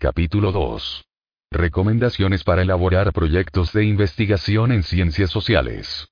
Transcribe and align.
Capítulo 0.00 0.52
2. 0.52 1.06
Recomendaciones 1.50 2.44
para 2.44 2.62
elaborar 2.62 3.12
proyectos 3.12 3.72
de 3.72 3.84
investigación 3.84 4.70
en 4.70 4.84
ciencias 4.84 5.28
sociales. 5.28 6.06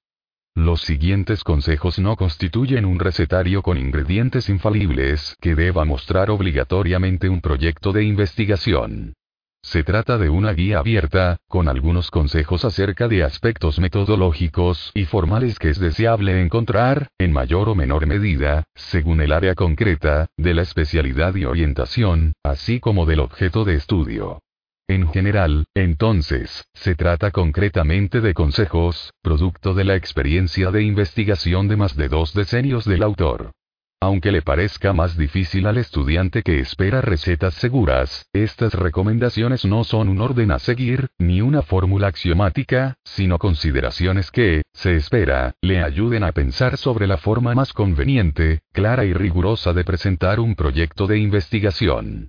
Los 0.57 0.81
siguientes 0.81 1.45
consejos 1.45 2.01
no 2.01 2.17
constituyen 2.17 2.85
un 2.85 2.99
recetario 2.99 3.63
con 3.63 3.79
ingredientes 3.79 4.49
infalibles 4.49 5.37
que 5.41 5.55
deba 5.55 5.85
mostrar 5.85 6.30
obligatoriamente 6.30 7.29
un 7.29 7.41
proyecto 7.41 7.93
de 7.93 8.03
investigación. 8.03 9.15
Se 9.66 9.83
trata 9.83 10.16
de 10.16 10.30
una 10.30 10.52
guía 10.52 10.79
abierta, 10.79 11.38
con 11.48 11.66
algunos 11.66 12.12
consejos 12.12 12.65
acerca 12.65 13.09
de 13.09 13.24
aspectos 13.24 13.80
metodológicos 13.80 14.93
y 14.95 15.07
formales 15.07 15.59
que 15.59 15.70
es 15.70 15.80
deseable 15.80 16.41
encontrar, 16.41 17.09
en 17.19 17.33
mayor 17.33 17.69
o 17.69 17.74
menor 17.74 18.07
medida, 18.07 18.62
según 18.77 19.21
el 19.21 19.33
área 19.33 19.57
concreta, 19.57 20.29
de 20.37 20.55
la 20.55 20.62
especialidad 20.62 21.34
y 21.34 21.47
orientación, 21.47 22.34
así 22.45 22.79
como 22.79 23.07
del 23.07 23.19
objeto 23.19 23.65
de 23.65 23.74
estudio. 23.74 24.38
En 24.87 25.12
general, 25.12 25.65
entonces, 25.74 26.65
se 26.73 26.95
trata 26.95 27.32
concretamente 27.32 28.21
de 28.21 28.35
consejos, 28.35 29.10
producto 29.21 29.74
de 29.74 29.82
la 29.82 29.96
experiencia 29.96 30.71
de 30.71 30.85
investigación 30.85 31.66
de 31.66 31.76
más 31.76 31.96
de 31.96 32.09
dos 32.09 32.35
decenios 32.35 32.85
del 32.85 33.02
autor. 33.02 33.51
Aunque 34.01 34.30
le 34.30 34.43
parezca 34.43 34.93
más 34.93 35.16
difícil 35.16 35.66
al 35.66 35.79
estudiante 35.79 36.43
que 36.43 36.61
espera 36.61 37.01
recetas 37.01 37.55
seguras, 37.55 38.27
estas 38.35 38.75
recomendaciones 38.75 39.65
no 39.65 39.85
son 39.85 40.11
un 40.11 40.21
orden 40.21 40.51
a 40.51 40.59
seguir, 40.59 41.09
ni 41.19 41.41
una 41.41 41.63
fórmula 41.63 42.09
axiomática, 42.09 42.97
sino 43.05 43.38
consideraciones 43.38 44.30
que, 44.30 44.63
se 44.75 44.97
espera, 44.97 45.55
le 45.63 45.83
ayuden 45.83 46.25
a 46.25 46.33
pensar 46.33 46.77
sobre 46.77 47.07
la 47.07 47.16
forma 47.16 47.55
más 47.55 47.73
conveniente, 47.73 48.61
clara 48.73 49.07
y 49.07 49.15
rigurosa 49.15 49.73
de 49.73 49.85
presentar 49.85 50.41
un 50.41 50.57
proyecto 50.57 51.07
de 51.07 51.19
investigación. 51.19 52.29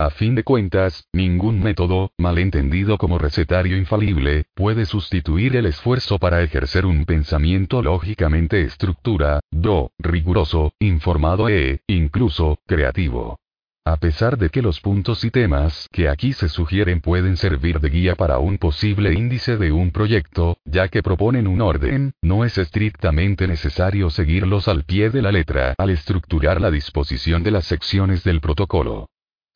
A 0.00 0.10
fin 0.10 0.36
de 0.36 0.44
cuentas, 0.44 1.08
ningún 1.12 1.60
método, 1.60 2.12
malentendido 2.18 2.98
como 2.98 3.18
recetario 3.18 3.76
infalible, 3.76 4.44
puede 4.54 4.86
sustituir 4.86 5.56
el 5.56 5.66
esfuerzo 5.66 6.20
para 6.20 6.40
ejercer 6.40 6.86
un 6.86 7.04
pensamiento 7.04 7.82
lógicamente 7.82 8.62
estructura, 8.62 9.40
do, 9.50 9.90
riguroso, 9.98 10.72
informado 10.78 11.48
e, 11.48 11.80
incluso, 11.88 12.60
creativo. 12.64 13.40
A 13.84 13.96
pesar 13.96 14.38
de 14.38 14.50
que 14.50 14.62
los 14.62 14.78
puntos 14.78 15.24
y 15.24 15.32
temas 15.32 15.88
que 15.90 16.08
aquí 16.08 16.32
se 16.32 16.48
sugieren 16.48 17.00
pueden 17.00 17.36
servir 17.36 17.80
de 17.80 17.90
guía 17.90 18.14
para 18.14 18.38
un 18.38 18.58
posible 18.58 19.14
índice 19.14 19.56
de 19.56 19.72
un 19.72 19.90
proyecto, 19.90 20.58
ya 20.64 20.86
que 20.86 21.02
proponen 21.02 21.48
un 21.48 21.60
orden, 21.60 22.12
no 22.22 22.44
es 22.44 22.56
estrictamente 22.56 23.48
necesario 23.48 24.10
seguirlos 24.10 24.68
al 24.68 24.84
pie 24.84 25.10
de 25.10 25.22
la 25.22 25.32
letra 25.32 25.74
al 25.76 25.90
estructurar 25.90 26.60
la 26.60 26.70
disposición 26.70 27.42
de 27.42 27.50
las 27.50 27.64
secciones 27.64 28.22
del 28.22 28.40
protocolo. 28.40 29.08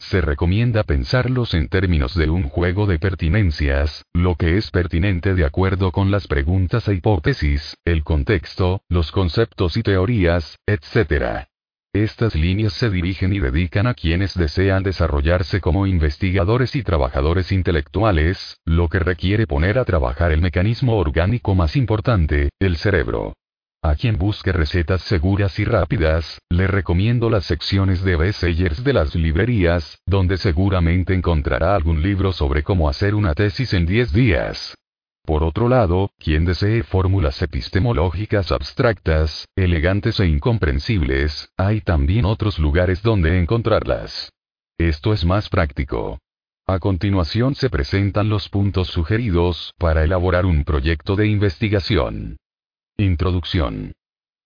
Se 0.08 0.20
recomienda 0.20 0.83
pensarlos 0.83 1.55
en 1.55 1.69
términos 1.69 2.14
de 2.14 2.28
un 2.28 2.42
juego 2.42 2.86
de 2.86 2.98
pertinencias, 2.98 4.05
lo 4.12 4.34
que 4.34 4.58
es 4.58 4.70
pertinente 4.70 5.34
de 5.34 5.45
acuerdo 5.45 5.92
con 5.92 6.11
las 6.11 6.27
preguntas 6.27 6.89
e 6.89 6.95
hipótesis, 6.95 7.78
el 7.84 8.03
contexto, 8.03 8.83
los 8.89 9.12
conceptos 9.12 9.77
y 9.77 9.83
teorías, 9.83 10.58
etc. 10.67 11.46
Estas 11.95 12.35
líneas 12.35 12.73
se 12.74 12.91
dirigen 12.91 13.33
y 13.33 13.39
dedican 13.39 13.86
a 13.86 13.95
quienes 13.95 14.36
desean 14.36 14.83
desarrollarse 14.83 15.61
como 15.61 15.86
investigadores 15.86 16.74
y 16.74 16.83
trabajadores 16.83 17.52
intelectuales, 17.52 18.58
lo 18.64 18.89
que 18.89 18.98
requiere 18.98 19.46
poner 19.46 19.79
a 19.79 19.85
trabajar 19.85 20.33
el 20.33 20.42
mecanismo 20.42 20.96
orgánico 20.96 21.55
más 21.55 21.77
importante, 21.77 22.51
el 22.58 22.77
cerebro. 22.77 23.35
A 23.85 23.97
quien 23.97 24.17
busque 24.17 24.53
recetas 24.53 25.03
seguras 25.03 25.59
y 25.59 25.65
rápidas, 25.65 26.39
le 26.48 26.69
recomiendo 26.69 27.29
las 27.29 27.47
secciones 27.47 28.05
de 28.05 28.15
bestsellers 28.15 28.85
de 28.85 28.93
las 28.93 29.17
librerías, 29.17 29.98
donde 30.07 30.37
seguramente 30.39 31.15
encontrará 31.15 31.75
algún 31.75 32.01
libro 32.01 32.33
sobre 32.33 32.63
cómo 32.63 32.89
hacer 32.89 33.17
una 33.17 33.35
tesis 33.35 33.73
en 33.75 33.85
10 33.85 34.13
días. 34.13 34.77
Por 35.25 35.42
otro 35.42 35.69
lado, 35.69 36.13
quien 36.17 36.45
desee 36.45 36.85
fórmulas 36.85 37.42
epistemológicas 37.42 38.53
abstractas, 38.53 39.48
elegantes 39.57 40.21
e 40.21 40.27
incomprensibles, 40.27 41.51
hay 41.57 41.81
también 41.81 42.25
otros 42.25 42.61
lugares 42.61 43.03
donde 43.03 43.41
encontrarlas. 43.41 44.31
Esto 44.79 45.13
es 45.13 45.25
más 45.25 45.48
práctico. 45.48 46.21
A 46.69 46.79
continuación 46.79 47.57
se 47.57 47.69
presentan 47.69 48.29
los 48.29 48.48
puntos 48.48 48.87
sugeridos 48.89 49.75
para 49.77 50.05
elaborar 50.05 50.47
un 50.47 50.63
proyecto 50.63 51.17
de 51.17 51.27
investigación. 51.27 52.37
Introducción. 52.98 53.92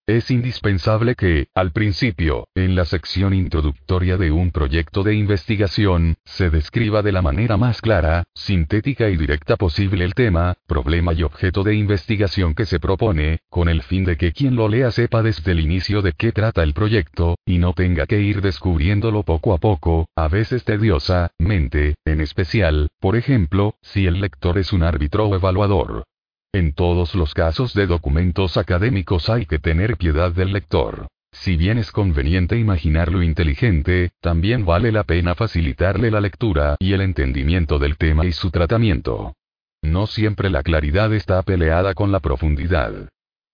Es 0.06 0.30
indispensable 0.30 1.16
que, 1.16 1.48
al 1.52 1.72
principio, 1.72 2.46
en 2.54 2.76
la 2.76 2.84
sección 2.84 3.34
introductoria 3.34 4.16
de 4.16 4.30
un 4.30 4.52
proyecto 4.52 5.02
de 5.02 5.16
investigación, 5.16 6.14
se 6.24 6.48
describa 6.48 7.02
de 7.02 7.10
la 7.10 7.22
manera 7.22 7.56
más 7.56 7.80
clara, 7.80 8.22
sintética 8.32 9.10
y 9.10 9.16
directa 9.16 9.56
posible 9.56 10.04
el 10.04 10.14
tema, 10.14 10.54
problema 10.68 11.12
y 11.12 11.24
objeto 11.24 11.64
de 11.64 11.74
investigación 11.74 12.54
que 12.54 12.66
se 12.66 12.78
propone, 12.78 13.40
con 13.50 13.68
el 13.68 13.82
fin 13.82 14.04
de 14.04 14.16
que 14.16 14.32
quien 14.32 14.54
lo 14.54 14.68
lea 14.68 14.92
sepa 14.92 15.24
desde 15.24 15.50
el 15.50 15.58
inicio 15.58 16.00
de 16.00 16.12
qué 16.12 16.30
trata 16.30 16.62
el 16.62 16.72
proyecto, 16.72 17.36
y 17.44 17.58
no 17.58 17.72
tenga 17.72 18.06
que 18.06 18.20
ir 18.20 18.42
descubriéndolo 18.42 19.24
poco 19.24 19.54
a 19.54 19.58
poco, 19.58 20.08
a 20.14 20.28
veces 20.28 20.62
tediosamente, 20.62 21.96
en 22.04 22.20
especial, 22.20 22.88
por 23.00 23.16
ejemplo, 23.16 23.74
si 23.82 24.06
el 24.06 24.20
lector 24.20 24.56
es 24.56 24.72
un 24.72 24.84
árbitro 24.84 25.26
o 25.26 25.34
evaluador. 25.34 26.04
En 26.52 26.72
todos 26.72 27.14
los 27.14 27.34
casos 27.34 27.74
de 27.74 27.86
documentos 27.86 28.56
académicos 28.56 29.28
hay 29.28 29.46
que 29.46 29.58
tener 29.58 29.96
piedad 29.96 30.32
del 30.32 30.52
lector. 30.52 31.08
Si 31.32 31.56
bien 31.56 31.76
es 31.76 31.92
conveniente 31.92 32.58
imaginar 32.58 33.12
lo 33.12 33.22
inteligente, 33.22 34.10
también 34.20 34.64
vale 34.64 34.90
la 34.90 35.04
pena 35.04 35.34
facilitarle 35.34 36.10
la 36.10 36.20
lectura 36.20 36.76
y 36.78 36.94
el 36.94 37.02
entendimiento 37.02 37.78
del 37.78 37.98
tema 37.98 38.24
y 38.24 38.32
su 38.32 38.50
tratamiento. 38.50 39.34
No 39.82 40.06
siempre 40.06 40.50
la 40.50 40.62
claridad 40.62 41.12
está 41.12 41.42
peleada 41.42 41.94
con 41.94 42.10
la 42.10 42.20
profundidad. 42.20 43.10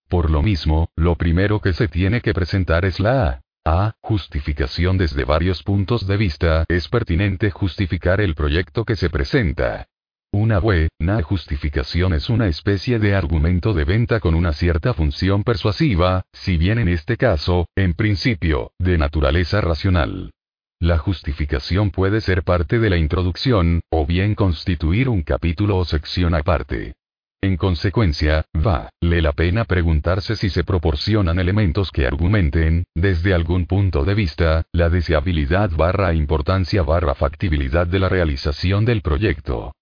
Por 0.07 0.29
lo 0.29 0.41
mismo, 0.41 0.89
lo 0.95 1.15
primero 1.15 1.59
que 1.59 1.73
se 1.73 1.87
tiene 1.87 2.21
que 2.21 2.33
presentar 2.33 2.85
es 2.85 2.99
la 2.99 3.41
A. 3.65 3.93
Justificación 4.01 4.97
desde 4.97 5.25
varios 5.25 5.63
puntos 5.63 6.05
de 6.07 6.17
vista. 6.17 6.65
Es 6.67 6.87
pertinente 6.87 7.49
justificar 7.51 8.19
el 8.21 8.35
proyecto 8.35 8.83
que 8.85 8.95
se 8.95 9.09
presenta. 9.09 9.87
Una 10.35 10.57
buena 10.57 11.21
justificación 11.21 12.11
es 12.13 12.27
una 12.27 12.47
especie 12.47 12.97
de 12.97 13.13
argumento 13.13 13.71
de 13.75 13.83
venta 13.83 14.19
con 14.19 14.33
una 14.33 14.51
cierta 14.51 14.95
función 14.95 15.43
persuasiva, 15.43 16.25
si 16.33 16.57
bien 16.57 16.79
en 16.79 16.87
este 16.87 17.17
caso, 17.17 17.67
en 17.75 17.93
principio, 17.93 18.71
de 18.79 18.97
naturaleza 18.97 19.61
racional. 19.61 20.31
La 20.79 20.97
justificación 20.97 21.91
puede 21.91 22.19
ser 22.19 22.41
parte 22.41 22.79
de 22.79 22.89
la 22.89 22.97
introducción, 22.97 23.81
o 23.91 24.07
bien 24.07 24.33
constituir 24.33 25.07
un 25.07 25.21
capítulo 25.21 25.77
o 25.77 25.85
sección 25.85 26.33
aparte. 26.33 26.95
En 27.43 27.55
consecuencia, 27.55 28.43
vale 28.53 29.21
la 29.21 29.33
pena 29.33 29.65
preguntarse 29.65 30.35
si 30.35 30.49
se 30.49 30.63
proporcionan 30.63 31.37
elementos 31.37 31.91
que 31.91 32.07
argumenten, 32.07 32.85
desde 32.95 33.35
algún 33.35 33.67
punto 33.67 34.03
de 34.03 34.15
vista, 34.15 34.63
la 34.71 34.89
deseabilidad 34.89 35.69
barra 35.69 36.15
importancia 36.15 36.81
barra 36.81 37.13
factibilidad 37.13 37.85
de 37.85 37.99
la 37.99 38.09
realización 38.09 38.83
del 38.83 39.03
proyecto. 39.03 39.73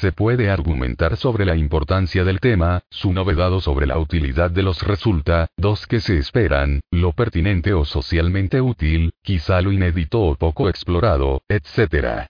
Se 0.00 0.10
puede 0.10 0.50
argumentar 0.50 1.16
sobre 1.16 1.44
la 1.44 1.54
importancia 1.54 2.24
del 2.24 2.40
tema, 2.40 2.82
su 2.90 3.12
novedad 3.12 3.52
o 3.52 3.60
sobre 3.60 3.86
la 3.86 3.98
utilidad 3.98 4.50
de 4.50 4.62
los 4.62 4.82
resultados 4.82 5.86
que 5.86 6.00
se 6.00 6.18
esperan, 6.18 6.80
lo 6.90 7.12
pertinente 7.12 7.72
o 7.72 7.84
socialmente 7.84 8.60
útil, 8.60 9.12
quizá 9.22 9.60
lo 9.60 9.70
inédito 9.70 10.20
o 10.20 10.34
poco 10.34 10.68
explorado, 10.68 11.42
etc. 11.48 12.26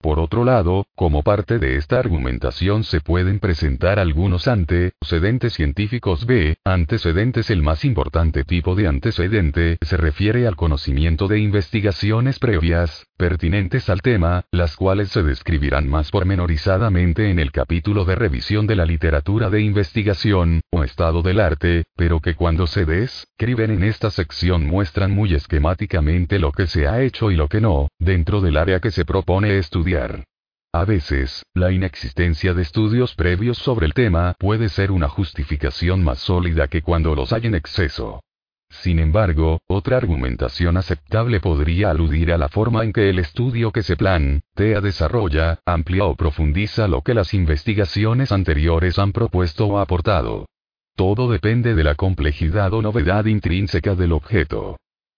Por 0.00 0.20
otro 0.20 0.44
lado, 0.44 0.86
como 0.94 1.22
parte 1.22 1.58
de 1.58 1.76
esta 1.76 1.98
argumentación 1.98 2.84
se 2.84 3.00
pueden 3.00 3.40
presentar 3.40 3.98
algunos 3.98 4.46
antecedentes 4.46 5.54
científicos 5.54 6.26
B. 6.26 6.58
Antecedentes 6.64 7.50
El 7.50 7.62
más 7.62 7.84
importante 7.84 8.44
tipo 8.44 8.74
de 8.76 8.86
antecedente 8.86 9.78
se 9.80 9.96
refiere 9.96 10.46
al 10.46 10.54
conocimiento 10.54 11.26
de 11.26 11.40
investigaciones 11.40 12.38
previas, 12.38 13.05
pertinentes 13.16 13.88
al 13.88 14.02
tema, 14.02 14.44
las 14.50 14.76
cuales 14.76 15.08
se 15.08 15.22
describirán 15.22 15.88
más 15.88 16.10
pormenorizadamente 16.10 17.30
en 17.30 17.38
el 17.38 17.50
capítulo 17.52 18.04
de 18.04 18.14
revisión 18.14 18.66
de 18.66 18.76
la 18.76 18.86
literatura 18.86 19.50
de 19.50 19.62
investigación, 19.62 20.60
o 20.70 20.84
estado 20.84 21.22
del 21.22 21.40
arte, 21.40 21.84
pero 21.96 22.20
que 22.20 22.34
cuando 22.34 22.66
se 22.66 22.84
describen 22.84 23.70
en 23.70 23.84
esta 23.84 24.10
sección 24.10 24.66
muestran 24.66 25.10
muy 25.10 25.34
esquemáticamente 25.34 26.38
lo 26.38 26.52
que 26.52 26.66
se 26.66 26.86
ha 26.86 27.02
hecho 27.02 27.30
y 27.30 27.36
lo 27.36 27.48
que 27.48 27.60
no, 27.60 27.88
dentro 27.98 28.40
del 28.40 28.56
área 28.56 28.80
que 28.80 28.90
se 28.90 29.04
propone 29.04 29.58
estudiar. 29.58 30.24
A 30.72 30.84
veces, 30.84 31.42
la 31.54 31.72
inexistencia 31.72 32.52
de 32.52 32.60
estudios 32.60 33.14
previos 33.14 33.56
sobre 33.56 33.86
el 33.86 33.94
tema 33.94 34.34
puede 34.38 34.68
ser 34.68 34.90
una 34.90 35.08
justificación 35.08 36.04
más 36.04 36.18
sólida 36.18 36.68
que 36.68 36.82
cuando 36.82 37.14
los 37.14 37.32
hay 37.32 37.46
en 37.46 37.54
exceso. 37.54 38.20
Sin 38.68 38.98
embargo, 38.98 39.60
otra 39.68 39.96
argumentación 39.96 40.76
aceptable 40.76 41.40
podría 41.40 41.90
aludir 41.90 42.32
a 42.32 42.38
la 42.38 42.48
forma 42.48 42.84
en 42.84 42.92
que 42.92 43.10
el 43.10 43.18
estudio 43.18 43.72
que 43.72 43.82
se 43.82 43.96
plantea 43.96 44.80
desarrolla, 44.80 45.60
amplia 45.64 46.04
o 46.04 46.14
profundiza 46.14 46.86
lo 46.88 47.02
que 47.02 47.14
las 47.14 47.34
investigaciones 47.34 48.32
anteriores 48.32 48.98
han 48.98 49.12
propuesto 49.12 49.66
o 49.66 49.78
aportado. 49.78 50.46
Todo 50.94 51.30
depende 51.30 51.74
de 51.74 51.84
la 51.84 51.94
complejidad 51.94 52.72
o 52.74 52.82
novedad 52.82 53.26
intrínseca 53.26 53.94
del 53.94 54.12
objeto. 54.12 54.76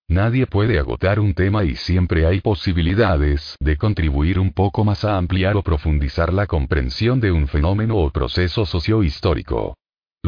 Nadie 0.09 0.47
puede 0.47 0.79
agotar 0.79 1.21
un 1.21 1.35
tema 1.35 1.65
y 1.65 1.75
siempre 1.75 2.27
hay 2.27 2.41
posibilidades 2.41 3.57
de 3.61 3.77
contribuir 3.77 4.39
un 4.39 4.53
poco 4.53 4.83
más 4.83 5.05
a 5.05 5.19
ampliar 5.19 5.57
o 5.57 5.63
profundizar 5.63 6.33
la 6.33 6.47
comprensión 6.47 7.21
de 7.21 7.31
un 7.31 7.47
fenómeno 7.47 7.97
o 7.97 8.11
proceso 8.11 8.65
sociohistórico. 8.65 9.75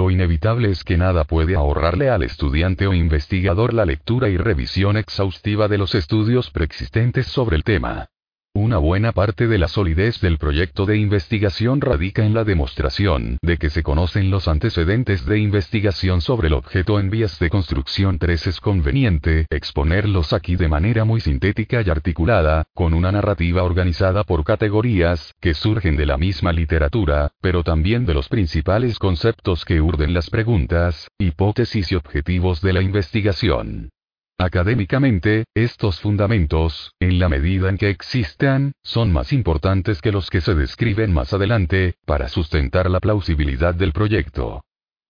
Lo 0.00 0.10
inevitable 0.10 0.70
es 0.70 0.82
que 0.82 0.96
nada 0.96 1.24
puede 1.24 1.56
ahorrarle 1.56 2.08
al 2.08 2.22
estudiante 2.22 2.86
o 2.86 2.94
investigador 2.94 3.74
la 3.74 3.84
lectura 3.84 4.30
y 4.30 4.38
revisión 4.38 4.96
exhaustiva 4.96 5.68
de 5.68 5.76
los 5.76 5.94
estudios 5.94 6.48
preexistentes 6.48 7.26
sobre 7.26 7.56
el 7.56 7.64
tema. 7.64 8.08
Una 8.54 8.78
buena 8.78 9.12
parte 9.12 9.46
de 9.46 9.58
la 9.58 9.68
solidez 9.68 10.20
del 10.20 10.36
proyecto 10.36 10.84
de 10.84 10.96
investigación 10.96 11.80
radica 11.80 12.26
en 12.26 12.34
la 12.34 12.42
demostración 12.42 13.38
de 13.42 13.58
que 13.58 13.70
se 13.70 13.84
conocen 13.84 14.28
los 14.28 14.48
antecedentes 14.48 15.24
de 15.24 15.38
investigación 15.38 16.20
sobre 16.20 16.48
el 16.48 16.54
objeto 16.54 16.98
en 16.98 17.10
vías 17.10 17.38
de 17.38 17.48
construcción 17.48 18.18
3 18.18 18.48
es 18.48 18.60
conveniente 18.60 19.46
exponerlos 19.50 20.32
aquí 20.32 20.56
de 20.56 20.66
manera 20.66 21.04
muy 21.04 21.20
sintética 21.20 21.80
y 21.86 21.90
articulada, 21.90 22.64
con 22.74 22.92
una 22.92 23.12
narrativa 23.12 23.62
organizada 23.62 24.24
por 24.24 24.42
categorías, 24.42 25.32
que 25.40 25.54
surgen 25.54 25.96
de 25.96 26.06
la 26.06 26.18
misma 26.18 26.52
literatura, 26.52 27.30
pero 27.40 27.62
también 27.62 28.04
de 28.04 28.14
los 28.14 28.28
principales 28.28 28.98
conceptos 28.98 29.64
que 29.64 29.80
urden 29.80 30.12
las 30.12 30.28
preguntas, 30.28 31.08
hipótesis 31.18 31.92
y 31.92 31.94
objetivos 31.94 32.60
de 32.62 32.72
la 32.72 32.82
investigación. 32.82 33.90
Académicamente, 34.40 35.44
estos 35.54 36.00
fundamentos, 36.00 36.94
en 36.98 37.18
la 37.18 37.28
medida 37.28 37.68
en 37.68 37.76
que 37.76 37.90
existan, 37.90 38.72
son 38.82 39.12
más 39.12 39.34
importantes 39.34 40.00
que 40.00 40.12
los 40.12 40.30
que 40.30 40.40
se 40.40 40.54
describen 40.54 41.12
más 41.12 41.34
adelante, 41.34 41.96
para 42.06 42.26
sustentar 42.26 42.88
la 42.88 43.00
plausibilidad 43.00 43.74
del 43.74 43.92
proyecto. 43.92 44.62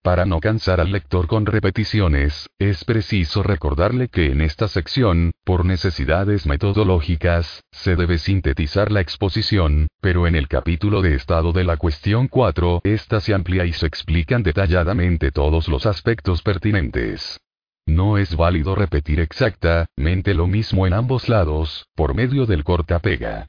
Para 0.03 0.25
no 0.25 0.41
cansar 0.41 0.81
al 0.81 0.91
lector 0.91 1.27
con 1.27 1.45
repeticiones, 1.45 2.49
es 2.59 2.83
preciso 2.83 3.41
recordarle 3.41 4.09
que 4.09 4.33
en 4.33 4.41
esta 4.41 4.67
sección, 4.67 5.31
por 5.45 5.63
necesidades 5.63 6.45
metodológicas, 6.45 7.63
se 7.71 7.95
debe 7.95 8.17
sintetizar 8.17 8.91
la 8.91 8.99
exposición, 8.99 9.87
pero 10.01 10.27
en 10.27 10.35
el 10.35 10.49
capítulo 10.49 11.01
de 11.01 11.15
estado 11.15 11.53
de 11.53 11.63
la 11.63 11.77
cuestión 11.77 12.27
4, 12.27 12.81
esta 12.83 13.21
se 13.21 13.33
amplía 13.33 13.63
y 13.63 13.71
se 13.71 13.85
explican 13.85 14.43
detalladamente 14.43 15.31
todos 15.31 15.69
los 15.69 15.85
aspectos 15.85 16.41
pertinentes. 16.41 17.39
No 17.85 18.17
es 18.17 18.35
válido 18.35 18.75
repetir 18.75 19.19
exactamente 19.19 20.33
lo 20.33 20.47
mismo 20.47 20.87
en 20.87 20.93
ambos 20.93 21.29
lados, 21.29 21.87
por 21.95 22.13
medio 22.13 22.45
del 22.45 22.63
corta-pega. 22.63 23.47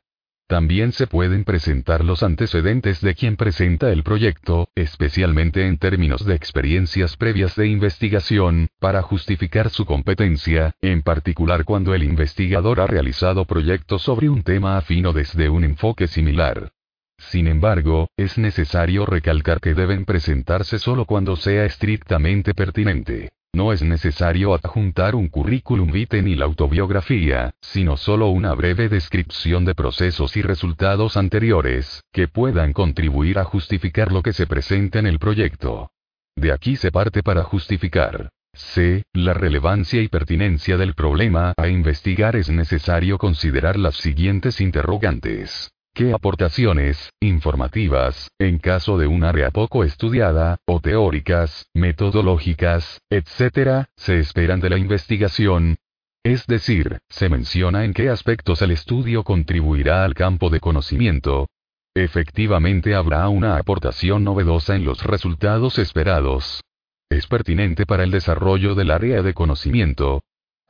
También 0.52 0.92
se 0.92 1.06
pueden 1.06 1.44
presentar 1.44 2.04
los 2.04 2.22
antecedentes 2.22 3.00
de 3.00 3.14
quien 3.14 3.36
presenta 3.36 3.90
el 3.90 4.02
proyecto, 4.02 4.68
especialmente 4.74 5.66
en 5.66 5.78
términos 5.78 6.26
de 6.26 6.34
experiencias 6.34 7.16
previas 7.16 7.56
de 7.56 7.68
investigación, 7.68 8.68
para 8.78 9.00
justificar 9.00 9.70
su 9.70 9.86
competencia, 9.86 10.74
en 10.82 11.00
particular 11.00 11.64
cuando 11.64 11.94
el 11.94 12.02
investigador 12.02 12.80
ha 12.80 12.86
realizado 12.86 13.46
proyectos 13.46 14.02
sobre 14.02 14.28
un 14.28 14.42
tema 14.42 14.76
afino 14.76 15.14
desde 15.14 15.48
un 15.48 15.64
enfoque 15.64 16.06
similar. 16.06 16.72
Sin 17.16 17.46
embargo, 17.46 18.10
es 18.18 18.36
necesario 18.36 19.06
recalcar 19.06 19.58
que 19.58 19.72
deben 19.72 20.04
presentarse 20.04 20.78
solo 20.78 21.06
cuando 21.06 21.36
sea 21.36 21.64
estrictamente 21.64 22.52
pertinente. 22.52 23.32
No 23.54 23.70
es 23.70 23.82
necesario 23.82 24.54
adjuntar 24.54 25.14
un 25.14 25.28
currículum 25.28 25.92
vitae 25.92 26.22
ni 26.22 26.34
la 26.36 26.46
autobiografía, 26.46 27.52
sino 27.60 27.98
solo 27.98 28.28
una 28.28 28.54
breve 28.54 28.88
descripción 28.88 29.66
de 29.66 29.74
procesos 29.74 30.38
y 30.38 30.42
resultados 30.42 31.18
anteriores, 31.18 32.02
que 32.12 32.28
puedan 32.28 32.72
contribuir 32.72 33.38
a 33.38 33.44
justificar 33.44 34.10
lo 34.10 34.22
que 34.22 34.32
se 34.32 34.46
presenta 34.46 35.00
en 35.00 35.06
el 35.06 35.18
proyecto. 35.18 35.90
De 36.34 36.50
aquí 36.50 36.76
se 36.76 36.90
parte 36.90 37.22
para 37.22 37.42
justificar. 37.42 38.30
C. 38.54 39.04
La 39.12 39.34
relevancia 39.34 40.00
y 40.00 40.08
pertinencia 40.08 40.78
del 40.78 40.94
problema 40.94 41.52
a 41.58 41.68
investigar 41.68 42.36
es 42.36 42.48
necesario 42.48 43.18
considerar 43.18 43.78
las 43.78 43.96
siguientes 43.96 44.62
interrogantes. 44.62 45.70
¿Qué 45.94 46.14
aportaciones, 46.14 47.12
informativas, 47.20 48.30
en 48.38 48.56
caso 48.56 48.96
de 48.96 49.06
un 49.06 49.24
área 49.24 49.50
poco 49.50 49.84
estudiada, 49.84 50.56
o 50.66 50.80
teóricas, 50.80 51.66
metodológicas, 51.74 53.02
etc., 53.10 53.84
se 53.94 54.18
esperan 54.18 54.60
de 54.60 54.70
la 54.70 54.78
investigación? 54.78 55.76
Es 56.24 56.46
decir, 56.46 56.98
se 57.10 57.28
menciona 57.28 57.84
en 57.84 57.92
qué 57.92 58.08
aspectos 58.08 58.62
el 58.62 58.70
estudio 58.70 59.22
contribuirá 59.22 60.02
al 60.02 60.14
campo 60.14 60.48
de 60.48 60.60
conocimiento. 60.60 61.46
Efectivamente 61.94 62.94
habrá 62.94 63.28
una 63.28 63.58
aportación 63.58 64.24
novedosa 64.24 64.76
en 64.76 64.86
los 64.86 65.02
resultados 65.02 65.78
esperados. 65.78 66.62
Es 67.10 67.26
pertinente 67.26 67.84
para 67.84 68.04
el 68.04 68.10
desarrollo 68.10 68.74
del 68.74 68.92
área 68.92 69.20
de 69.20 69.34
conocimiento, 69.34 70.22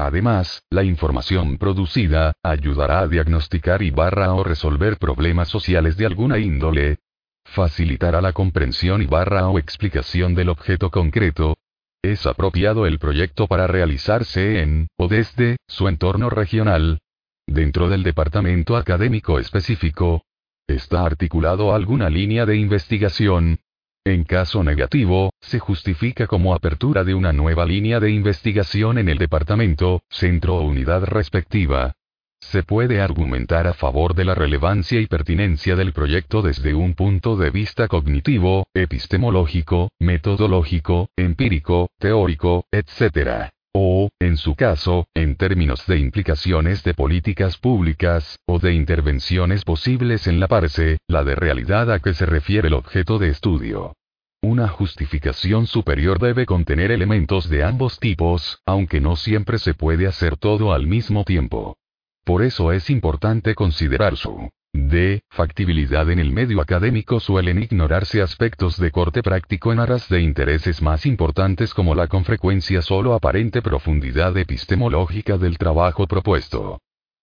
Además, 0.04 0.64
la 0.68 0.82
información 0.82 1.58
producida, 1.58 2.32
ayudará 2.42 3.00
a 3.00 3.06
diagnosticar 3.06 3.82
y 3.82 3.90
barra 3.90 4.34
o 4.34 4.42
resolver 4.42 4.96
problemas 4.98 5.46
sociales 5.48 5.96
de 5.96 6.06
alguna 6.06 6.38
índole, 6.38 6.98
facilitará 7.44 8.20
la 8.20 8.32
comprensión 8.32 9.00
y 9.02 9.06
barra 9.06 9.48
o 9.48 9.60
explicación 9.60 10.34
del 10.34 10.48
objeto 10.48 10.90
concreto, 10.90 11.56
es 12.02 12.26
apropiado 12.26 12.86
el 12.86 12.98
proyecto 12.98 13.46
para 13.46 13.68
realizarse 13.68 14.60
en, 14.60 14.88
o 14.96 15.06
desde, 15.06 15.58
su 15.68 15.86
entorno 15.86 16.30
regional, 16.30 16.98
dentro 17.46 17.88
del 17.88 18.02
departamento 18.02 18.76
académico 18.76 19.38
específico, 19.38 20.24
está 20.66 21.04
articulado 21.04 21.76
alguna 21.76 22.10
línea 22.10 22.44
de 22.44 22.56
investigación, 22.56 23.60
en 24.04 24.24
caso 24.24 24.64
negativo, 24.64 25.32
se 25.40 25.60
justifica 25.60 26.26
como 26.26 26.54
apertura 26.54 27.04
de 27.04 27.14
una 27.14 27.32
nueva 27.32 27.64
línea 27.64 28.00
de 28.00 28.10
investigación 28.10 28.98
en 28.98 29.08
el 29.08 29.18
departamento, 29.18 30.02
centro 30.10 30.56
o 30.56 30.62
unidad 30.62 31.04
respectiva. 31.04 31.92
Se 32.40 32.64
puede 32.64 33.00
argumentar 33.00 33.68
a 33.68 33.74
favor 33.74 34.14
de 34.14 34.24
la 34.24 34.34
relevancia 34.34 35.00
y 35.00 35.06
pertinencia 35.06 35.76
del 35.76 35.92
proyecto 35.92 36.42
desde 36.42 36.74
un 36.74 36.94
punto 36.94 37.36
de 37.36 37.50
vista 37.50 37.86
cognitivo, 37.86 38.66
epistemológico, 38.74 39.90
metodológico, 40.00 41.08
empírico, 41.16 41.88
teórico, 41.98 42.64
etc 42.72 43.52
o, 43.74 44.10
en 44.20 44.36
su 44.36 44.54
caso, 44.54 45.06
en 45.14 45.36
términos 45.36 45.86
de 45.86 45.98
implicaciones 45.98 46.82
de 46.84 46.94
políticas 46.94 47.56
públicas, 47.58 48.38
o 48.46 48.58
de 48.58 48.74
intervenciones 48.74 49.64
posibles 49.64 50.26
en 50.26 50.40
la 50.40 50.48
parse, 50.48 50.98
la 51.08 51.24
de 51.24 51.34
realidad 51.34 51.90
a 51.90 52.00
que 52.00 52.14
se 52.14 52.26
refiere 52.26 52.68
el 52.68 52.74
objeto 52.74 53.18
de 53.18 53.28
estudio. 53.28 53.94
Una 54.42 54.68
justificación 54.68 55.66
superior 55.66 56.18
debe 56.18 56.46
contener 56.46 56.90
elementos 56.90 57.48
de 57.48 57.62
ambos 57.62 58.00
tipos, 58.00 58.60
aunque 58.66 59.00
no 59.00 59.16
siempre 59.16 59.58
se 59.58 59.72
puede 59.72 60.06
hacer 60.06 60.36
todo 60.36 60.72
al 60.72 60.86
mismo 60.86 61.24
tiempo. 61.24 61.76
Por 62.24 62.42
eso 62.42 62.72
es 62.72 62.90
importante 62.90 63.54
considerar 63.54 64.16
su 64.16 64.50
D. 64.74 65.22
Factibilidad 65.28 66.10
en 66.10 66.18
el 66.18 66.32
medio 66.32 66.60
académico 66.62 67.20
suelen 67.20 67.62
ignorarse 67.62 68.22
aspectos 68.22 68.78
de 68.78 68.90
corte 68.90 69.22
práctico 69.22 69.70
en 69.70 69.80
aras 69.80 70.08
de 70.08 70.22
intereses 70.22 70.80
más 70.80 71.04
importantes 71.04 71.74
como 71.74 71.94
la 71.94 72.08
con 72.08 72.24
frecuencia 72.24 72.80
solo 72.80 73.12
aparente 73.12 73.60
profundidad 73.60 74.34
epistemológica 74.36 75.36
del 75.36 75.58
trabajo 75.58 76.06
propuesto. 76.06 76.78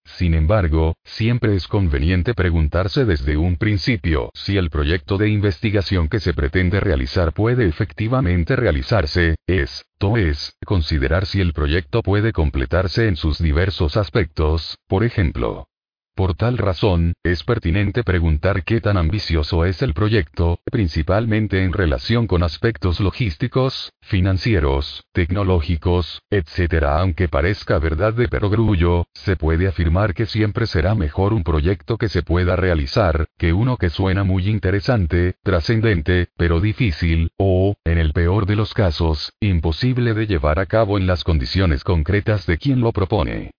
Sin 0.05 0.35
embargo, 0.35 0.95
siempre 1.03 1.55
es 1.55 1.67
conveniente 1.67 2.35
preguntarse 2.35 3.05
desde 3.05 3.35
un 3.37 3.57
principio 3.57 4.29
si 4.35 4.57
el 4.57 4.69
proyecto 4.69 5.17
de 5.17 5.29
investigación 5.29 6.07
que 6.07 6.19
se 6.19 6.33
pretende 6.33 6.79
realizar 6.79 7.33
puede 7.33 7.67
efectivamente 7.67 8.55
realizarse, 8.55 9.35
esto 9.47 10.17
es, 10.17 10.55
considerar 10.65 11.25
si 11.25 11.41
el 11.41 11.53
proyecto 11.53 12.03
puede 12.03 12.31
completarse 12.31 13.07
en 13.07 13.15
sus 13.15 13.39
diversos 13.39 13.97
aspectos, 13.97 14.77
por 14.87 15.03
ejemplo, 15.03 15.67
Por 16.19 16.35
tal 16.35 16.57
razón, 16.57 17.13
es 17.23 17.45
pertinente 17.45 18.03
preguntar 18.03 18.65
qué 18.65 18.81
tan 18.81 18.97
ambicioso 18.97 19.63
es 19.63 19.81
el 19.81 19.93
proyecto, 19.93 20.59
principalmente 20.69 21.63
en 21.63 21.71
relación 21.71 22.27
con 22.27 22.43
aspectos 22.43 22.99
logísticos, 22.99 23.93
financieros, 24.01 25.05
tecnológicos, 25.13 26.21
etc. 26.29 26.83
Aunque 26.89 27.29
parezca 27.29 27.79
verdad 27.79 28.13
de 28.13 28.27
perogrullo, 28.27 29.05
se 29.13 29.37
puede 29.37 29.69
afirmar 29.69 30.13
que 30.13 30.25
siempre 30.25 30.67
será 30.67 30.93
mejor 30.93 31.31
un 31.31 31.45
proyecto 31.45 31.97
que 31.97 32.09
se 32.09 32.21
pueda 32.21 32.57
realizar, 32.57 33.27
que 33.37 33.53
uno 33.53 33.77
que 33.77 33.89
suena 33.89 34.25
muy 34.25 34.49
interesante, 34.49 35.35
trascendente, 35.41 36.27
pero 36.35 36.59
difícil, 36.59 37.31
o, 37.37 37.75
en 37.85 37.97
el 37.97 38.11
peor 38.11 38.45
de 38.45 38.57
los 38.57 38.73
casos, 38.73 39.31
imposible 39.39 40.13
de 40.13 40.27
llevar 40.27 40.59
a 40.59 40.65
cabo 40.65 40.97
en 40.97 41.07
las 41.07 41.23
condiciones 41.23 41.85
concretas 41.85 42.45
de 42.45 42.57
quien 42.57 42.81
lo 42.81 42.91
propone. 42.91 43.51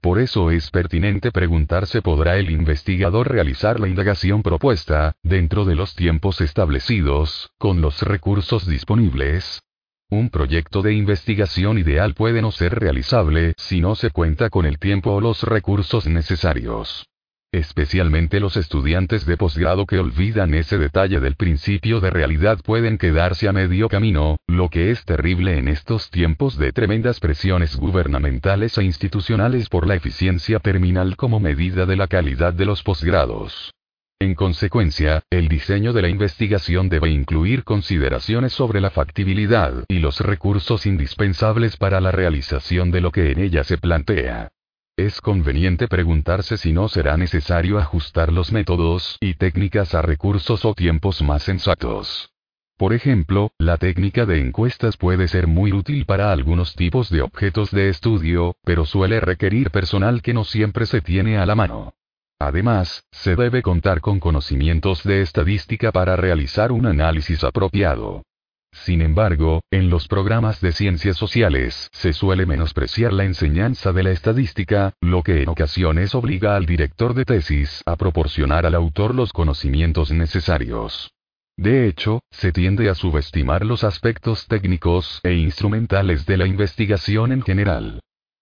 Por 0.00 0.20
eso 0.20 0.52
es 0.52 0.70
pertinente 0.70 1.32
preguntarse 1.32 2.02
¿podrá 2.02 2.36
el 2.36 2.50
investigador 2.50 3.32
realizar 3.32 3.80
la 3.80 3.88
indagación 3.88 4.42
propuesta, 4.42 5.16
dentro 5.24 5.64
de 5.64 5.74
los 5.74 5.96
tiempos 5.96 6.40
establecidos, 6.40 7.50
con 7.58 7.80
los 7.80 8.02
recursos 8.02 8.64
disponibles? 8.64 9.60
Un 10.08 10.30
proyecto 10.30 10.82
de 10.82 10.94
investigación 10.94 11.78
ideal 11.78 12.14
puede 12.14 12.40
no 12.42 12.52
ser 12.52 12.78
realizable 12.78 13.54
si 13.58 13.80
no 13.80 13.96
se 13.96 14.10
cuenta 14.10 14.50
con 14.50 14.66
el 14.66 14.78
tiempo 14.78 15.12
o 15.12 15.20
los 15.20 15.42
recursos 15.42 16.06
necesarios. 16.06 17.08
Especialmente 17.52 18.40
los 18.40 18.58
estudiantes 18.58 19.24
de 19.24 19.38
posgrado 19.38 19.86
que 19.86 19.98
olvidan 19.98 20.52
ese 20.52 20.76
detalle 20.76 21.18
del 21.18 21.34
principio 21.34 21.98
de 21.98 22.10
realidad 22.10 22.58
pueden 22.62 22.98
quedarse 22.98 23.48
a 23.48 23.54
medio 23.54 23.88
camino, 23.88 24.36
lo 24.46 24.68
que 24.68 24.90
es 24.90 25.02
terrible 25.06 25.56
en 25.56 25.68
estos 25.68 26.10
tiempos 26.10 26.58
de 26.58 26.72
tremendas 26.72 27.20
presiones 27.20 27.74
gubernamentales 27.76 28.76
e 28.76 28.84
institucionales 28.84 29.70
por 29.70 29.86
la 29.86 29.94
eficiencia 29.94 30.58
terminal 30.58 31.16
como 31.16 31.40
medida 31.40 31.86
de 31.86 31.96
la 31.96 32.06
calidad 32.06 32.52
de 32.52 32.66
los 32.66 32.82
posgrados. 32.82 33.72
En 34.20 34.34
consecuencia, 34.34 35.22
el 35.30 35.48
diseño 35.48 35.94
de 35.94 36.02
la 36.02 36.08
investigación 36.10 36.90
debe 36.90 37.08
incluir 37.08 37.64
consideraciones 37.64 38.52
sobre 38.52 38.82
la 38.82 38.90
factibilidad 38.90 39.84
y 39.88 40.00
los 40.00 40.20
recursos 40.20 40.84
indispensables 40.84 41.78
para 41.78 42.02
la 42.02 42.12
realización 42.12 42.90
de 42.90 43.00
lo 43.00 43.10
que 43.10 43.30
en 43.30 43.38
ella 43.38 43.64
se 43.64 43.78
plantea. 43.78 44.50
Es 44.98 45.20
conveniente 45.20 45.86
preguntarse 45.86 46.56
si 46.56 46.72
no 46.72 46.88
será 46.88 47.16
necesario 47.16 47.78
ajustar 47.78 48.32
los 48.32 48.50
métodos 48.50 49.16
y 49.20 49.34
técnicas 49.34 49.94
a 49.94 50.02
recursos 50.02 50.64
o 50.64 50.74
tiempos 50.74 51.22
más 51.22 51.44
sensatos. 51.44 52.32
Por 52.76 52.92
ejemplo, 52.92 53.52
la 53.58 53.76
técnica 53.76 54.26
de 54.26 54.40
encuestas 54.40 54.96
puede 54.96 55.28
ser 55.28 55.46
muy 55.46 55.70
útil 55.70 56.04
para 56.04 56.32
algunos 56.32 56.74
tipos 56.74 57.10
de 57.10 57.22
objetos 57.22 57.70
de 57.70 57.90
estudio, 57.90 58.56
pero 58.64 58.84
suele 58.86 59.20
requerir 59.20 59.70
personal 59.70 60.20
que 60.20 60.34
no 60.34 60.42
siempre 60.42 60.84
se 60.84 61.00
tiene 61.00 61.38
a 61.38 61.46
la 61.46 61.54
mano. 61.54 61.94
Además, 62.40 63.04
se 63.12 63.36
debe 63.36 63.62
contar 63.62 64.00
con 64.00 64.18
conocimientos 64.18 65.04
de 65.04 65.22
estadística 65.22 65.92
para 65.92 66.16
realizar 66.16 66.72
un 66.72 66.86
análisis 66.86 67.44
apropiado. 67.44 68.24
Sin 68.72 69.02
embargo, 69.02 69.62
en 69.70 69.90
los 69.90 70.08
programas 70.08 70.60
de 70.60 70.72
ciencias 70.72 71.16
sociales 71.16 71.88
se 71.92 72.12
suele 72.12 72.46
menospreciar 72.46 73.12
la 73.12 73.24
enseñanza 73.24 73.92
de 73.92 74.02
la 74.02 74.10
estadística, 74.10 74.92
lo 75.00 75.22
que 75.22 75.42
en 75.42 75.48
ocasiones 75.48 76.14
obliga 76.14 76.56
al 76.56 76.66
director 76.66 77.14
de 77.14 77.24
tesis 77.24 77.82
a 77.86 77.96
proporcionar 77.96 78.66
al 78.66 78.74
autor 78.74 79.14
los 79.14 79.32
conocimientos 79.32 80.12
necesarios. 80.12 81.10
De 81.56 81.88
hecho, 81.88 82.20
se 82.30 82.52
tiende 82.52 82.88
a 82.88 82.94
subestimar 82.94 83.66
los 83.66 83.82
aspectos 83.82 84.46
técnicos 84.46 85.20
e 85.24 85.34
instrumentales 85.34 86.24
de 86.24 86.36
la 86.36 86.46
investigación 86.46 87.32
en 87.32 87.42
general. 87.42 88.00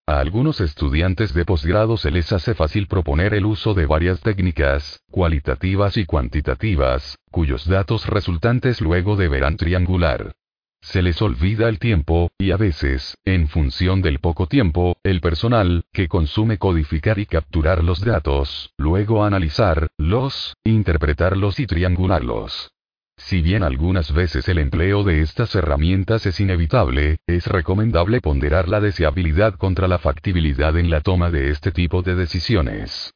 A 0.09 0.21
algunos 0.21 0.61
estudiantes 0.61 1.35
de 1.35 1.45
posgrado 1.45 1.97
se 1.97 2.13
les 2.13 2.31
hace 2.33 2.55
fácil 2.55 2.87
proponer 2.87 3.35
el 3.35 3.45
uso 3.45 3.75
de 3.75 3.87
varias 3.87 4.21
técnicas, 4.21 5.01
cualitativas 5.11 5.97
y 5.97 6.07
cuantitativas, 6.07 7.19
cuyos 7.33 7.67
datos 7.67 8.07
resultantes 8.07 8.81
luego 8.81 9.17
deberán 9.17 9.57
triangular. 9.57 10.37
Se 10.81 11.03
les 11.03 11.21
olvida 11.21 11.69
el 11.69 11.81
tiempo, 11.81 12.31
y 12.39 12.53
a 12.53 12.57
veces, 12.57 13.19
en 13.25 13.49
función 13.49 14.01
del 14.01 14.21
poco 14.21 14.47
tiempo, 14.47 14.97
el 15.03 15.21
personal, 15.21 15.83
que 15.93 16.07
consume 16.07 16.57
codificar 16.57 17.19
y 17.19 17.27
capturar 17.27 17.83
los 17.83 18.01
datos, 18.01 18.71
luego 18.79 19.25
analizar, 19.25 19.89
los, 19.99 20.55
interpretarlos 20.63 21.59
y 21.59 21.67
triangularlos. 21.67 22.76
Si 23.19 23.43
bien 23.43 23.63
algunas 23.63 24.13
veces 24.13 24.49
el 24.49 24.59
empleo 24.59 25.03
de 25.03 25.23
estas 25.23 25.55
herramientas 25.55 26.27
es 26.27 26.39
inevitable, 26.39 27.17
es 27.27 27.47
recomendable 27.47 28.21
ponderar 28.21 28.69
la 28.69 28.81
deseabilidad 28.81 29.55
contra 29.55 29.89
la 29.89 29.99
factibilidad 29.99 30.77
en 30.77 30.91
la 30.91 31.01
toma 31.01 31.31
de 31.31 31.51
este 31.51 31.73
tipo 31.73 32.03
de 32.03 32.15
decisiones. 32.15 33.16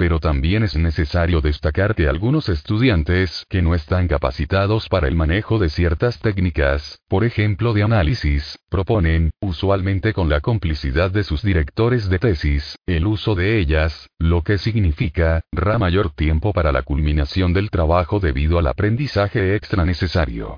Pero 0.00 0.18
también 0.18 0.62
es 0.62 0.74
necesario 0.76 1.42
destacar 1.42 1.94
que 1.94 2.08
algunos 2.08 2.48
estudiantes 2.48 3.44
que 3.50 3.60
no 3.60 3.74
están 3.74 4.08
capacitados 4.08 4.88
para 4.88 5.08
el 5.08 5.14
manejo 5.14 5.58
de 5.58 5.68
ciertas 5.68 6.18
técnicas, 6.20 7.00
por 7.06 7.22
ejemplo 7.22 7.74
de 7.74 7.82
análisis, 7.82 8.58
proponen, 8.70 9.30
usualmente 9.42 10.14
con 10.14 10.30
la 10.30 10.40
complicidad 10.40 11.10
de 11.10 11.22
sus 11.22 11.42
directores 11.42 12.08
de 12.08 12.18
tesis, 12.18 12.76
el 12.86 13.06
uso 13.06 13.34
de 13.34 13.58
ellas, 13.58 14.08
lo 14.18 14.40
que 14.40 14.56
significa, 14.56 15.42
ra 15.52 15.78
mayor 15.78 16.14
tiempo 16.14 16.54
para 16.54 16.72
la 16.72 16.80
culminación 16.80 17.52
del 17.52 17.68
trabajo 17.68 18.20
debido 18.20 18.58
al 18.58 18.68
aprendizaje 18.68 19.54
extra 19.54 19.84
necesario. 19.84 20.56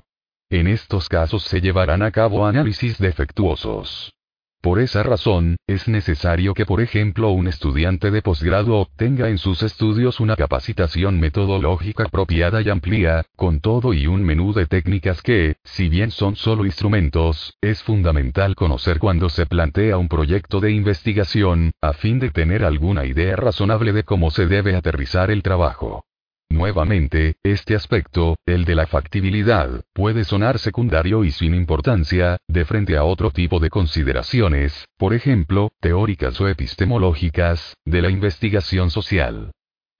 En 0.49 0.67
estos 0.67 1.09
casos 1.09 1.43
se 1.43 1.59
llevarán 1.59 2.01
a 2.01 2.11
cabo 2.11 2.45
análisis 2.45 2.97
defectuosos. 2.97 4.13
Por 4.63 4.79
esa 4.79 5.03
razón, 5.03 5.57
es 5.67 5.89
necesario 5.89 6.53
que 6.53 6.65
por 6.65 6.79
ejemplo 6.79 7.31
un 7.31 7.47
estudiante 7.47 8.11
de 8.11 8.21
posgrado 8.21 8.77
obtenga 8.77 9.27
en 9.27 9.37
sus 9.37 9.61
estudios 9.61 10.21
una 10.21 10.37
capacitación 10.37 11.19
metodológica 11.19 12.05
apropiada 12.05 12.61
y 12.61 12.69
amplia, 12.69 13.25
con 13.35 13.59
todo 13.59 13.93
y 13.93 14.07
un 14.07 14.23
menú 14.23 14.53
de 14.53 14.65
técnicas 14.65 15.21
que, 15.21 15.57
si 15.65 15.89
bien 15.89 16.11
son 16.11 16.37
solo 16.37 16.65
instrumentos, 16.65 17.57
es 17.59 17.83
fundamental 17.83 18.55
conocer 18.55 18.99
cuando 18.99 19.27
se 19.27 19.45
plantea 19.45 19.97
un 19.97 20.07
proyecto 20.07 20.61
de 20.61 20.71
investigación, 20.71 21.71
a 21.81 21.91
fin 21.91 22.19
de 22.19 22.31
tener 22.31 22.63
alguna 22.63 23.05
idea 23.05 23.35
razonable 23.35 23.91
de 23.91 24.05
cómo 24.05 24.31
se 24.31 24.47
debe 24.47 24.77
aterrizar 24.77 25.29
el 25.29 25.43
trabajo. 25.43 26.05
Nuevamente, 26.53 27.37
este 27.41 27.73
aspecto, 27.75 28.35
el 28.45 28.63
de 28.63 28.75
la 28.75 28.85
factibilidad, 28.85 29.83
puede 29.91 30.23
sonar 30.23 30.59
secundario 30.59 31.23
y 31.23 31.31
sin 31.31 31.55
importancia, 31.55 32.37
de 32.47 32.63
frente 32.63 32.95
a 32.95 33.05
otro 33.05 33.31
tipo 33.31 33.59
de 33.59 33.71
consideraciones, 33.71 34.87
por 34.99 35.15
ejemplo, 35.15 35.71
teóricas 35.79 36.39
o 36.39 36.47
epistemológicas, 36.47 37.75
de 37.85 38.03
la 38.03 38.11
investigación 38.11 38.91
social. 38.91 39.51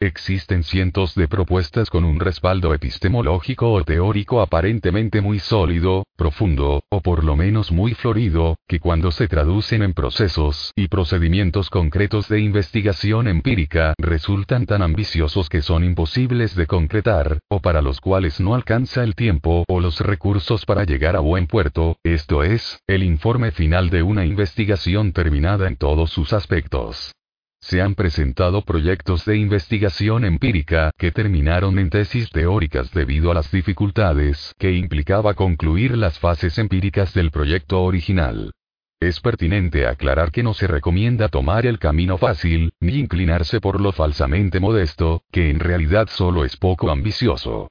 Existen 0.03 0.63
cientos 0.63 1.15
de 1.15 1.29
propuestas 1.29 1.89
con 1.89 2.03
un 2.03 2.19
respaldo 2.19 2.73
epistemológico 2.73 3.71
o 3.71 3.85
teórico 3.85 4.41
aparentemente 4.41 5.21
muy 5.21 5.39
sólido, 5.39 6.03
profundo, 6.17 6.83
o 6.89 6.99
por 6.99 7.23
lo 7.23 7.37
menos 7.37 7.71
muy 7.71 7.93
florido, 7.93 8.57
que 8.67 8.81
cuando 8.81 9.11
se 9.11 9.29
traducen 9.29 9.81
en 9.81 9.93
procesos 9.93 10.73
y 10.75 10.89
procedimientos 10.89 11.69
concretos 11.69 12.27
de 12.27 12.41
investigación 12.41 13.29
empírica 13.29 13.93
resultan 13.97 14.65
tan 14.65 14.81
ambiciosos 14.81 15.47
que 15.47 15.61
son 15.61 15.85
imposibles 15.85 16.53
de 16.53 16.67
concretar, 16.67 17.39
o 17.49 17.61
para 17.61 17.81
los 17.81 18.01
cuales 18.01 18.41
no 18.41 18.55
alcanza 18.55 19.05
el 19.05 19.15
tiempo 19.15 19.63
o 19.69 19.79
los 19.79 20.01
recursos 20.01 20.65
para 20.65 20.83
llegar 20.83 21.15
a 21.15 21.21
buen 21.21 21.47
puerto, 21.47 21.95
esto 22.03 22.43
es, 22.43 22.77
el 22.87 23.03
informe 23.03 23.51
final 23.51 23.89
de 23.89 24.03
una 24.03 24.25
investigación 24.25 25.13
terminada 25.13 25.69
en 25.69 25.77
todos 25.77 26.09
sus 26.09 26.33
aspectos. 26.33 27.13
Se 27.63 27.81
han 27.81 27.95
presentado 27.95 28.65
proyectos 28.65 29.23
de 29.23 29.37
investigación 29.37 30.25
empírica 30.25 30.91
que 30.97 31.13
terminaron 31.13 31.79
en 31.79 31.89
tesis 31.89 32.29
teóricas 32.29 32.91
debido 32.91 33.31
a 33.31 33.33
las 33.33 33.49
dificultades 33.51 34.53
que 34.59 34.73
implicaba 34.73 35.33
concluir 35.33 35.97
las 35.97 36.19
fases 36.19 36.57
empíricas 36.57 37.13
del 37.13 37.31
proyecto 37.31 37.81
original. 37.81 38.51
Es 38.99 39.21
pertinente 39.21 39.87
aclarar 39.87 40.31
que 40.31 40.43
no 40.43 40.53
se 40.53 40.67
recomienda 40.67 41.29
tomar 41.29 41.65
el 41.65 41.79
camino 41.79 42.17
fácil, 42.17 42.73
ni 42.81 42.95
inclinarse 42.95 43.61
por 43.61 43.79
lo 43.79 43.93
falsamente 43.93 44.59
modesto, 44.59 45.23
que 45.31 45.49
en 45.49 45.61
realidad 45.61 46.09
solo 46.09 46.43
es 46.43 46.57
poco 46.57 46.91
ambicioso. 46.91 47.69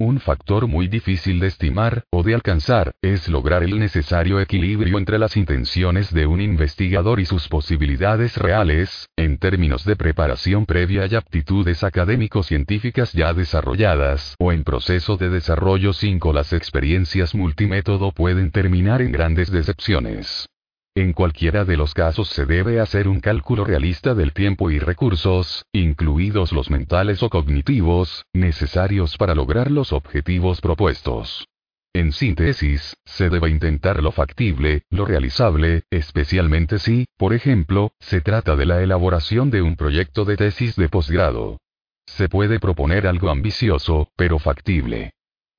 Un 0.00 0.18
factor 0.18 0.66
muy 0.66 0.88
difícil 0.88 1.38
de 1.38 1.46
estimar, 1.46 2.02
o 2.10 2.24
de 2.24 2.34
alcanzar, 2.34 2.96
es 3.00 3.28
lograr 3.28 3.62
el 3.62 3.78
necesario 3.78 4.40
equilibrio 4.40 4.98
entre 4.98 5.20
las 5.20 5.36
intenciones 5.36 6.12
de 6.12 6.26
un 6.26 6.40
investigador 6.40 7.20
y 7.20 7.26
sus 7.26 7.46
posibilidades 7.48 8.36
reales, 8.36 9.08
en 9.16 9.38
términos 9.38 9.84
de 9.84 9.94
preparación 9.94 10.66
previa 10.66 11.06
y 11.06 11.14
aptitudes 11.14 11.84
académico-científicas 11.84 13.12
ya 13.12 13.32
desarrolladas, 13.34 14.34
o 14.40 14.50
en 14.50 14.64
proceso 14.64 15.16
de 15.16 15.30
desarrollo 15.30 15.92
sin 15.92 16.18
las 16.32 16.52
experiencias 16.52 17.32
multimétodo 17.32 18.10
pueden 18.10 18.50
terminar 18.50 19.00
en 19.00 19.12
grandes 19.12 19.52
decepciones. 19.52 20.48
En 20.96 21.12
cualquiera 21.12 21.64
de 21.64 21.76
los 21.76 21.92
casos 21.92 22.28
se 22.28 22.46
debe 22.46 22.78
hacer 22.78 23.08
un 23.08 23.18
cálculo 23.18 23.64
realista 23.64 24.14
del 24.14 24.32
tiempo 24.32 24.70
y 24.70 24.78
recursos, 24.78 25.66
incluidos 25.72 26.52
los 26.52 26.70
mentales 26.70 27.20
o 27.24 27.30
cognitivos, 27.30 28.26
necesarios 28.32 29.16
para 29.16 29.34
lograr 29.34 29.72
los 29.72 29.92
objetivos 29.92 30.60
propuestos. 30.60 31.48
En 31.92 32.12
síntesis, 32.12 32.96
se 33.04 33.28
debe 33.28 33.50
intentar 33.50 34.04
lo 34.04 34.12
factible, 34.12 34.82
lo 34.88 35.04
realizable, 35.04 35.82
especialmente 35.90 36.78
si, 36.78 37.06
por 37.16 37.34
ejemplo, 37.34 37.92
se 37.98 38.20
trata 38.20 38.54
de 38.54 38.66
la 38.66 38.80
elaboración 38.80 39.50
de 39.50 39.62
un 39.62 39.74
proyecto 39.74 40.24
de 40.24 40.36
tesis 40.36 40.76
de 40.76 40.88
posgrado. 40.88 41.58
Se 42.06 42.28
puede 42.28 42.60
proponer 42.60 43.08
algo 43.08 43.30
ambicioso, 43.30 44.10
pero 44.14 44.38
factible. 44.38 45.13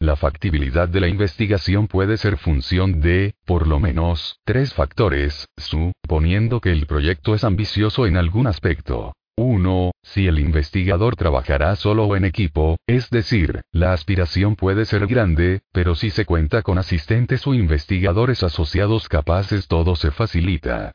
La 0.05 0.15
factibilidad 0.15 0.87
de 0.87 0.99
la 0.99 1.07
investigación 1.07 1.87
puede 1.87 2.17
ser 2.17 2.37
función 2.37 3.01
de, 3.01 3.33
por 3.43 3.65
lo 3.65 3.79
menos, 3.79 4.39
tres 4.45 4.71
factores, 4.71 5.47
suponiendo 5.57 6.61
que 6.61 6.71
el 6.71 6.85
proyecto 6.85 7.33
es 7.33 7.43
ambicioso 7.43 8.05
en 8.05 8.15
algún 8.15 8.45
aspecto. 8.45 9.15
1. 9.35 9.91
Si 10.03 10.27
el 10.27 10.37
investigador 10.37 11.15
trabajará 11.15 11.75
solo 11.75 12.05
o 12.05 12.15
en 12.15 12.23
equipo, 12.23 12.77
es 12.85 13.09
decir, 13.09 13.63
la 13.71 13.93
aspiración 13.93 14.55
puede 14.55 14.85
ser 14.85 15.07
grande, 15.07 15.61
pero 15.71 15.95
si 15.95 16.11
se 16.11 16.23
cuenta 16.23 16.61
con 16.61 16.77
asistentes 16.77 17.47
o 17.47 17.55
investigadores 17.55 18.43
asociados 18.43 19.09
capaces 19.09 19.67
todo 19.67 19.95
se 19.95 20.11
facilita. 20.11 20.91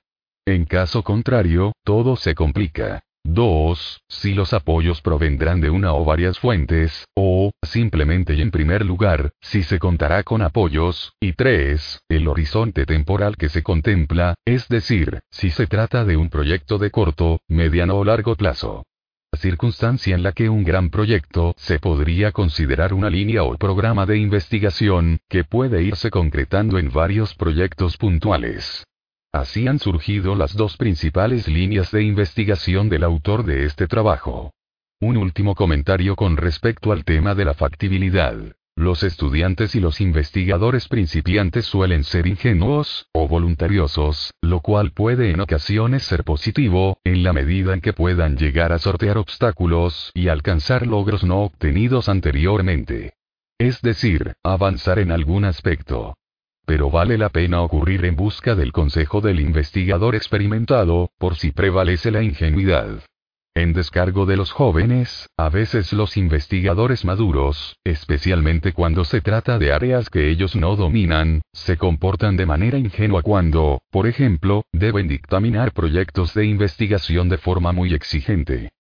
En 0.47 0.67
caso 0.67 1.03
contrario, 1.03 1.73
todo 1.83 2.15
se 2.15 2.37
complica. 2.37 3.03
2. 3.25 4.03
Si 4.09 4.35
los 4.35 4.53
apoyos 4.53 5.03
provendrán 5.03 5.61
de 5.61 5.71
una 5.71 5.93
o 5.95 6.05
varias 6.05 6.39
fuentes, 6.39 7.07
o, 7.17 7.53
simplemente 7.63 8.35
y 8.35 8.43
en 8.43 8.51
primer 8.51 8.85
lugar, 8.85 9.33
si 9.41 9.63
se 9.63 9.79
contará 9.79 10.23
con 10.23 10.43
apoyos, 10.43 11.15
y 11.21 11.33
3. 11.33 12.03
El 12.09 12.29
horizonte 12.29 12.87
temporal 12.87 13.37
que 13.37 13.49
se 13.49 13.63
contempla, 13.63 14.35
es 14.45 14.69
decir, 14.69 15.21
si 15.31 15.51
se 15.51 15.67
trata 15.67 16.05
de 16.05 16.17
un 16.17 16.31
proyecto 16.31 16.79
de 16.79 16.91
corto, 16.91 17.41
mediano 17.49 17.97
o 17.97 18.05
largo 18.05 18.35
plazo. 18.37 18.85
Circunstancia 19.33 20.17
en 20.17 20.25
la 20.25 20.33
que 20.33 20.49
un 20.49 20.65
gran 20.65 20.91
proyecto 20.91 21.55
se 21.57 21.79
podría 21.79 22.33
considerar 22.33 22.93
una 22.93 23.09
línea 23.11 23.45
o 23.45 23.57
programa 23.57 24.05
de 24.05 24.19
investigación, 24.19 25.21
que 25.29 25.45
puede 25.45 25.83
irse 25.85 26.11
concretando 26.11 26.79
en 26.79 26.91
varios 26.93 27.35
proyectos 27.37 27.97
puntuales. 27.97 28.85
Así 29.33 29.69
han 29.69 29.79
surgido 29.79 30.35
las 30.35 30.57
dos 30.57 30.77
principales 30.77 31.47
líneas 31.47 31.93
de 31.93 32.03
investigación 32.03 32.89
del 32.89 33.05
autor 33.05 33.45
de 33.45 33.65
este 33.65 33.87
trabajo. 33.87 34.53
Un 35.01 35.17
último 35.17 35.55
comentario 35.55 36.17
con 36.17 36.37
respecto 36.37 36.91
al 36.91 37.05
tema 37.05 37.37
de 37.37 37.45
la 37.45 37.55
factibilidad. 37.55 38.37
Los 38.77 39.05
estudiantes 39.05 39.75
y 39.77 39.81
los 39.81 40.01
investigadores 40.01 40.89
principiantes 40.89 41.65
suelen 41.65 42.03
ser 42.03 42.27
ingenuos, 42.27 43.07
o 43.13 43.29
voluntariosos, 43.29 44.33
lo 44.43 44.61
cual 44.61 44.91
puede 44.93 45.31
en 45.31 45.41
ocasiones 45.41 46.03
ser 46.03 46.25
positivo, 46.25 46.99
en 47.05 47.23
la 47.23 47.33
medida 47.33 47.73
en 47.73 47.81
que 47.81 47.93
puedan 47.93 48.37
llegar 48.37 48.73
a 48.73 48.79
sortear 48.79 49.17
obstáculos 49.17 50.11
y 50.13 50.27
alcanzar 50.29 50.87
logros 50.87 51.23
no 51.23 51.43
obtenidos 51.43 52.09
anteriormente. 52.09 53.15
Es 53.59 53.81
decir, 53.81 54.33
avanzar 54.43 54.99
en 54.99 55.13
algún 55.13 55.45
aspecto 55.45 56.15
pero 56.71 56.89
vale 56.89 57.19
la 57.19 57.31
pena 57.31 57.63
ocurrir 57.63 58.05
en 58.05 58.15
busca 58.15 58.55
del 58.55 58.71
consejo 58.71 59.21
del 59.21 59.41
investigador 59.41 60.15
experimentado, 60.15 61.11
por 61.19 61.35
si 61.35 61.51
prevalece 61.51 62.13
la 62.13 62.23
ingenuidad. 62.23 63.01
En 63.57 63.73
descargo 63.73 64.25
de 64.25 64.37
los 64.37 64.53
jóvenes, 64.53 65.29
a 65.37 65.49
veces 65.49 65.93
los 65.93 66.17
investigadores 66.17 67.05
maduros, 67.05 67.77
especialmente 67.83 68.73
cuando 68.73 69.05
se 69.05 69.21
trata 69.21 69.59
de 69.59 69.73
áreas 69.73 70.11
que 70.11 70.31
ellos 70.31 70.55
no 70.55 70.77
dominan, 70.77 71.43
se 71.53 71.77
comportan 71.77 72.37
de 72.37 72.47
manera 72.47 72.79
ingenua 72.79 73.23
cuando, 73.23 73.83
por 73.91 74.07
ejemplo, 74.07 74.63
deben 74.71 75.09
dictaminar 75.09 75.73
proyectos 75.73 76.35
de 76.35 76.47
investigación 76.47 77.29
de 77.29 77.39
forma 77.39 77.73
muy 77.73 77.95
exigente. 77.95 78.71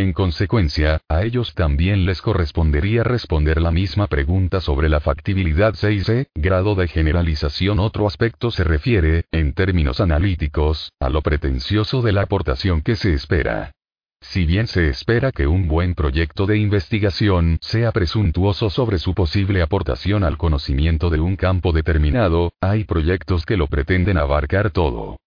En 0.00 0.14
consecuencia, 0.14 1.02
a 1.10 1.24
ellos 1.24 1.54
también 1.54 2.06
les 2.06 2.22
correspondería 2.22 3.04
responder 3.04 3.60
la 3.60 3.70
misma 3.70 4.06
pregunta 4.06 4.62
sobre 4.62 4.88
la 4.88 5.00
factibilidad 5.00 5.74
6 5.74 6.28
grado 6.34 6.74
de 6.74 6.88
generalización. 6.88 7.78
Otro 7.78 8.06
aspecto 8.06 8.50
se 8.50 8.64
refiere, 8.64 9.26
en 9.30 9.52
términos 9.52 10.00
analíticos, 10.00 10.90
a 11.00 11.10
lo 11.10 11.20
pretencioso 11.20 12.00
de 12.00 12.12
la 12.12 12.22
aportación 12.22 12.80
que 12.80 12.96
se 12.96 13.12
espera. 13.12 13.72
Si 14.22 14.46
bien 14.46 14.68
se 14.68 14.88
espera 14.88 15.32
que 15.32 15.46
un 15.46 15.68
buen 15.68 15.94
proyecto 15.94 16.46
de 16.46 16.56
investigación 16.56 17.58
sea 17.60 17.92
presuntuoso 17.92 18.70
sobre 18.70 18.98
su 18.98 19.12
posible 19.12 19.60
aportación 19.60 20.24
al 20.24 20.38
conocimiento 20.38 21.10
de 21.10 21.20
un 21.20 21.36
campo 21.36 21.72
determinado, 21.72 22.54
hay 22.62 22.84
proyectos 22.84 23.44
que 23.44 23.58
lo 23.58 23.66
pretenden 23.66 24.16
abarcar 24.16 24.70
todo. 24.70 25.18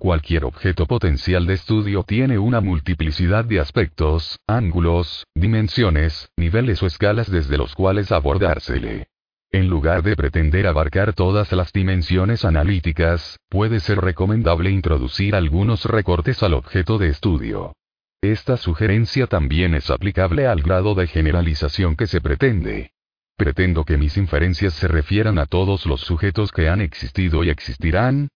Cualquier 0.00 0.46
objeto 0.46 0.86
potencial 0.86 1.44
de 1.44 1.52
estudio 1.52 2.04
tiene 2.04 2.38
una 2.38 2.62
multiplicidad 2.62 3.44
de 3.44 3.60
aspectos, 3.60 4.38
ángulos, 4.46 5.26
dimensiones, 5.34 6.30
niveles 6.38 6.82
o 6.82 6.86
escalas 6.86 7.30
desde 7.30 7.58
los 7.58 7.74
cuales 7.74 8.10
abordársele. 8.10 9.08
En 9.50 9.68
lugar 9.68 10.02
de 10.02 10.16
pretender 10.16 10.66
abarcar 10.66 11.12
todas 11.12 11.52
las 11.52 11.70
dimensiones 11.74 12.46
analíticas, 12.46 13.36
puede 13.50 13.78
ser 13.78 13.98
recomendable 13.98 14.70
introducir 14.70 15.34
algunos 15.34 15.84
recortes 15.84 16.42
al 16.42 16.54
objeto 16.54 16.96
de 16.96 17.08
estudio. 17.08 17.74
Esta 18.22 18.56
sugerencia 18.56 19.26
también 19.26 19.74
es 19.74 19.90
aplicable 19.90 20.46
al 20.46 20.62
grado 20.62 20.94
de 20.94 21.08
generalización 21.08 21.94
que 21.94 22.06
se 22.06 22.22
pretende. 22.22 22.92
Pretendo 23.36 23.84
que 23.84 23.98
mis 23.98 24.16
inferencias 24.16 24.72
se 24.72 24.88
refieran 24.88 25.38
a 25.38 25.44
todos 25.44 25.84
los 25.84 26.00
sujetos 26.00 26.52
que 26.52 26.70
han 26.70 26.80
existido 26.80 27.44
y 27.44 27.50
existirán, 27.50 28.30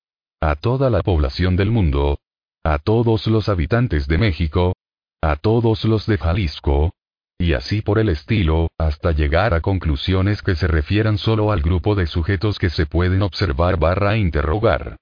a 0.44 0.56
toda 0.56 0.90
la 0.90 1.00
población 1.00 1.56
del 1.56 1.70
mundo, 1.70 2.18
a 2.64 2.78
todos 2.78 3.26
los 3.28 3.48
habitantes 3.48 4.06
de 4.06 4.18
México, 4.18 4.76
a 5.22 5.36
todos 5.36 5.86
los 5.86 6.04
de 6.04 6.18
Jalisco, 6.18 6.92
y 7.38 7.54
así 7.54 7.80
por 7.80 7.98
el 7.98 8.10
estilo, 8.10 8.68
hasta 8.76 9.12
llegar 9.12 9.54
a 9.54 9.62
conclusiones 9.62 10.42
que 10.42 10.54
se 10.54 10.66
refieran 10.66 11.16
solo 11.16 11.50
al 11.50 11.62
grupo 11.62 11.94
de 11.94 12.06
sujetos 12.06 12.58
que 12.58 12.68
se 12.68 12.84
pueden 12.84 13.22
observar 13.22 13.78
barra 13.78 14.18
interrogar. 14.18 14.96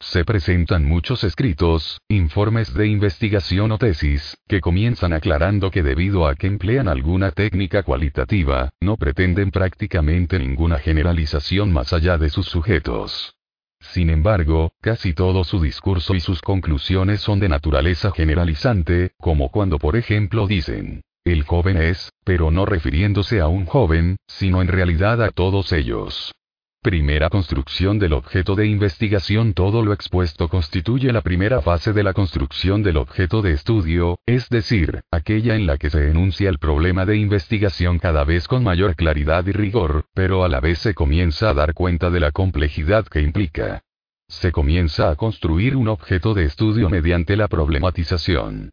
Se 0.00 0.24
presentan 0.24 0.84
muchos 0.84 1.22
escritos, 1.22 2.00
informes 2.08 2.74
de 2.74 2.88
investigación 2.88 3.70
o 3.70 3.78
tesis, 3.78 4.36
que 4.48 4.60
comienzan 4.60 5.12
aclarando 5.12 5.70
que 5.70 5.84
debido 5.84 6.26
a 6.26 6.34
que 6.34 6.48
emplean 6.48 6.88
alguna 6.88 7.30
técnica 7.30 7.84
cualitativa, 7.84 8.70
no 8.80 8.96
pretenden 8.96 9.52
prácticamente 9.52 10.40
ninguna 10.40 10.80
generalización 10.80 11.72
más 11.72 11.92
allá 11.92 12.18
de 12.18 12.30
sus 12.30 12.46
sujetos. 12.46 13.37
Sin 13.80 14.10
embargo, 14.10 14.72
casi 14.80 15.12
todo 15.12 15.44
su 15.44 15.60
discurso 15.60 16.14
y 16.14 16.20
sus 16.20 16.40
conclusiones 16.42 17.20
son 17.20 17.40
de 17.40 17.48
naturaleza 17.48 18.10
generalizante, 18.12 19.12
como 19.18 19.50
cuando 19.50 19.78
por 19.78 19.96
ejemplo 19.96 20.46
dicen, 20.46 21.02
el 21.24 21.42
joven 21.44 21.76
es, 21.76 22.10
pero 22.24 22.50
no 22.50 22.66
refiriéndose 22.66 23.40
a 23.40 23.48
un 23.48 23.66
joven, 23.66 24.16
sino 24.26 24.62
en 24.62 24.68
realidad 24.68 25.22
a 25.22 25.30
todos 25.30 25.72
ellos. 25.72 26.32
Primera 26.80 27.28
construcción 27.28 27.98
del 27.98 28.12
objeto 28.12 28.54
de 28.54 28.68
investigación 28.68 29.52
Todo 29.52 29.82
lo 29.82 29.92
expuesto 29.92 30.48
constituye 30.48 31.12
la 31.12 31.22
primera 31.22 31.60
fase 31.60 31.92
de 31.92 32.04
la 32.04 32.12
construcción 32.12 32.84
del 32.84 32.98
objeto 32.98 33.42
de 33.42 33.50
estudio, 33.50 34.20
es 34.26 34.48
decir, 34.48 35.00
aquella 35.10 35.56
en 35.56 35.66
la 35.66 35.76
que 35.76 35.90
se 35.90 36.08
enuncia 36.08 36.48
el 36.48 36.58
problema 36.58 37.04
de 37.04 37.16
investigación 37.16 37.98
cada 37.98 38.22
vez 38.22 38.46
con 38.46 38.62
mayor 38.62 38.94
claridad 38.94 39.44
y 39.48 39.52
rigor, 39.52 40.04
pero 40.14 40.44
a 40.44 40.48
la 40.48 40.60
vez 40.60 40.78
se 40.78 40.94
comienza 40.94 41.50
a 41.50 41.54
dar 41.54 41.74
cuenta 41.74 42.10
de 42.10 42.20
la 42.20 42.30
complejidad 42.30 43.08
que 43.08 43.22
implica. 43.22 43.82
Se 44.28 44.52
comienza 44.52 45.10
a 45.10 45.16
construir 45.16 45.74
un 45.74 45.88
objeto 45.88 46.32
de 46.32 46.44
estudio 46.44 46.88
mediante 46.88 47.34
la 47.34 47.48
problematización. 47.48 48.70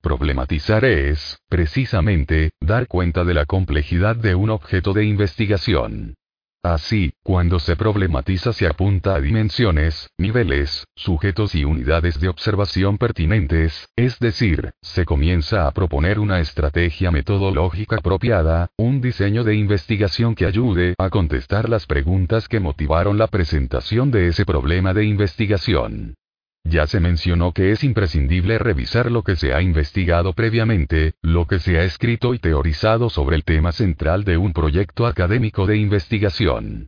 Problematizar 0.00 0.84
es, 0.84 1.40
precisamente, 1.48 2.52
dar 2.60 2.86
cuenta 2.86 3.24
de 3.24 3.34
la 3.34 3.46
complejidad 3.46 4.14
de 4.14 4.36
un 4.36 4.50
objeto 4.50 4.92
de 4.92 5.06
investigación. 5.06 6.17
Así, 6.64 7.12
cuando 7.22 7.60
se 7.60 7.76
problematiza 7.76 8.52
se 8.52 8.66
apunta 8.66 9.14
a 9.14 9.20
dimensiones, 9.20 10.10
niveles, 10.18 10.86
sujetos 10.96 11.54
y 11.54 11.64
unidades 11.64 12.18
de 12.18 12.28
observación 12.28 12.98
pertinentes, 12.98 13.88
es 13.94 14.18
decir, 14.18 14.72
se 14.82 15.04
comienza 15.04 15.68
a 15.68 15.70
proponer 15.70 16.18
una 16.18 16.40
estrategia 16.40 17.12
metodológica 17.12 17.96
apropiada, 17.96 18.70
un 18.76 19.00
diseño 19.00 19.44
de 19.44 19.54
investigación 19.54 20.34
que 20.34 20.46
ayude 20.46 20.94
a 20.98 21.10
contestar 21.10 21.68
las 21.68 21.86
preguntas 21.86 22.48
que 22.48 22.58
motivaron 22.58 23.18
la 23.18 23.28
presentación 23.28 24.10
de 24.10 24.26
ese 24.26 24.44
problema 24.44 24.92
de 24.92 25.04
investigación. 25.04 26.16
Ya 26.70 26.86
se 26.86 27.00
mencionó 27.00 27.52
que 27.52 27.72
es 27.72 27.82
imprescindible 27.82 28.58
revisar 28.58 29.10
lo 29.10 29.22
que 29.22 29.36
se 29.36 29.54
ha 29.54 29.62
investigado 29.62 30.34
previamente, 30.34 31.14
lo 31.22 31.46
que 31.46 31.60
se 31.60 31.78
ha 31.78 31.84
escrito 31.84 32.34
y 32.34 32.38
teorizado 32.38 33.08
sobre 33.08 33.36
el 33.36 33.44
tema 33.44 33.72
central 33.72 34.22
de 34.24 34.36
un 34.36 34.52
proyecto 34.52 35.06
académico 35.06 35.66
de 35.66 35.78
investigación. 35.78 36.86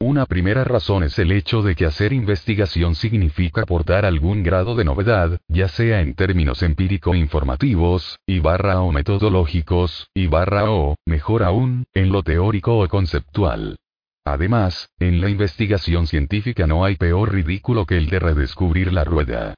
Una 0.00 0.26
primera 0.26 0.64
razón 0.64 1.02
es 1.02 1.18
el 1.18 1.32
hecho 1.32 1.62
de 1.62 1.74
que 1.74 1.86
hacer 1.86 2.12
investigación 2.12 2.94
significa 2.94 3.62
aportar 3.62 4.04
algún 4.04 4.42
grado 4.42 4.74
de 4.74 4.84
novedad, 4.84 5.38
ya 5.48 5.68
sea 5.68 6.02
en 6.02 6.14
términos 6.14 6.62
empírico-informativos, 6.62 8.18
y 8.26 8.40
barra 8.40 8.82
o 8.82 8.92
metodológicos, 8.92 10.08
y 10.12 10.26
barra 10.26 10.70
o, 10.70 10.96
mejor 11.06 11.42
aún, 11.42 11.84
en 11.94 12.12
lo 12.12 12.22
teórico 12.22 12.80
o 12.80 12.88
conceptual. 12.88 13.76
Además, 14.24 14.90
en 14.98 15.20
la 15.20 15.28
investigación 15.28 16.06
científica 16.06 16.66
no 16.66 16.84
hay 16.84 16.96
peor 16.96 17.32
ridículo 17.32 17.86
que 17.86 17.96
el 17.96 18.08
de 18.08 18.20
redescubrir 18.20 18.92
la 18.92 19.04
rueda. 19.04 19.54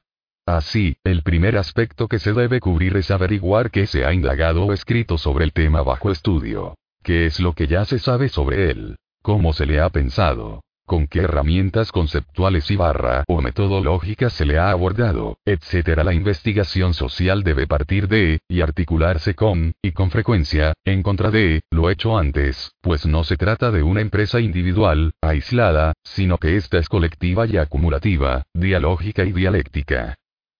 Así, 0.47 0.97
el 1.03 1.23
primer 1.23 1.57
aspecto 1.57 2.07
que 2.07 2.19
se 2.19 2.33
debe 2.33 2.59
cubrir 2.59 2.97
es 2.97 3.11
averiguar 3.11 3.71
qué 3.71 3.87
se 3.87 4.05
ha 4.05 4.13
indagado 4.13 4.65
o 4.65 4.73
escrito 4.73 5.17
sobre 5.17 5.45
el 5.45 5.53
tema 5.53 5.81
bajo 5.81 6.11
estudio. 6.11 6.75
¿Qué 7.03 7.25
es 7.25 7.39
lo 7.39 7.53
que 7.53 7.67
ya 7.67 7.85
se 7.85 7.99
sabe 7.99 8.29
sobre 8.29 8.71
él? 8.71 8.97
cómo 9.25 9.53
se 9.53 9.65
le 9.65 9.79
ha 9.79 9.89
pensado, 9.89 10.61
con 10.85 11.07
qué 11.07 11.21
herramientas 11.21 11.91
conceptuales 11.91 12.69
y 12.71 12.75
barra 12.75 13.23
o 13.27 13.41
metodológicas 13.41 14.33
se 14.33 14.45
le 14.45 14.57
ha 14.59 14.69
abordado, 14.69 15.37
etc. 15.45 16.03
La 16.03 16.13
investigación 16.13 16.93
social 16.93 17.43
debe 17.43 17.67
partir 17.67 18.07
de, 18.07 18.39
y 18.47 18.61
articularse 18.61 19.35
con, 19.35 19.73
y 19.81 19.91
con 19.91 20.11
frecuencia, 20.11 20.73
en 20.85 21.03
contra 21.03 21.31
de, 21.31 21.61
lo 21.71 21.89
hecho 21.89 22.17
antes, 22.17 22.71
pues 22.81 23.05
no 23.05 23.23
se 23.23 23.37
trata 23.37 23.71
de 23.71 23.83
una 23.83 24.01
empresa 24.01 24.39
individual, 24.39 25.13
aislada, 25.21 25.93
sino 26.03 26.37
que 26.37 26.55
esta 26.55 26.77
es 26.77 26.89
colectiva 26.89 27.45
y 27.47 27.57
acumulativa, 27.57 28.43
dialógica 28.53 29.23
y 29.23 29.31
dialéctica. 29.31 30.15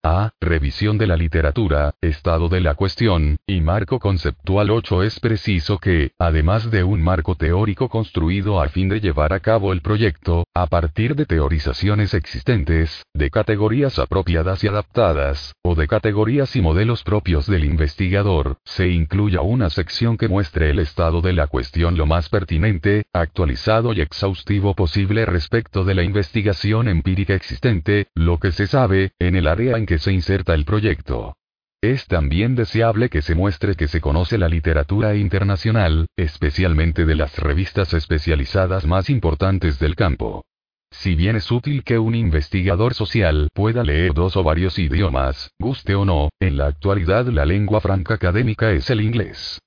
A. 0.07 0.29
Revisión 0.39 0.99
de 0.99 1.07
la 1.07 1.15
literatura, 1.15 1.95
estado 1.99 2.47
de 2.47 2.61
la 2.61 2.75
cuestión, 2.75 3.37
y 3.47 3.61
marco 3.61 3.97
conceptual 3.97 4.69
8 4.69 5.01
es 5.01 5.19
preciso 5.19 5.79
que, 5.79 6.11
además 6.19 6.69
de 6.69 6.83
un 6.83 7.01
marco 7.01 7.33
teórico 7.33 7.89
construido 7.89 8.61
a 8.61 8.69
fin 8.69 8.87
de 8.87 8.99
llevar 8.99 9.33
a 9.33 9.39
cabo 9.39 9.73
el 9.73 9.81
proyecto, 9.81 10.45
a 10.53 10.67
partir 10.67 11.15
de 11.15 11.25
teorizaciones 11.25 12.13
existentes, 12.13 13.03
de 13.15 13.31
categorías 13.31 13.97
apropiadas 13.97 14.63
y 14.63 14.67
adaptadas, 14.67 15.55
o 15.63 15.73
de 15.73 15.87
categorías 15.87 16.55
y 16.55 16.61
modelos 16.61 17.01
propios 17.01 17.47
del 17.47 17.65
investigador, 17.65 18.57
se 18.63 18.89
incluya 18.89 19.41
una 19.41 19.71
sección 19.71 20.17
que 20.17 20.27
muestre 20.27 20.69
el 20.69 20.77
estado 20.77 21.21
de 21.21 21.33
la 21.33 21.47
cuestión 21.47 21.97
lo 21.97 22.05
más 22.05 22.29
pertinente, 22.29 23.07
actualizado 23.11 23.91
y 23.91 24.01
exhaustivo 24.01 24.75
posible 24.75 25.25
respecto 25.25 25.83
de 25.83 25.95
la 25.95 26.03
investigación 26.03 26.89
empírica 26.89 27.33
existente, 27.33 28.09
lo 28.13 28.37
que 28.37 28.51
se 28.51 28.67
sabe, 28.67 29.13
en 29.17 29.35
el 29.35 29.47
área 29.47 29.77
en 29.77 29.87
que 29.87 29.94
se 29.99 30.11
inserta 30.11 30.53
el 30.53 30.65
proyecto. 30.65 31.35
Es 31.81 32.07
también 32.07 32.55
deseable 32.55 33.09
que 33.09 33.21
se 33.21 33.35
muestre 33.35 33.75
que 33.75 33.87
se 33.87 34.01
conoce 34.01 34.37
la 34.37 34.49
literatura 34.49 35.15
internacional, 35.15 36.07
especialmente 36.17 37.05
de 37.05 37.15
las 37.15 37.37
revistas 37.37 37.93
especializadas 37.93 38.85
más 38.87 39.09
importantes 39.09 39.77
del 39.77 39.95
campo. 39.95 40.43
Si 40.91 41.15
bien 41.15 41.35
es 41.35 41.51
útil 41.51 41.83
que 41.83 41.99
un 41.99 42.15
investigador 42.15 42.93
social 42.93 43.49
pueda 43.53 43.83
leer 43.83 44.13
dos 44.13 44.35
o 44.37 44.43
varios 44.43 44.79
idiomas, 44.79 45.51
guste 45.59 45.93
o 45.93 46.05
no, 46.05 46.29
en 46.39 46.57
la 46.57 46.67
actualidad 46.67 47.27
la 47.27 47.45
lengua 47.45 47.81
franca 47.81 48.13
académica 48.13 48.71
es 48.71 48.89
el 48.89 49.01
inglés. 49.01 49.59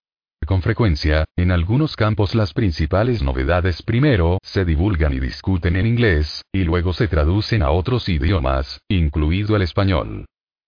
Con 0.48 0.62
frecuencia, 0.62 1.26
en 1.37 1.50
algunos 1.50 1.94
campos 1.94 2.34
las 2.34 2.54
principales 2.54 3.22
novedades 3.22 3.82
primero 3.82 4.38
se 4.42 4.64
divulgan 4.64 5.12
y 5.12 5.20
discuten 5.20 5.76
en 5.76 5.84
inglés, 5.84 6.42
y 6.54 6.64
luego 6.64 6.94
se 6.94 7.06
traducen 7.06 7.62
a 7.62 7.70
otros 7.70 8.08
idiomas, 8.08 8.80
incluido 8.88 9.56
el 9.56 9.61
español. 9.61 10.24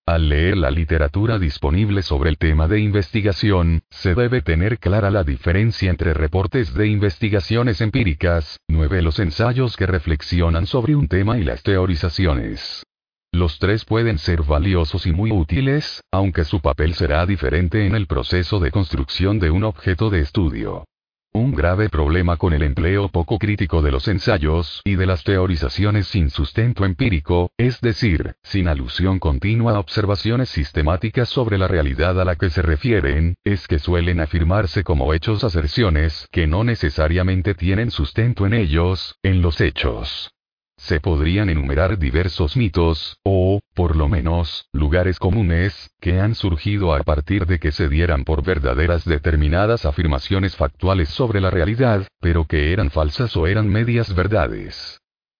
Al 0.07 0.29
leer 0.29 0.59
la 0.59 0.71
literatura 0.71 1.39
disponible 1.39 2.03
sobre 2.03 2.29
el 2.29 2.37
tema 2.37 2.69
de 2.69 2.81
investigación, 2.81 3.81
se 3.89 4.15
debe 4.15 4.43
tener 4.43 4.79
clara 4.79 5.11
la 5.11 5.25
diferencia 5.25 5.89
entre 5.89 6.13
reportes 6.13 6.75
de 6.75 6.87
investigaciones 6.87 7.81
empíricas, 7.81 8.59
nueve 8.69 9.01
los 9.01 9.19
ensayos 9.19 9.79
que 9.79 9.87
reflexionan 9.87 10.67
sobre 10.67 10.95
un 10.95 11.09
tema 11.09 11.39
y 11.39 11.45
las 11.45 11.63
teorizaciones. 11.63 12.85
Los 13.33 13.61
tres 13.61 13.85
pueden 13.85 14.19
ser 14.19 14.43
valiosos 14.43 15.07
y 15.07 15.13
muy 15.13 15.31
útiles, 15.31 16.03
aunque 16.11 16.45
su 16.45 16.61
papel 16.61 16.95
será 16.95 17.25
diferente 17.27 17.87
en 17.87 17.95
el 17.95 18.09
proceso 18.09 18.59
de 18.59 18.73
construcción 18.73 19.39
de 19.39 19.53
un 19.53 19.63
objeto 19.63 20.11
de 20.11 20.21
estudio. 20.21 20.85
Un 21.33 21.55
grave 21.55 21.89
problema 21.89 22.37
con 22.37 22.53
el 22.55 22.65
empleo 22.65 23.09
poco 23.09 23.39
crítico 23.39 23.83
de 23.83 23.93
los 23.93 24.09
ensayos 24.09 24.83
y 24.85 24.97
de 24.97 25.07
las 25.07 25.23
teorizaciones 25.23 26.09
sin 26.09 26.29
sustento 26.29 26.85
empírico, 26.85 27.53
es 27.57 27.81
decir, 27.81 28.35
sin 28.43 28.67
alusión 28.67 29.21
continua 29.21 29.77
a 29.77 29.79
observaciones 29.79 30.49
sistemáticas 30.49 31.29
sobre 31.29 31.57
la 31.57 31.69
realidad 31.69 32.21
a 32.21 32.25
la 32.25 32.35
que 32.35 32.51
se 32.51 32.63
refieren, 32.63 33.37
es 33.45 33.69
que 33.69 33.79
suelen 33.79 34.19
afirmarse 34.19 34.83
como 34.83 35.15
hechos 35.15 35.45
aserciones 35.45 36.27
que 36.33 36.49
no 36.49 36.65
necesariamente 36.65 37.55
tienen 37.55 37.93
sustento 37.93 38.45
en 38.45 38.55
ellos, 38.55 39.17
en 39.23 39.41
los 39.41 39.61
hechos. 39.61 40.33
Se 40.81 40.99
podrían 40.99 41.51
enumerar 41.51 41.99
diversos 41.99 42.57
mitos, 42.57 43.19
o, 43.23 43.61
por 43.75 43.97
lo 43.97 44.09
menos, 44.09 44.67
lugares 44.73 45.19
comunes, 45.19 45.91
que 46.01 46.19
han 46.21 46.35
surgido 46.35 46.95
a 46.95 47.03
partir 47.03 47.47
de 47.47 47.59
que 47.59 47.71
se 47.71 47.89
dieran 47.89 48.25
por 48.25 48.43
verdaderas 48.43 49.05
determinadas 49.05 49.85
afirmaciones 49.85 50.57
factuales 50.57 51.11
sobre 51.11 51.41
la 51.43 51.51
realidad, 51.51 52.09
pero 52.19 52.47
que 52.47 52.73
eran 52.73 52.91
falsas 52.91 53.37
o 53.37 53.47
eran 53.47 53.69
medias 53.69 54.15
verdades. 54.15 54.99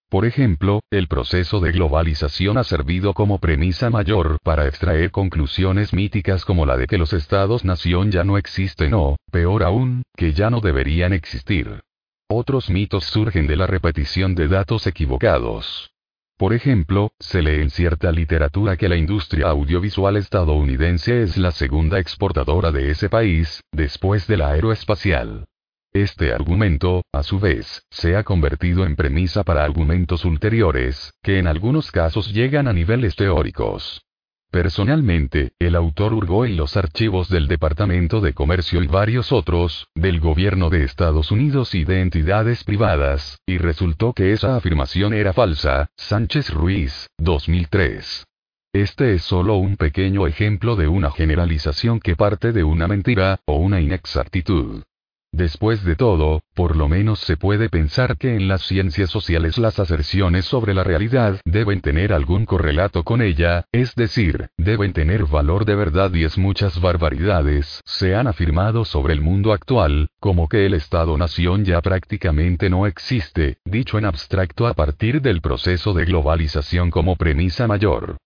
Por 0.09 0.25
ejemplo, 0.25 0.81
el 0.91 1.07
proceso 1.07 1.59
de 1.59 1.71
globalización 1.71 2.57
ha 2.57 2.63
servido 2.63 3.13
como 3.13 3.39
premisa 3.39 3.89
mayor 3.89 4.37
para 4.43 4.67
extraer 4.67 5.09
conclusiones 5.09 5.91
míticas 5.91 6.45
como 6.45 6.67
la 6.67 6.77
de 6.77 6.85
que 6.85 6.99
los 6.99 7.13
estados-nación 7.13 8.11
ya 8.11 8.23
no 8.23 8.37
existen 8.37 8.93
o, 8.93 9.15
peor 9.31 9.63
aún, 9.63 10.03
que 10.15 10.33
ya 10.33 10.49
no 10.49 10.61
deberían 10.61 11.13
existir. 11.13 11.81
Otros 12.33 12.69
mitos 12.69 13.03
surgen 13.03 13.45
de 13.45 13.57
la 13.57 13.67
repetición 13.67 14.35
de 14.35 14.47
datos 14.47 14.87
equivocados. 14.87 15.91
Por 16.37 16.53
ejemplo, 16.53 17.11
se 17.19 17.41
lee 17.41 17.59
en 17.59 17.69
cierta 17.69 18.09
literatura 18.09 18.77
que 18.77 18.87
la 18.87 18.95
industria 18.95 19.49
audiovisual 19.49 20.15
estadounidense 20.15 21.23
es 21.23 21.35
la 21.35 21.51
segunda 21.51 21.99
exportadora 21.99 22.71
de 22.71 22.89
ese 22.89 23.09
país, 23.09 23.61
después 23.73 24.27
de 24.27 24.37
la 24.37 24.51
aeroespacial. 24.51 25.43
Este 25.91 26.31
argumento, 26.33 27.03
a 27.11 27.23
su 27.23 27.37
vez, 27.37 27.83
se 27.89 28.15
ha 28.15 28.23
convertido 28.23 28.85
en 28.85 28.95
premisa 28.95 29.43
para 29.43 29.65
argumentos 29.65 30.23
ulteriores, 30.23 31.13
que 31.21 31.37
en 31.37 31.47
algunos 31.47 31.91
casos 31.91 32.31
llegan 32.31 32.69
a 32.69 32.71
niveles 32.71 33.17
teóricos. 33.17 34.05
Personalmente, 34.51 35.53
el 35.59 35.77
autor 35.77 36.13
hurgó 36.13 36.45
en 36.45 36.57
los 36.57 36.75
archivos 36.75 37.29
del 37.29 37.47
Departamento 37.47 38.19
de 38.19 38.33
Comercio 38.33 38.83
y 38.83 38.87
varios 38.87 39.31
otros, 39.31 39.87
del 39.95 40.19
gobierno 40.19 40.69
de 40.69 40.83
Estados 40.83 41.31
Unidos 41.31 41.73
y 41.73 41.85
de 41.85 42.01
entidades 42.01 42.65
privadas, 42.65 43.39
y 43.45 43.57
resultó 43.59 44.11
que 44.11 44.33
esa 44.33 44.57
afirmación 44.57 45.13
era 45.13 45.31
falsa. 45.31 45.89
Sánchez 45.95 46.49
Ruiz, 46.49 47.07
2003. 47.17 48.25
Este 48.73 49.13
es 49.13 49.23
solo 49.23 49.55
un 49.55 49.77
pequeño 49.77 50.27
ejemplo 50.27 50.75
de 50.75 50.89
una 50.89 51.11
generalización 51.11 52.01
que 52.01 52.17
parte 52.17 52.51
de 52.51 52.65
una 52.65 52.89
mentira, 52.89 53.39
o 53.45 53.55
una 53.55 53.79
inexactitud. 53.79 54.83
Después 55.33 55.85
de 55.85 55.95
todo, 55.95 56.43
por 56.53 56.75
lo 56.75 56.89
menos 56.89 57.19
se 57.19 57.37
puede 57.37 57.69
pensar 57.69 58.17
que 58.17 58.35
en 58.35 58.49
las 58.49 58.63
ciencias 58.63 59.09
sociales 59.09 59.57
las 59.57 59.79
aserciones 59.79 60.43
sobre 60.43 60.73
la 60.73 60.83
realidad 60.83 61.39
deben 61.45 61.79
tener 61.79 62.11
algún 62.11 62.45
correlato 62.45 63.05
con 63.05 63.21
ella, 63.21 63.65
es 63.71 63.95
decir, 63.95 64.49
deben 64.57 64.91
tener 64.91 65.25
valor 65.25 65.63
de 65.63 65.75
verdad 65.75 66.13
y 66.13 66.25
es 66.25 66.37
muchas 66.37 66.81
barbaridades 66.81 67.81
se 67.85 68.13
han 68.13 68.27
afirmado 68.27 68.83
sobre 68.83 69.13
el 69.13 69.21
mundo 69.21 69.53
actual, 69.53 70.09
como 70.19 70.49
que 70.49 70.65
el 70.65 70.73
Estado-nación 70.73 71.63
ya 71.63 71.81
prácticamente 71.81 72.69
no 72.69 72.85
existe, 72.85 73.57
dicho 73.63 73.97
en 73.97 74.05
abstracto 74.05 74.67
a 74.67 74.73
partir 74.73 75.21
del 75.21 75.39
proceso 75.39 75.93
de 75.93 76.05
globalización 76.05 76.91
como 76.91 77.15
premisa 77.15 77.67
mayor 77.67 78.17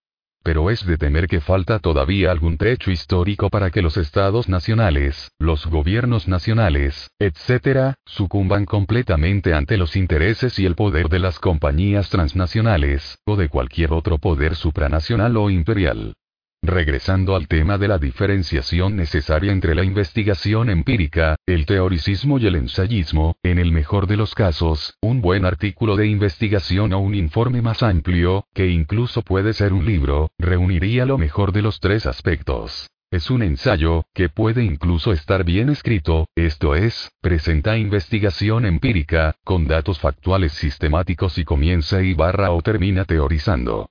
pero 0.46 0.70
es 0.70 0.86
de 0.86 1.00
temer 1.00 1.28
que 1.28 1.42
falta 1.42 1.80
todavía 1.80 2.30
algún 2.30 2.60
trecho 2.60 2.92
histórico 2.92 3.50
para 3.50 3.72
que 3.72 3.82
los 3.82 3.98
estados 3.98 4.48
nacionales, 4.48 5.32
los 5.40 5.66
gobiernos 5.66 6.28
nacionales, 6.28 7.10
etc., 7.18 7.96
sucumban 8.06 8.66
completamente 8.66 9.56
ante 9.56 9.76
los 9.76 9.96
intereses 9.96 10.60
y 10.60 10.68
el 10.68 10.76
poder 10.76 11.10
de 11.10 11.18
las 11.18 11.40
compañías 11.40 12.12
transnacionales, 12.12 13.18
o 13.26 13.38
de 13.38 13.50
cualquier 13.50 13.92
otro 13.92 14.20
poder 14.20 14.56
supranacional 14.56 15.36
o 15.36 15.50
imperial. 15.50 16.14
Regresando 16.62 17.36
al 17.36 17.48
tema 17.48 17.78
de 17.78 17.88
la 17.88 18.00
diferenciación 18.00 18.96
necesaria 18.96 19.52
entre 19.52 19.76
la 19.76 19.84
investigación 19.84 20.70
empírica, 20.72 21.36
el 21.46 21.66
teoricismo 21.68 22.40
y 22.40 22.48
el 22.48 22.56
ensayismo, 22.56 23.36
en 23.44 23.60
el 23.60 23.72
mejor 23.72 24.08
de 24.08 24.18
los 24.18 24.34
casos, 24.34 24.98
un 25.00 25.22
buen 25.22 25.46
artículo 25.46 25.96
de 25.96 26.08
investigación 26.08 26.94
o 26.94 27.00
un 27.00 27.14
informe 27.14 27.62
más 27.62 27.84
amplio, 27.84 28.48
que 28.54 28.68
incluso 28.68 29.22
puede 29.22 29.54
ser 29.54 29.74
un 29.74 29.86
libro, 29.86 30.32
reuniría 30.40 31.06
lo 31.06 31.20
mejor 31.20 31.52
de 31.52 31.62
los 31.62 31.80
tres 31.80 32.08
aspectos. 32.08 32.90
Es 33.12 33.30
un 33.30 33.44
ensayo, 33.44 34.06
que 34.14 34.30
puede 34.30 34.64
incluso 34.64 35.14
estar 35.14 35.44
bien 35.44 35.70
escrito, 35.70 36.28
esto 36.36 36.76
es, 36.76 37.12
presenta 37.22 37.78
investigación 37.78 38.66
empírica, 38.66 39.36
con 39.44 39.68
datos 39.68 40.00
factuales 40.00 40.54
sistemáticos 40.54 41.38
y 41.38 41.46
comienza 41.46 42.02
y 42.02 42.14
barra 42.14 42.52
o 42.52 42.62
termina 42.62 43.06
teorizando. 43.06 43.88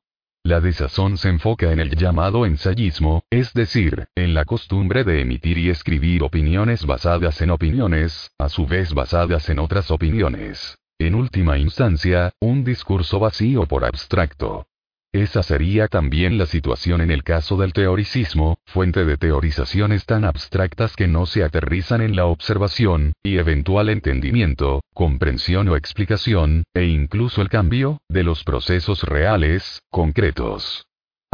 La 0.47 0.61
desazón 0.61 1.17
se 1.17 1.31
enfoca 1.31 1.73
en 1.73 1.81
el 1.81 1.97
llamado 1.97 2.45
ensayismo, 2.45 3.25
es 3.31 3.55
decir, 3.55 4.09
en 4.15 4.35
la 4.35 4.45
costumbre 4.45 5.03
de 5.03 5.23
emitir 5.23 5.57
y 5.57 5.71
escribir 5.71 6.23
opiniones 6.23 6.85
basadas 6.85 7.41
en 7.41 7.51
opiniones, 7.51 8.31
a 8.39 8.51
su 8.51 8.67
vez 8.67 8.93
basadas 8.93 9.49
en 9.49 9.59
otras 9.59 9.91
opiniones. 9.91 10.77
En 10.99 11.15
última 11.15 11.57
instancia, 11.57 12.35
un 12.41 12.63
discurso 12.63 13.19
vacío 13.19 13.65
por 13.65 13.87
abstracto. 13.87 14.67
Esa 15.15 15.45
sería 15.45 15.87
también 15.87 16.39
la 16.39 16.47
situación 16.47 17.01
en 17.01 17.13
el 17.13 17.23
caso 17.23 17.57
del 17.57 17.73
teoricismo, 17.73 18.59
fuente 18.67 19.05
de 19.05 19.17
teorizaciones 19.17 20.07
tan 20.07 20.25
abstractas 20.25 20.97
que 20.97 21.07
no 21.07 21.25
se 21.25 21.45
aterrizan 21.45 22.01
en 22.01 22.17
la 22.17 22.27
observación, 22.27 23.13
y 23.23 23.39
eventual 23.39 23.91
entendimiento, 23.91 24.83
comprensión 24.93 25.69
o 25.69 25.77
explicación, 25.77 26.65
e 26.75 26.87
incluso 26.87 27.43
el 27.43 27.49
cambio, 27.49 27.99
de 28.09 28.25
los 28.25 28.43
procesos 28.43 29.05
reales, 29.05 29.83
concretos. 29.89 30.85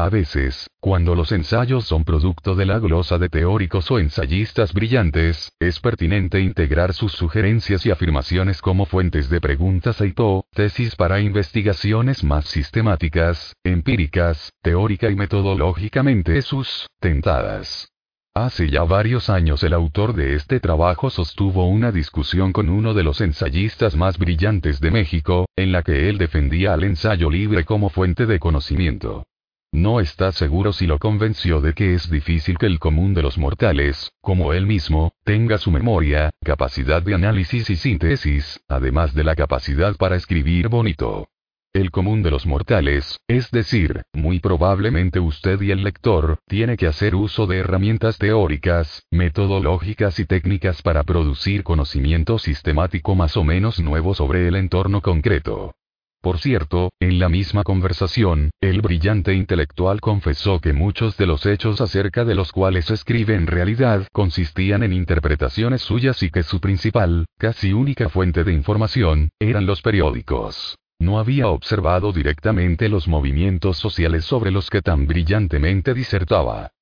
A 0.00 0.08
veces, 0.08 0.70
cuando 0.80 1.14
los 1.14 1.30
ensayos 1.30 1.84
son 1.84 2.04
producto 2.04 2.54
de 2.54 2.64
la 2.64 2.78
glosa 2.78 3.18
de 3.18 3.28
teóricos 3.28 3.90
o 3.90 3.98
ensayistas 3.98 4.72
brillantes, 4.72 5.52
es 5.60 5.78
pertinente 5.78 6.40
integrar 6.40 6.94
sus 6.94 7.12
sugerencias 7.12 7.84
y 7.84 7.90
afirmaciones 7.90 8.62
como 8.62 8.86
fuentes 8.86 9.28
de 9.28 9.42
preguntas 9.42 10.00
e 10.00 10.06
hipótesis 10.06 10.96
para 10.96 11.20
investigaciones 11.20 12.24
más 12.24 12.46
sistemáticas, 12.46 13.54
empíricas, 13.62 14.54
teórica 14.62 15.10
y 15.10 15.16
metodológicamente 15.16 16.40
sustentadas. 16.40 17.90
Hace 18.34 18.70
ya 18.70 18.84
varios 18.84 19.28
años 19.28 19.62
el 19.64 19.74
autor 19.74 20.14
de 20.14 20.34
este 20.34 20.60
trabajo 20.60 21.10
sostuvo 21.10 21.68
una 21.68 21.92
discusión 21.92 22.54
con 22.54 22.70
uno 22.70 22.94
de 22.94 23.02
los 23.02 23.20
ensayistas 23.20 23.96
más 23.96 24.16
brillantes 24.16 24.80
de 24.80 24.92
México, 24.92 25.44
en 25.56 25.72
la 25.72 25.82
que 25.82 26.08
él 26.08 26.16
defendía 26.16 26.72
al 26.72 26.84
ensayo 26.84 27.28
libre 27.28 27.66
como 27.66 27.90
fuente 27.90 28.24
de 28.24 28.38
conocimiento. 28.38 29.26
No 29.72 30.00
está 30.00 30.32
seguro 30.32 30.72
si 30.72 30.88
lo 30.88 30.98
convenció 30.98 31.60
de 31.60 31.74
que 31.74 31.94
es 31.94 32.10
difícil 32.10 32.58
que 32.58 32.66
el 32.66 32.80
común 32.80 33.14
de 33.14 33.22
los 33.22 33.38
mortales, 33.38 34.10
como 34.20 34.52
él 34.52 34.66
mismo, 34.66 35.12
tenga 35.22 35.58
su 35.58 35.70
memoria, 35.70 36.30
capacidad 36.44 37.02
de 37.02 37.14
análisis 37.14 37.70
y 37.70 37.76
síntesis, 37.76 38.60
además 38.68 39.14
de 39.14 39.22
la 39.22 39.36
capacidad 39.36 39.96
para 39.96 40.16
escribir 40.16 40.68
bonito. 40.68 41.28
El 41.72 41.92
común 41.92 42.24
de 42.24 42.32
los 42.32 42.46
mortales, 42.46 43.20
es 43.28 43.52
decir, 43.52 44.02
muy 44.12 44.40
probablemente 44.40 45.20
usted 45.20 45.60
y 45.60 45.70
el 45.70 45.84
lector, 45.84 46.40
tiene 46.48 46.76
que 46.76 46.88
hacer 46.88 47.14
uso 47.14 47.46
de 47.46 47.58
herramientas 47.58 48.18
teóricas, 48.18 49.04
metodológicas 49.12 50.18
y 50.18 50.24
técnicas 50.24 50.82
para 50.82 51.04
producir 51.04 51.62
conocimiento 51.62 52.40
sistemático 52.40 53.14
más 53.14 53.36
o 53.36 53.44
menos 53.44 53.78
nuevo 53.78 54.14
sobre 54.14 54.48
el 54.48 54.56
entorno 54.56 55.00
concreto. 55.00 55.76
Por 56.20 56.38
cierto, 56.38 56.92
en 57.00 57.18
la 57.18 57.30
misma 57.30 57.62
conversación, 57.62 58.50
el 58.60 58.82
brillante 58.82 59.32
intelectual 59.32 60.02
confesó 60.02 60.60
que 60.60 60.74
muchos 60.74 61.16
de 61.16 61.24
los 61.24 61.46
hechos 61.46 61.80
acerca 61.80 62.26
de 62.26 62.34
los 62.34 62.52
cuales 62.52 62.90
escribe 62.90 63.34
en 63.34 63.46
realidad 63.46 64.06
consistían 64.12 64.82
en 64.82 64.92
interpretaciones 64.92 65.80
suyas 65.80 66.22
y 66.22 66.30
que 66.30 66.42
su 66.42 66.60
principal, 66.60 67.24
casi 67.38 67.72
única 67.72 68.10
fuente 68.10 68.44
de 68.44 68.52
información, 68.52 69.30
eran 69.38 69.64
los 69.64 69.80
periódicos. 69.80 70.76
No 70.98 71.18
había 71.18 71.48
observado 71.48 72.12
directamente 72.12 72.90
los 72.90 73.08
movimientos 73.08 73.78
sociales 73.78 74.26
sobre 74.26 74.50
los 74.50 74.68
que 74.68 74.82
tan 74.82 75.06
brillantemente 75.06 75.94
disertaba. 75.94 76.72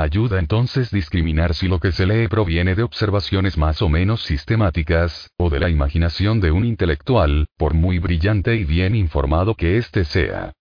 Ayuda 0.00 0.38
entonces 0.38 0.92
discriminar 0.92 1.54
si 1.54 1.66
lo 1.66 1.80
que 1.80 1.90
se 1.90 2.06
lee 2.06 2.28
proviene 2.28 2.76
de 2.76 2.84
observaciones 2.84 3.58
más 3.58 3.82
o 3.82 3.88
menos 3.88 4.22
sistemáticas, 4.22 5.32
o 5.36 5.50
de 5.50 5.58
la 5.58 5.70
imaginación 5.70 6.38
de 6.38 6.52
un 6.52 6.64
intelectual, 6.64 7.48
por 7.56 7.74
muy 7.74 7.98
brillante 7.98 8.54
y 8.54 8.62
bien 8.62 8.94
informado 8.94 9.56
que 9.56 9.76
éste 9.76 10.04
sea. 10.04 10.52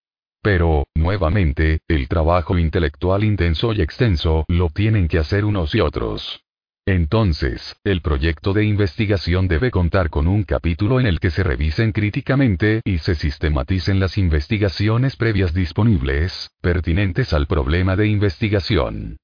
Pero, 0.42 0.88
nuevamente, 0.96 1.82
el 1.88 2.08
trabajo 2.08 2.58
intelectual 2.58 3.24
intenso 3.24 3.74
y 3.74 3.82
extenso 3.82 4.44
lo 4.48 4.70
tienen 4.70 5.08
que 5.08 5.20
hacer 5.20 5.46
unos 5.46 5.76
y 5.76 5.82
otros. 5.82 6.42
Entonces, 6.88 7.76
el 7.84 8.02
proyecto 8.02 8.54
de 8.54 8.66
investigación 8.66 9.48
debe 9.48 9.70
contar 9.70 10.10
con 10.10 10.28
un 10.28 10.46
capítulo 10.46 11.00
en 11.00 11.06
el 11.06 11.20
que 11.20 11.30
se 11.30 11.44
revisen 11.44 11.92
críticamente 11.92 12.82
y 12.84 12.98
se 12.98 13.14
sistematicen 13.14 14.00
las 14.00 14.18
investigaciones 14.18 15.16
previas 15.16 15.54
disponibles, 15.54 16.50
pertinentes 16.60 17.34
al 17.34 17.46
problema 17.46 17.96
de 17.96 18.08
investigación. 18.08 19.18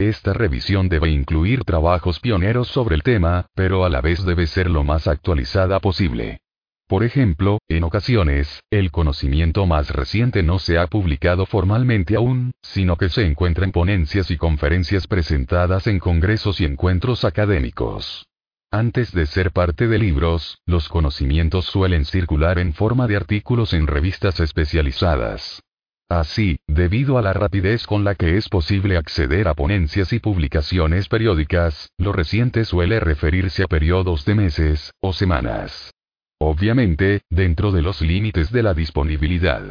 Esta 0.00 0.32
revisión 0.32 0.88
debe 0.88 1.10
incluir 1.10 1.64
trabajos 1.64 2.20
pioneros 2.20 2.68
sobre 2.68 2.94
el 2.94 3.02
tema, 3.02 3.44
pero 3.54 3.84
a 3.84 3.90
la 3.90 4.00
vez 4.00 4.24
debe 4.24 4.46
ser 4.46 4.70
lo 4.70 4.82
más 4.82 5.06
actualizada 5.06 5.78
posible. 5.78 6.40
Por 6.88 7.04
ejemplo, 7.04 7.58
en 7.68 7.84
ocasiones, 7.84 8.62
el 8.70 8.92
conocimiento 8.92 9.66
más 9.66 9.90
reciente 9.90 10.42
no 10.42 10.58
se 10.58 10.78
ha 10.78 10.86
publicado 10.86 11.44
formalmente 11.44 12.16
aún, 12.16 12.52
sino 12.62 12.96
que 12.96 13.10
se 13.10 13.26
encuentra 13.26 13.66
en 13.66 13.72
ponencias 13.72 14.30
y 14.30 14.38
conferencias 14.38 15.06
presentadas 15.06 15.86
en 15.86 15.98
congresos 15.98 16.62
y 16.62 16.64
encuentros 16.64 17.26
académicos. 17.26 18.26
Antes 18.70 19.12
de 19.12 19.26
ser 19.26 19.52
parte 19.52 19.86
de 19.86 19.98
libros, 19.98 20.62
los 20.64 20.88
conocimientos 20.88 21.66
suelen 21.66 22.06
circular 22.06 22.58
en 22.58 22.72
forma 22.72 23.06
de 23.06 23.16
artículos 23.16 23.74
en 23.74 23.86
revistas 23.86 24.40
especializadas. 24.40 25.60
Así, 26.10 26.58
debido 26.66 27.18
a 27.18 27.22
la 27.22 27.32
rapidez 27.32 27.86
con 27.86 28.02
la 28.02 28.16
que 28.16 28.36
es 28.36 28.48
posible 28.48 28.96
acceder 28.96 29.46
a 29.46 29.54
ponencias 29.54 30.12
y 30.12 30.18
publicaciones 30.18 31.08
periódicas, 31.08 31.92
lo 31.98 32.12
reciente 32.12 32.64
suele 32.64 32.98
referirse 32.98 33.62
a 33.62 33.68
periodos 33.68 34.24
de 34.24 34.34
meses, 34.34 34.92
o 35.00 35.12
semanas. 35.12 35.92
Obviamente, 36.40 37.22
dentro 37.30 37.70
de 37.70 37.82
los 37.82 38.00
límites 38.00 38.50
de 38.50 38.64
la 38.64 38.74
disponibilidad. 38.74 39.62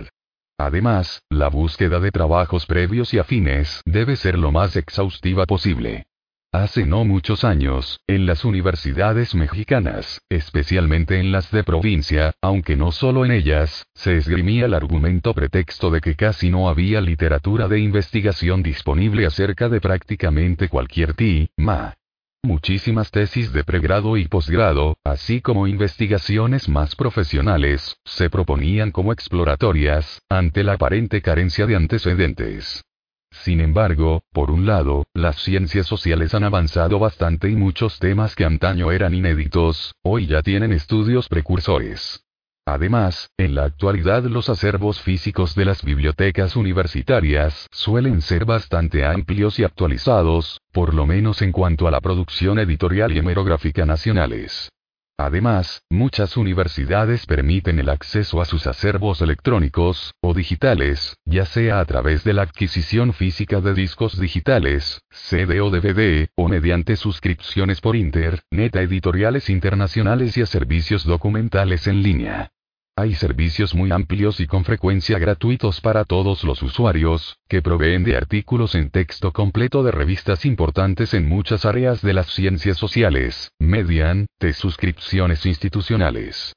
Además, 0.57 1.23
la 1.29 1.49
búsqueda 1.49 1.99
de 1.99 2.11
trabajos 2.11 2.65
previos 2.65 3.13
y 3.13 3.19
afines 3.19 3.81
debe 3.85 4.15
ser 4.15 4.37
lo 4.37 4.53
más 4.53 4.77
exhaustiva 4.77 5.45
posible. 5.45 6.05
Hace 6.51 6.87
no 6.87 7.05
muchos 7.05 7.43
años, 7.43 7.99
en 8.07 8.25
las 8.25 8.43
universidades 8.43 9.35
mexicanas, 9.35 10.23
especialmente 10.29 11.19
en 11.19 11.31
las 11.31 11.51
de 11.51 11.63
provincia, 11.63 12.33
aunque 12.41 12.75
no 12.75 12.91
solo 12.91 13.23
en 13.23 13.29
ellas, 13.29 13.85
se 13.93 14.17
esgrimía 14.17 14.65
el 14.65 14.73
argumento 14.73 15.35
pretexto 15.35 15.91
de 15.91 16.01
que 16.01 16.15
casi 16.15 16.49
no 16.49 16.67
había 16.67 17.01
literatura 17.01 17.67
de 17.67 17.79
investigación 17.79 18.63
disponible 18.63 19.27
acerca 19.27 19.69
de 19.69 19.79
prácticamente 19.79 20.69
cualquier 20.69 21.13
tema. 21.13 21.93
Muchísimas 22.41 23.11
tesis 23.11 23.53
de 23.53 23.63
pregrado 23.63 24.17
y 24.17 24.27
posgrado, 24.27 24.97
así 25.03 25.41
como 25.41 25.67
investigaciones 25.67 26.67
más 26.67 26.95
profesionales, 26.95 27.97
se 28.05 28.31
proponían 28.31 28.89
como 28.89 29.13
exploratorias, 29.13 30.23
ante 30.29 30.63
la 30.63 30.73
aparente 30.73 31.21
carencia 31.21 31.67
de 31.67 31.75
antecedentes. 31.75 32.83
Sin 33.31 33.61
embargo, 33.61 34.23
por 34.31 34.51
un 34.51 34.65
lado, 34.65 35.05
las 35.13 35.37
ciencias 35.37 35.87
sociales 35.87 36.33
han 36.33 36.43
avanzado 36.43 36.99
bastante 36.99 37.49
y 37.49 37.55
muchos 37.55 37.99
temas 37.99 38.35
que 38.35 38.45
antaño 38.45 38.91
eran 38.91 39.13
inéditos, 39.13 39.93
hoy 40.01 40.27
ya 40.27 40.41
tienen 40.41 40.73
estudios 40.73 41.27
precursores. 41.29 42.23
Además, 42.65 43.31
en 43.37 43.55
la 43.55 43.63
actualidad 43.63 44.23
los 44.23 44.49
acervos 44.49 45.01
físicos 45.01 45.55
de 45.55 45.65
las 45.65 45.83
bibliotecas 45.83 46.55
universitarias 46.55 47.67
suelen 47.71 48.21
ser 48.21 48.45
bastante 48.45 49.05
amplios 49.05 49.57
y 49.57 49.63
actualizados, 49.63 50.61
por 50.71 50.93
lo 50.93 51.07
menos 51.07 51.41
en 51.41 51.51
cuanto 51.51 51.87
a 51.87 51.91
la 51.91 52.01
producción 52.01 52.59
editorial 52.59 53.11
y 53.11 53.19
hemerográfica 53.19 53.85
nacionales. 53.85 54.69
Además, 55.19 55.83
muchas 55.89 56.37
universidades 56.37 57.25
permiten 57.25 57.77
el 57.77 57.89
acceso 57.89 58.39
a 58.39 58.45
sus 58.45 58.65
acervos 58.67 59.21
electrónicos, 59.21 60.13
o 60.21 60.33
digitales, 60.33 61.17
ya 61.25 61.45
sea 61.45 61.81
a 61.81 61.85
través 61.85 62.23
de 62.23 62.31
la 62.31 62.43
adquisición 62.43 63.11
física 63.11 63.59
de 63.59 63.73
discos 63.73 64.17
digitales, 64.17 65.01
CD 65.11 65.59
o 65.59 65.71
DVD, 65.71 66.29
o 66.37 66.47
mediante 66.47 66.95
suscripciones 66.95 67.81
por 67.81 67.97
Internet 67.97 68.77
a 68.77 68.81
editoriales 68.81 69.49
internacionales 69.49 70.37
y 70.37 70.41
a 70.41 70.45
servicios 70.45 71.03
documentales 71.03 71.87
en 71.87 72.01
línea. 72.01 72.53
Hay 72.99 73.15
servicios 73.15 73.73
muy 73.73 73.93
amplios 73.93 74.41
y 74.41 74.45
con 74.45 74.65
frecuencia 74.65 75.17
gratuitos 75.19 75.79
para 75.79 76.03
todos 76.03 76.43
los 76.43 76.61
usuarios, 76.61 77.37
que 77.47 77.61
proveen 77.61 78.03
de 78.03 78.17
artículos 78.17 78.75
en 78.75 78.89
texto 78.89 79.31
completo 79.31 79.83
de 79.83 79.91
revistas 79.91 80.43
importantes 80.43 81.13
en 81.13 81.25
muchas 81.25 81.63
áreas 81.63 82.01
de 82.01 82.11
las 82.11 82.27
ciencias 82.27 82.75
sociales, 82.75 83.53
mediante 83.57 84.51
suscripciones 84.51 85.45
institucionales. 85.45 86.53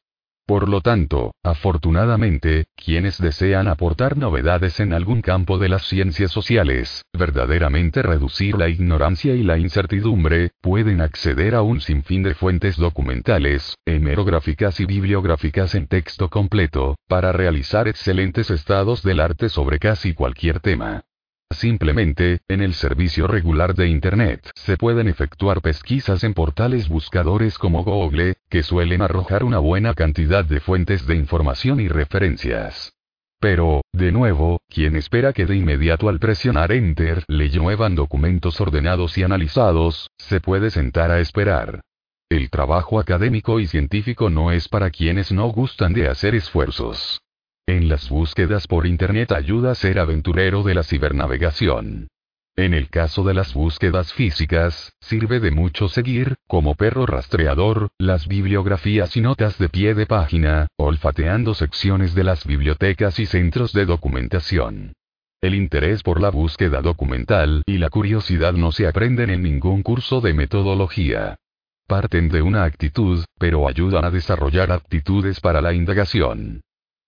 Por 0.46 0.68
lo 0.68 0.80
tanto, 0.80 1.34
afortunadamente, 1.44 2.66
quienes 2.74 3.18
desean 3.18 3.68
aportar 3.68 4.16
novedades 4.16 4.80
en 4.80 4.92
algún 4.92 5.22
campo 5.22 5.58
de 5.58 5.68
las 5.68 5.86
ciencias 5.86 6.32
sociales, 6.32 7.04
verdaderamente 7.12 8.02
reducir 8.02 8.58
la 8.58 8.68
ignorancia 8.68 9.34
y 9.34 9.44
la 9.44 9.56
incertidumbre, 9.58 10.50
pueden 10.60 11.00
acceder 11.00 11.54
a 11.54 11.62
un 11.62 11.80
sinfín 11.80 12.24
de 12.24 12.34
fuentes 12.34 12.76
documentales, 12.76 13.76
hemerográficas 13.86 14.80
y 14.80 14.84
bibliográficas 14.84 15.76
en 15.76 15.86
texto 15.86 16.28
completo, 16.28 16.96
para 17.06 17.30
realizar 17.30 17.86
excelentes 17.86 18.50
estados 18.50 19.02
del 19.02 19.20
arte 19.20 19.48
sobre 19.48 19.78
casi 19.78 20.12
cualquier 20.12 20.58
tema. 20.58 21.04
Simplemente, 21.52 22.40
en 22.48 22.62
el 22.62 22.74
servicio 22.74 23.26
regular 23.26 23.74
de 23.74 23.88
Internet 23.88 24.50
se 24.54 24.76
pueden 24.76 25.08
efectuar 25.08 25.60
pesquisas 25.60 26.24
en 26.24 26.34
portales 26.34 26.88
buscadores 26.88 27.58
como 27.58 27.84
Google, 27.84 28.36
que 28.48 28.62
suelen 28.62 29.02
arrojar 29.02 29.44
una 29.44 29.58
buena 29.58 29.94
cantidad 29.94 30.44
de 30.44 30.60
fuentes 30.60 31.06
de 31.06 31.16
información 31.16 31.80
y 31.80 31.88
referencias. 31.88 32.94
Pero, 33.40 33.82
de 33.92 34.12
nuevo, 34.12 34.60
quien 34.68 34.96
espera 34.96 35.32
que 35.32 35.46
de 35.46 35.56
inmediato 35.56 36.08
al 36.08 36.20
presionar 36.20 36.72
Enter 36.72 37.24
le 37.26 37.50
lluevan 37.50 37.94
documentos 37.94 38.60
ordenados 38.60 39.18
y 39.18 39.24
analizados, 39.24 40.10
se 40.16 40.40
puede 40.40 40.70
sentar 40.70 41.10
a 41.10 41.20
esperar. 41.20 41.80
El 42.30 42.50
trabajo 42.50 42.98
académico 42.98 43.60
y 43.60 43.66
científico 43.66 44.30
no 44.30 44.52
es 44.52 44.68
para 44.68 44.90
quienes 44.90 45.32
no 45.32 45.48
gustan 45.48 45.92
de 45.92 46.08
hacer 46.08 46.34
esfuerzos. 46.34 47.20
En 47.66 47.88
las 47.88 48.08
búsquedas 48.08 48.66
por 48.66 48.88
Internet 48.88 49.30
ayuda 49.30 49.70
a 49.70 49.74
ser 49.76 50.00
aventurero 50.00 50.64
de 50.64 50.74
la 50.74 50.82
cibernavegación. 50.82 52.08
En 52.56 52.74
el 52.74 52.90
caso 52.90 53.22
de 53.22 53.34
las 53.34 53.54
búsquedas 53.54 54.12
físicas, 54.12 54.92
sirve 55.00 55.38
de 55.38 55.52
mucho 55.52 55.88
seguir, 55.88 56.34
como 56.48 56.74
perro 56.74 57.06
rastreador, 57.06 57.88
las 57.98 58.26
bibliografías 58.26 59.16
y 59.16 59.20
notas 59.20 59.58
de 59.58 59.68
pie 59.68 59.94
de 59.94 60.06
página, 60.06 60.66
olfateando 60.76 61.54
secciones 61.54 62.14
de 62.14 62.24
las 62.24 62.44
bibliotecas 62.44 63.20
y 63.20 63.26
centros 63.26 63.72
de 63.72 63.86
documentación. 63.86 64.94
El 65.40 65.54
interés 65.54 66.02
por 66.02 66.20
la 66.20 66.30
búsqueda 66.30 66.82
documental 66.82 67.62
y 67.66 67.78
la 67.78 67.90
curiosidad 67.90 68.54
no 68.54 68.72
se 68.72 68.88
aprenden 68.88 69.30
en 69.30 69.42
ningún 69.42 69.82
curso 69.82 70.20
de 70.20 70.34
metodología. 70.34 71.36
Parten 71.86 72.28
de 72.28 72.42
una 72.42 72.64
actitud, 72.64 73.24
pero 73.38 73.68
ayudan 73.68 74.04
a 74.04 74.10
desarrollar 74.10 74.72
aptitudes 74.72 75.40
para 75.40 75.60
la 75.60 75.72
indagación. 75.72 76.60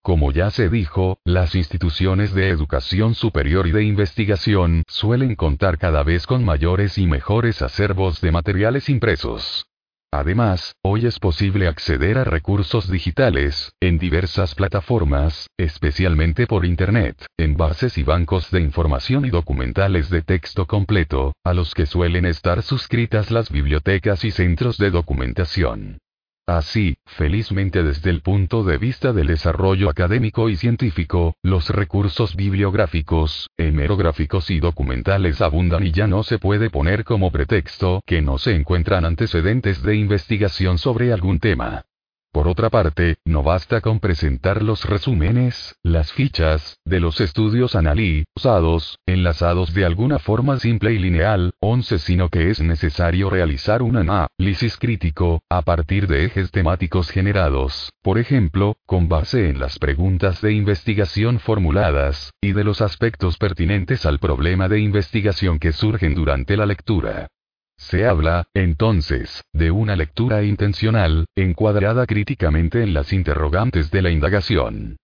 Como 0.04 0.32
ya 0.32 0.50
se 0.50 0.68
dijo, 0.68 1.18
las 1.24 1.54
instituciones 1.54 2.34
de 2.34 2.50
educación 2.50 3.14
superior 3.14 3.66
y 3.66 3.72
de 3.72 3.84
investigación 3.84 4.82
suelen 4.86 5.34
contar 5.34 5.78
cada 5.78 6.02
vez 6.02 6.26
con 6.26 6.44
mayores 6.44 6.98
y 6.98 7.06
mejores 7.06 7.62
acervos 7.62 8.20
de 8.20 8.30
materiales 8.30 8.90
impresos. 8.90 9.64
Además, 10.12 10.76
hoy 10.82 11.06
es 11.06 11.18
posible 11.18 11.68
acceder 11.68 12.18
a 12.18 12.24
recursos 12.24 12.90
digitales, 12.90 13.72
en 13.80 13.96
diversas 13.96 14.54
plataformas, 14.54 15.48
especialmente 15.56 16.46
por 16.46 16.66
Internet, 16.66 17.24
en 17.38 17.56
bases 17.56 17.96
y 17.96 18.02
bancos 18.02 18.50
de 18.50 18.60
información 18.60 19.24
y 19.24 19.30
documentales 19.30 20.10
de 20.10 20.20
texto 20.20 20.66
completo, 20.66 21.32
a 21.44 21.54
los 21.54 21.72
que 21.72 21.86
suelen 21.86 22.26
estar 22.26 22.62
suscritas 22.62 23.30
las 23.30 23.50
bibliotecas 23.50 24.22
y 24.26 24.30
centros 24.30 24.76
de 24.76 24.90
documentación. 24.90 25.98
Así, 26.46 26.98
felizmente 27.07 27.83
desde 27.83 28.11
el 28.11 28.20
punto 28.20 28.64
de 28.64 28.76
vista 28.76 29.14
del 29.14 29.28
desarrollo 29.28 29.88
académico 29.88 30.50
y 30.50 30.57
científico, 30.57 31.37
los 31.42 31.70
recursos 31.70 32.37
bibliográficos, 32.37 33.48
hemerográficos 33.57 34.50
y 34.50 34.61
documentales 34.61 35.40
abundan 35.40 35.87
y 35.87 35.92
ya 35.92 36.07
no 36.07 36.22
se 36.22 36.38
puede 36.38 36.68
poner 36.68 37.04
como 37.04 37.30
pretexto 37.30 38.02
que 38.04 38.20
no 38.20 38.37
se 38.37 38.54
encuentran 38.54 39.07
antecedentes 39.07 39.83
de 39.83 39.96
investigación 39.96 40.76
sobre 40.76 41.14
algún 41.14 41.38
tema. 41.38 41.87
Por 42.35 42.49
otra 42.49 42.68
parte, 42.68 43.18
no 43.25 43.44
basta 43.44 43.81
con 43.81 44.01
presentar 44.01 44.61
los 44.61 44.87
resúmenes, 44.87 45.77
las 45.85 46.12
fichas, 46.12 46.81
de 46.85 46.99
los 46.99 47.20
estudios 47.20 47.77
analizados, 47.77 48.99
enlazados 49.07 49.73
de 49.73 49.85
alguna 49.85 50.18
forma 50.18 50.59
simple 50.59 50.92
y 50.92 50.99
lineal, 50.99 51.53
11, 51.61 52.01
sino 52.01 52.31
que 52.31 52.51
es 52.51 52.61
necesario 52.61 53.31
realizar 53.31 53.83
un 53.83 53.99
análisis 53.99 54.77
crítico, 54.79 55.42
a 55.49 55.62
partir 55.62 56.09
de 56.09 56.25
ejes 56.25 56.51
temáticos 56.51 57.09
generados, 57.09 57.92
por 58.03 58.18
ejemplo, 58.18 58.79
con 58.85 59.09
base 59.09 59.49
en 59.49 59.61
las 59.61 59.79
preguntas 59.79 60.40
de 60.40 60.55
investigación 60.55 61.38
formuladas, 61.38 62.33
y 62.40 62.51
de 62.51 62.64
los 62.64 62.81
aspectos 62.81 63.38
pertinentes 63.38 64.07
al 64.07 64.18
problema 64.18 64.68
de 64.68 64.81
investigación 64.81 65.61
que 65.61 65.70
surgen 65.70 66.16
durante 66.16 66.57
la 66.57 66.66
lectura. 66.66 67.29
Se 67.76 68.06
habla, 68.06 68.48
entonces, 68.54 69.44
de 69.52 69.70
una 69.70 69.96
lectura 69.96 70.42
intencional, 70.42 71.26
encuadrada 71.37 72.06
críticamente 72.06 72.82
en 72.82 72.94
las 72.94 73.12
interrogantes 73.12 73.90
de 73.90 74.02
la 74.02 74.10
indagación. 74.10 74.96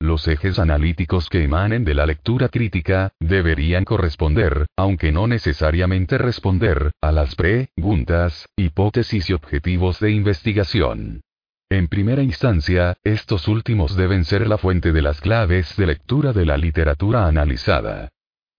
Los 0.00 0.28
ejes 0.28 0.60
analíticos 0.60 1.28
que 1.28 1.42
emanen 1.42 1.84
de 1.84 1.94
la 1.94 2.06
lectura 2.06 2.48
crítica, 2.48 3.12
deberían 3.18 3.84
corresponder, 3.84 4.66
aunque 4.76 5.10
no 5.10 5.26
necesariamente 5.26 6.18
responder, 6.18 6.92
a 7.02 7.10
las 7.10 7.34
preguntas, 7.34 8.46
hipótesis 8.56 9.28
y 9.30 9.32
objetivos 9.32 9.98
de 9.98 10.12
investigación. 10.12 11.22
En 11.70 11.88
primera 11.88 12.22
instancia, 12.22 12.96
estos 13.02 13.48
últimos 13.48 13.96
deben 13.96 14.24
ser 14.24 14.46
la 14.46 14.56
fuente 14.56 14.92
de 14.92 15.02
las 15.02 15.20
claves 15.20 15.76
de 15.76 15.86
lectura 15.86 16.32
de 16.32 16.46
la 16.46 16.56
literatura 16.56 17.26
analizada. 17.26 18.10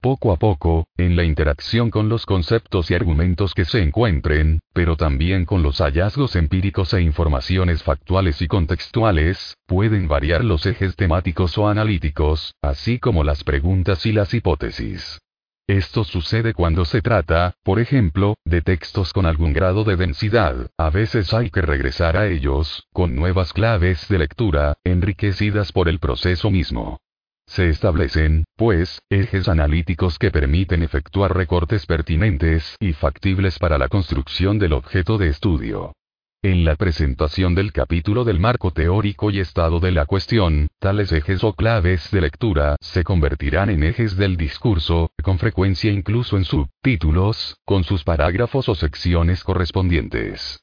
Poco 0.02 0.32
a 0.32 0.38
poco, 0.38 0.88
en 0.96 1.18
la 1.18 1.26
interacción 1.26 1.90
con 1.90 2.08
los 2.08 2.26
conceptos 2.26 2.90
y 2.90 2.94
argumentos 2.94 3.54
que 3.54 3.66
se 3.66 3.84
encuentren, 3.84 4.62
pero 4.72 4.96
también 4.96 5.44
con 5.44 5.62
los 5.62 5.80
hallazgos 5.80 6.38
empíricos 6.38 6.94
e 6.94 7.02
informaciones 7.02 7.84
factuales 7.84 8.42
y 8.42 8.48
contextuales, 8.48 9.58
pueden 9.68 10.08
variar 10.08 10.46
los 10.46 10.66
ejes 10.66 10.96
temáticos 10.96 11.58
o 11.58 11.68
analíticos, 11.68 12.54
así 12.62 12.98
como 12.98 13.26
las 13.26 13.44
preguntas 13.44 14.06
y 14.06 14.14
las 14.14 14.34
hipótesis. 14.34 15.20
Esto 15.68 16.06
sucede 16.06 16.54
cuando 16.54 16.86
se 16.86 17.02
trata, 17.02 17.56
por 17.62 17.82
ejemplo, 17.82 18.36
de 18.46 18.62
textos 18.62 19.12
con 19.12 19.26
algún 19.26 19.52
grado 19.52 19.84
de 19.84 19.98
densidad, 19.98 20.72
a 20.78 20.90
veces 20.92 21.34
hay 21.34 21.50
que 21.50 21.62
regresar 21.62 22.16
a 22.16 22.28
ellos, 22.28 22.88
con 22.94 23.18
nuevas 23.18 23.52
claves 23.52 24.08
de 24.08 24.20
lectura, 24.20 24.78
enriquecidas 24.86 25.74
por 25.74 25.90
el 25.90 26.00
proceso 26.00 26.50
mismo. 26.50 27.00
Se 27.50 27.68
establecen, 27.68 28.46
pues, 28.56 29.02
ejes 29.10 29.48
analíticos 29.50 30.20
que 30.20 30.30
permiten 30.30 30.84
efectuar 30.84 31.36
recortes 31.36 31.88
pertinentes 31.88 32.76
y 32.80 32.94
factibles 32.94 33.58
para 33.58 33.80
la 33.80 33.88
construcción 33.88 34.60
del 34.60 34.74
objeto 34.74 35.18
de 35.18 35.30
estudio. 35.30 35.94
En 36.44 36.64
la 36.64 36.76
presentación 36.76 37.56
del 37.56 37.74
capítulo 37.74 38.24
del 38.24 38.40
marco 38.40 38.70
teórico 38.70 39.32
y 39.32 39.40
estado 39.40 39.80
de 39.80 39.92
la 39.92 40.06
cuestión, 40.06 40.68
tales 40.78 41.12
ejes 41.12 41.44
o 41.44 41.54
claves 41.54 42.12
de 42.12 42.22
lectura 42.22 42.76
se 42.82 43.04
convertirán 43.04 43.72
en 43.72 43.84
ejes 43.84 44.16
del 44.16 44.38
discurso, 44.38 45.10
con 45.24 45.40
frecuencia 45.40 45.92
incluso 45.92 46.38
en 46.38 46.46
subtítulos, 46.46 47.58
con 47.66 47.84
sus 47.84 48.04
parágrafos 48.04 48.70
o 48.70 48.76
secciones 48.76 49.44
correspondientes. 49.44 50.62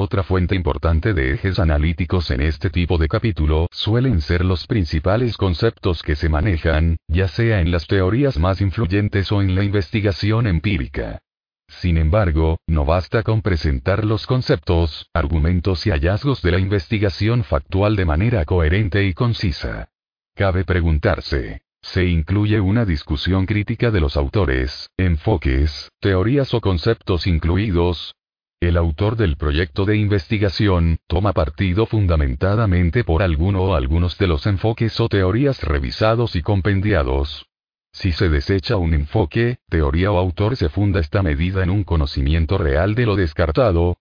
Otra 0.00 0.22
fuente 0.22 0.54
importante 0.54 1.12
de 1.12 1.34
ejes 1.34 1.58
analíticos 1.58 2.30
en 2.30 2.40
este 2.40 2.70
tipo 2.70 2.98
de 2.98 3.08
capítulo 3.08 3.66
suelen 3.72 4.20
ser 4.20 4.44
los 4.44 4.68
principales 4.68 5.36
conceptos 5.36 6.04
que 6.04 6.14
se 6.14 6.28
manejan, 6.28 6.98
ya 7.08 7.26
sea 7.26 7.60
en 7.60 7.72
las 7.72 7.88
teorías 7.88 8.38
más 8.38 8.60
influyentes 8.60 9.32
o 9.32 9.42
en 9.42 9.56
la 9.56 9.64
investigación 9.64 10.46
empírica. 10.46 11.18
Sin 11.66 11.98
embargo, 11.98 12.60
no 12.68 12.84
basta 12.84 13.24
con 13.24 13.42
presentar 13.42 14.04
los 14.04 14.28
conceptos, 14.28 15.10
argumentos 15.12 15.84
y 15.88 15.90
hallazgos 15.90 16.42
de 16.42 16.52
la 16.52 16.60
investigación 16.60 17.42
factual 17.42 17.96
de 17.96 18.04
manera 18.04 18.44
coherente 18.44 19.04
y 19.04 19.14
concisa. 19.14 19.88
Cabe 20.36 20.62
preguntarse, 20.64 21.62
¿se 21.82 22.04
incluye 22.04 22.60
una 22.60 22.84
discusión 22.84 23.46
crítica 23.46 23.90
de 23.90 23.98
los 23.98 24.16
autores, 24.16 24.90
enfoques, 24.96 25.90
teorías 25.98 26.54
o 26.54 26.60
conceptos 26.60 27.26
incluidos, 27.26 28.14
el 28.60 28.76
autor 28.76 29.16
del 29.16 29.36
proyecto 29.36 29.84
de 29.84 29.96
investigación, 29.96 30.98
toma 31.06 31.32
partido 31.32 31.86
fundamentadamente 31.86 33.04
por 33.04 33.22
alguno 33.22 33.62
o 33.62 33.74
algunos 33.74 34.18
de 34.18 34.26
los 34.26 34.46
enfoques 34.46 34.98
o 34.98 35.08
teorías 35.08 35.62
revisados 35.62 36.34
y 36.34 36.42
compendiados. 36.42 37.46
Si 37.92 38.10
se 38.12 38.28
desecha 38.28 38.76
un 38.76 38.94
enfoque, 38.94 39.58
teoría 39.68 40.10
o 40.10 40.18
autor 40.18 40.56
se 40.56 40.68
funda 40.68 41.00
esta 41.00 41.22
medida 41.22 41.62
en 41.62 41.70
un 41.70 41.84
conocimiento 41.84 42.58
real 42.58 42.94
de 42.94 43.06
lo 43.06 43.14
descartado, 43.14 43.96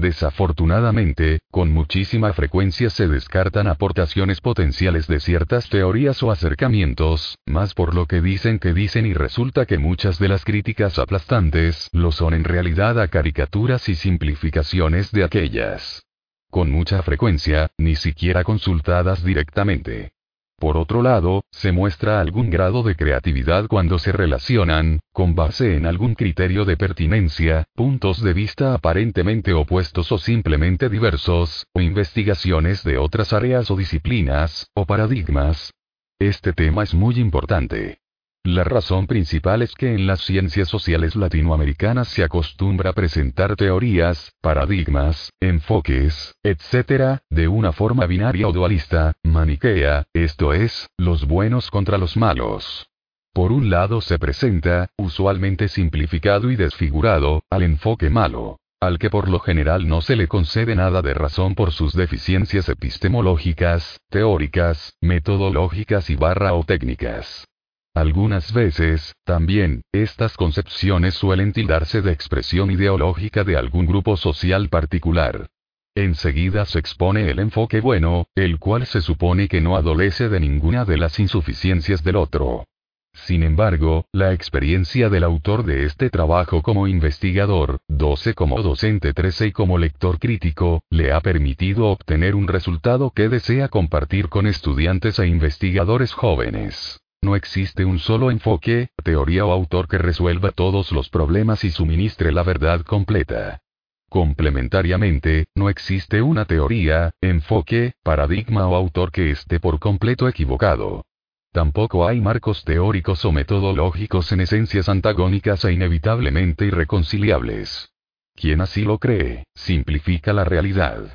Desafortunadamente, 0.00 1.40
con 1.50 1.70
muchísima 1.72 2.32
frecuencia 2.32 2.88
se 2.88 3.06
descartan 3.06 3.66
aportaciones 3.66 4.40
potenciales 4.40 5.06
de 5.06 5.20
ciertas 5.20 5.68
teorías 5.68 6.22
o 6.22 6.30
acercamientos, 6.30 7.36
más 7.44 7.74
por 7.74 7.94
lo 7.94 8.06
que 8.06 8.22
dicen 8.22 8.58
que 8.58 8.72
dicen 8.72 9.04
y 9.04 9.12
resulta 9.12 9.66
que 9.66 9.76
muchas 9.76 10.18
de 10.18 10.28
las 10.28 10.46
críticas 10.46 10.98
aplastantes 10.98 11.90
lo 11.92 12.12
son 12.12 12.32
en 12.32 12.44
realidad 12.44 12.98
a 12.98 13.08
caricaturas 13.08 13.90
y 13.90 13.94
simplificaciones 13.94 15.12
de 15.12 15.22
aquellas. 15.22 16.02
Con 16.48 16.70
mucha 16.70 17.02
frecuencia, 17.02 17.70
ni 17.76 17.94
siquiera 17.94 18.42
consultadas 18.42 19.22
directamente. 19.22 20.12
Por 20.60 20.76
otro 20.76 21.00
lado, 21.00 21.42
se 21.50 21.72
muestra 21.72 22.20
algún 22.20 22.50
grado 22.50 22.82
de 22.82 22.94
creatividad 22.94 23.66
cuando 23.66 23.98
se 23.98 24.12
relacionan, 24.12 25.00
con 25.10 25.34
base 25.34 25.74
en 25.74 25.86
algún 25.86 26.14
criterio 26.14 26.66
de 26.66 26.76
pertinencia, 26.76 27.64
puntos 27.74 28.22
de 28.22 28.34
vista 28.34 28.74
aparentemente 28.74 29.54
opuestos 29.54 30.12
o 30.12 30.18
simplemente 30.18 30.90
diversos, 30.90 31.64
o 31.72 31.80
investigaciones 31.80 32.84
de 32.84 32.98
otras 32.98 33.32
áreas 33.32 33.70
o 33.70 33.76
disciplinas, 33.76 34.68
o 34.74 34.84
paradigmas. 34.84 35.72
Este 36.18 36.52
tema 36.52 36.82
es 36.82 36.92
muy 36.92 37.18
importante. 37.18 38.00
La 38.44 38.64
razón 38.64 39.06
principal 39.06 39.60
es 39.60 39.74
que 39.74 39.92
en 39.92 40.06
las 40.06 40.22
ciencias 40.22 40.66
sociales 40.66 41.14
latinoamericanas 41.14 42.08
se 42.08 42.24
acostumbra 42.24 42.94
presentar 42.94 43.54
teorías, 43.54 44.32
paradigmas, 44.40 45.30
enfoques, 45.40 46.34
etc., 46.42 47.20
de 47.28 47.48
una 47.48 47.72
forma 47.72 48.06
binaria 48.06 48.48
o 48.48 48.52
dualista, 48.52 49.12
maniquea, 49.22 50.04
esto 50.14 50.54
es, 50.54 50.88
los 50.96 51.26
buenos 51.26 51.70
contra 51.70 51.98
los 51.98 52.16
malos. 52.16 52.88
Por 53.34 53.52
un 53.52 53.68
lado 53.68 54.00
se 54.00 54.18
presenta, 54.18 54.88
usualmente 54.96 55.68
simplificado 55.68 56.50
y 56.50 56.56
desfigurado, 56.56 57.42
al 57.50 57.62
enfoque 57.62 58.08
malo, 58.08 58.58
al 58.80 58.98
que 58.98 59.10
por 59.10 59.28
lo 59.28 59.40
general 59.40 59.86
no 59.86 60.00
se 60.00 60.16
le 60.16 60.28
concede 60.28 60.74
nada 60.74 61.02
de 61.02 61.12
razón 61.12 61.54
por 61.54 61.72
sus 61.72 61.92
deficiencias 61.92 62.70
epistemológicas, 62.70 64.00
teóricas, 64.08 64.94
metodológicas 65.02 66.08
y 66.08 66.16
barra 66.16 66.54
o 66.54 66.64
técnicas. 66.64 67.46
Algunas 67.94 68.52
veces, 68.52 69.16
también, 69.24 69.82
estas 69.92 70.36
concepciones 70.36 71.14
suelen 71.14 71.52
tildarse 71.52 72.02
de 72.02 72.12
expresión 72.12 72.70
ideológica 72.70 73.42
de 73.42 73.56
algún 73.56 73.86
grupo 73.86 74.16
social 74.16 74.68
particular. 74.68 75.48
Enseguida 75.96 76.66
se 76.66 76.78
expone 76.78 77.28
el 77.30 77.40
enfoque 77.40 77.80
bueno, 77.80 78.28
el 78.36 78.60
cual 78.60 78.86
se 78.86 79.00
supone 79.00 79.48
que 79.48 79.60
no 79.60 79.76
adolece 79.76 80.28
de 80.28 80.38
ninguna 80.38 80.84
de 80.84 80.98
las 80.98 81.18
insuficiencias 81.18 82.04
del 82.04 82.14
otro. 82.14 82.64
Sin 83.12 83.42
embargo, 83.42 84.04
la 84.12 84.32
experiencia 84.32 85.08
del 85.08 85.24
autor 85.24 85.64
de 85.64 85.84
este 85.84 86.10
trabajo 86.10 86.62
como 86.62 86.86
investigador, 86.86 87.80
12 87.88 88.34
como 88.34 88.62
docente 88.62 89.12
13 89.12 89.48
y 89.48 89.52
como 89.52 89.78
lector 89.78 90.20
crítico, 90.20 90.84
le 90.90 91.12
ha 91.12 91.20
permitido 91.20 91.86
obtener 91.86 92.36
un 92.36 92.46
resultado 92.46 93.10
que 93.10 93.28
desea 93.28 93.66
compartir 93.68 94.28
con 94.28 94.46
estudiantes 94.46 95.18
e 95.18 95.26
investigadores 95.26 96.12
jóvenes. 96.12 97.00
No 97.22 97.36
existe 97.36 97.84
un 97.84 97.98
solo 97.98 98.30
enfoque, 98.30 98.88
teoría 99.04 99.44
o 99.44 99.52
autor 99.52 99.88
que 99.88 99.98
resuelva 99.98 100.52
todos 100.52 100.90
los 100.90 101.10
problemas 101.10 101.64
y 101.64 101.70
suministre 101.70 102.32
la 102.32 102.42
verdad 102.42 102.80
completa. 102.82 103.60
Complementariamente, 104.08 105.46
no 105.54 105.68
existe 105.68 106.22
una 106.22 106.44
teoría, 106.44 107.12
enfoque, 107.20 107.92
paradigma 108.02 108.66
o 108.66 108.74
autor 108.74 109.12
que 109.12 109.30
esté 109.30 109.60
por 109.60 109.78
completo 109.78 110.28
equivocado. 110.28 111.04
Tampoco 111.52 112.06
hay 112.08 112.20
marcos 112.20 112.64
teóricos 112.64 113.24
o 113.24 113.32
metodológicos 113.32 114.32
en 114.32 114.40
esencias 114.40 114.88
antagónicas 114.88 115.64
e 115.64 115.72
inevitablemente 115.72 116.64
irreconciliables. 116.66 117.90
Quien 118.34 118.60
así 118.60 118.82
lo 118.82 118.98
cree, 118.98 119.44
simplifica 119.54 120.32
la 120.32 120.44
realidad. 120.44 121.14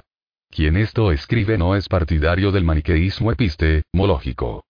Quien 0.49 0.77
esto 0.77 1.11
escribe 1.11 1.57
no 1.57 1.75
es 1.75 1.89
partidario 1.89 2.51
del 2.51 2.63
maniqueísmo 2.63 3.31
epistemológico. 3.31 4.63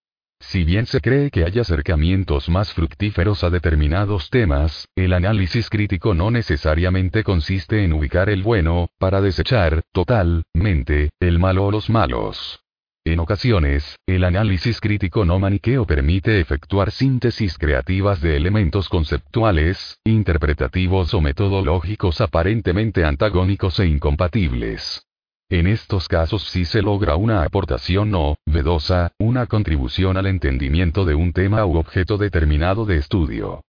Si 0.48 0.64
bien 0.64 0.86
se 0.86 1.02
cree 1.02 1.32
que 1.32 1.44
hay 1.44 1.58
acercamientos 1.60 2.50
más 2.50 2.72
fructíferos 2.72 3.44
a 3.44 3.50
determinados 3.50 4.30
temas, 4.30 4.88
el 4.96 5.14
análisis 5.14 5.70
crítico 5.70 6.14
no 6.14 6.30
necesariamente 6.30 7.24
consiste 7.24 7.84
en 7.84 7.94
ubicar 7.94 8.30
el 8.30 8.44
bueno, 8.44 8.90
para 9.00 9.22
desechar, 9.22 9.82
totalmente, 9.92 11.10
el 11.20 11.40
malo 11.40 11.66
o 11.66 11.72
los 11.72 11.90
malos. 11.90 12.62
En 13.04 13.20
ocasiones, 13.20 13.98
el 14.06 14.24
análisis 14.24 14.80
crítico 14.80 15.26
no 15.26 15.40
maniqueo 15.40 15.86
permite 15.86 16.40
efectuar 16.40 16.92
síntesis 16.92 17.58
creativas 17.58 18.22
de 18.22 18.38
elementos 18.38 18.88
conceptuales, 18.88 20.00
interpretativos 20.06 21.14
o 21.16 21.22
metodológicos 21.22 22.22
aparentemente 22.22 23.04
antagónicos 23.04 23.80
e 23.80 23.88
incompatibles. 23.88 25.06
En 25.50 25.68
estos 25.68 26.08
casos 26.08 26.42
sí 26.50 26.66
se 26.66 26.82
logra 26.82 27.18
una 27.18 27.44
aportación 27.44 28.10
no 28.10 28.36
vedosa, 28.48 29.12
una 29.20 29.46
contribución 29.46 30.18
al 30.18 30.26
entendimiento 30.26 31.06
de 31.06 31.14
un 31.14 31.34
tema 31.34 31.64
u 31.68 31.78
objeto 31.78 32.18
determinado 32.18 32.86
de 32.86 32.98
estudio. 32.98 33.62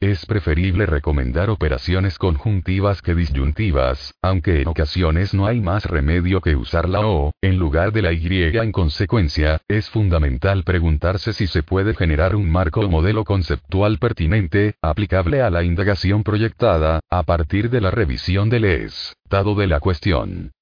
Es 0.00 0.26
preferible 0.26 0.86
recomendar 0.86 1.50
operaciones 1.50 2.18
conjuntivas 2.18 3.02
que 3.02 3.16
disyuntivas, 3.16 4.14
aunque 4.22 4.62
en 4.62 4.68
ocasiones 4.68 5.34
no 5.34 5.46
hay 5.46 5.60
más 5.60 5.86
remedio 5.86 6.40
que 6.40 6.54
usar 6.54 6.88
la 6.88 7.04
O, 7.04 7.32
en 7.42 7.58
lugar 7.58 7.90
de 7.90 8.02
la 8.02 8.12
Y. 8.12 8.56
En 8.56 8.70
consecuencia, 8.70 9.60
es 9.66 9.90
fundamental 9.90 10.62
preguntarse 10.62 11.32
si 11.32 11.48
se 11.48 11.64
puede 11.64 11.94
generar 11.94 12.36
un 12.36 12.48
marco 12.48 12.80
o 12.80 12.88
modelo 12.88 13.24
conceptual 13.24 13.98
pertinente, 13.98 14.76
aplicable 14.80 15.42
a 15.42 15.50
la 15.50 15.64
indagación 15.64 16.22
proyectada, 16.22 17.00
a 17.10 17.22
partir 17.24 17.70
de 17.70 17.80
la 17.80 17.90
revisión 17.90 18.50
del 18.50 18.66
estado 18.66 19.56
de 19.56 19.66
la 19.66 19.80
cuestión. 19.80 20.52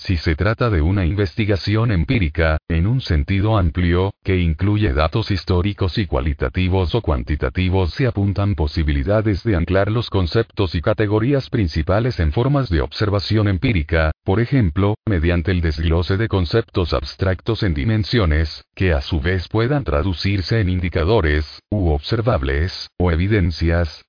Si 0.00 0.16
se 0.16 0.34
trata 0.34 0.70
de 0.70 0.80
una 0.80 1.04
investigación 1.04 1.92
empírica, 1.92 2.56
en 2.68 2.86
un 2.86 3.02
sentido 3.02 3.58
amplio, 3.58 4.14
que 4.24 4.38
incluye 4.38 4.94
datos 4.94 5.30
históricos 5.30 5.98
y 5.98 6.06
cualitativos 6.06 6.94
o 6.94 7.02
cuantitativos, 7.02 7.90
se 7.90 8.06
apuntan 8.06 8.54
posibilidades 8.54 9.44
de 9.44 9.56
anclar 9.56 9.90
los 9.90 10.08
conceptos 10.08 10.74
y 10.74 10.80
categorías 10.80 11.50
principales 11.50 12.18
en 12.18 12.32
formas 12.32 12.70
de 12.70 12.80
observación 12.80 13.46
empírica, 13.46 14.10
por 14.24 14.40
ejemplo, 14.40 14.94
mediante 15.06 15.50
el 15.50 15.60
desglose 15.60 16.16
de 16.16 16.28
conceptos 16.28 16.94
abstractos 16.94 17.62
en 17.62 17.74
dimensiones, 17.74 18.64
que 18.74 18.94
a 18.94 19.02
su 19.02 19.20
vez 19.20 19.48
puedan 19.48 19.84
traducirse 19.84 20.60
en 20.60 20.70
indicadores, 20.70 21.60
u 21.70 21.90
observables, 21.90 22.88
o 22.98 23.10
evidencias, 23.10 24.02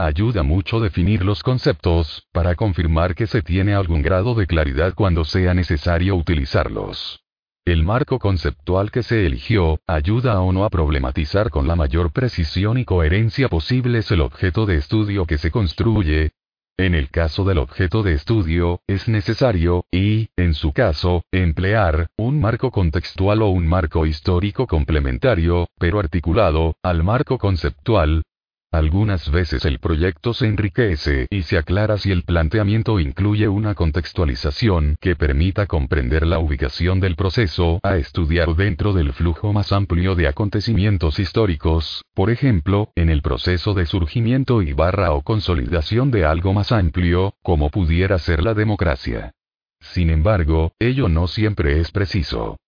Ayuda 0.00 0.44
mucho 0.44 0.78
definir 0.78 1.24
los 1.24 1.42
conceptos, 1.42 2.28
para 2.30 2.54
confirmar 2.54 3.16
que 3.16 3.26
se 3.26 3.42
tiene 3.42 3.74
algún 3.74 4.00
grado 4.00 4.36
de 4.36 4.46
claridad 4.46 4.94
cuando 4.94 5.24
sea 5.24 5.54
necesario 5.54 6.14
utilizarlos. 6.14 7.24
El 7.64 7.82
marco 7.82 8.20
conceptual 8.20 8.92
que 8.92 9.02
se 9.02 9.26
eligió, 9.26 9.80
ayuda 9.88 10.40
o 10.40 10.52
no 10.52 10.64
a 10.64 10.70
problematizar 10.70 11.50
con 11.50 11.66
la 11.66 11.74
mayor 11.74 12.12
precisión 12.12 12.78
y 12.78 12.84
coherencia 12.84 13.48
posibles 13.48 14.08
el 14.12 14.20
objeto 14.20 14.66
de 14.66 14.76
estudio 14.76 15.26
que 15.26 15.36
se 15.36 15.50
construye. 15.50 16.30
En 16.78 16.94
el 16.94 17.10
caso 17.10 17.44
del 17.44 17.58
objeto 17.58 18.04
de 18.04 18.12
estudio, 18.12 18.80
es 18.86 19.08
necesario, 19.08 19.84
y, 19.90 20.28
en 20.36 20.54
su 20.54 20.72
caso, 20.72 21.24
emplear, 21.32 22.06
un 22.16 22.40
marco 22.40 22.70
contextual 22.70 23.42
o 23.42 23.48
un 23.48 23.66
marco 23.66 24.06
histórico 24.06 24.68
complementario, 24.68 25.66
pero 25.76 25.98
articulado, 25.98 26.76
al 26.84 27.02
marco 27.02 27.36
conceptual, 27.36 28.22
algunas 28.70 29.30
veces 29.30 29.64
el 29.64 29.78
proyecto 29.78 30.34
se 30.34 30.46
enriquece 30.46 31.26
y 31.30 31.42
se 31.42 31.56
aclara 31.56 31.96
si 31.96 32.10
el 32.10 32.22
planteamiento 32.22 33.00
incluye 33.00 33.48
una 33.48 33.74
contextualización 33.74 34.96
que 35.00 35.16
permita 35.16 35.66
comprender 35.66 36.26
la 36.26 36.38
ubicación 36.38 37.00
del 37.00 37.16
proceso 37.16 37.80
a 37.82 37.96
estudiar 37.96 38.54
dentro 38.54 38.92
del 38.92 39.14
flujo 39.14 39.54
más 39.54 39.72
amplio 39.72 40.14
de 40.14 40.28
acontecimientos 40.28 41.18
históricos, 41.18 42.04
por 42.14 42.30
ejemplo, 42.30 42.92
en 42.94 43.08
el 43.08 43.22
proceso 43.22 43.72
de 43.72 43.86
surgimiento 43.86 44.60
y 44.60 44.74
barra 44.74 45.12
o 45.12 45.22
consolidación 45.22 46.10
de 46.10 46.26
algo 46.26 46.52
más 46.52 46.70
amplio, 46.70 47.34
como 47.42 47.70
pudiera 47.70 48.18
ser 48.18 48.42
la 48.42 48.52
democracia. 48.52 49.32
Sin 49.80 50.10
embargo, 50.10 50.72
ello 50.78 51.08
no 51.08 51.26
siempre 51.26 51.80
es 51.80 51.90
preciso. 51.90 52.58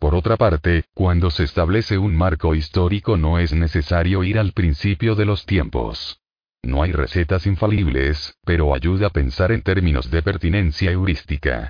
Por 0.00 0.14
otra 0.14 0.38
parte, 0.38 0.84
cuando 0.94 1.30
se 1.30 1.44
establece 1.44 1.98
un 1.98 2.16
marco 2.16 2.54
histórico 2.54 3.18
no 3.18 3.38
es 3.38 3.52
necesario 3.52 4.24
ir 4.24 4.38
al 4.38 4.52
principio 4.52 5.14
de 5.14 5.26
los 5.26 5.44
tiempos. 5.44 6.22
No 6.62 6.82
hay 6.82 6.92
recetas 6.92 7.46
infalibles, 7.46 8.34
pero 8.42 8.74
ayuda 8.74 9.08
a 9.08 9.10
pensar 9.10 9.52
en 9.52 9.60
términos 9.60 10.10
de 10.10 10.22
pertinencia 10.22 10.90
heurística. 10.90 11.68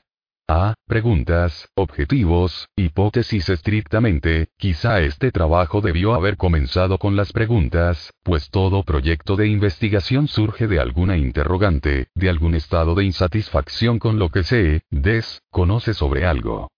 A. 0.48 0.74
Preguntas, 0.86 1.68
objetivos, 1.74 2.68
hipótesis 2.76 3.48
estrictamente, 3.48 4.46
quizá 4.56 5.00
este 5.00 5.32
trabajo 5.32 5.80
debió 5.80 6.14
haber 6.14 6.36
comenzado 6.36 6.98
con 6.98 7.16
las 7.16 7.32
preguntas, 7.32 8.12
pues 8.22 8.48
todo 8.50 8.84
proyecto 8.84 9.34
de 9.34 9.48
investigación 9.48 10.28
surge 10.28 10.68
de 10.68 10.78
alguna 10.78 11.16
interrogante, 11.16 12.06
de 12.14 12.28
algún 12.28 12.54
estado 12.54 12.94
de 12.94 13.04
insatisfacción 13.04 13.98
con 13.98 14.20
lo 14.20 14.28
que 14.28 14.44
se 14.44 14.82
desconoce 14.90 15.94
sobre 15.94 16.26
algo. 16.26 16.68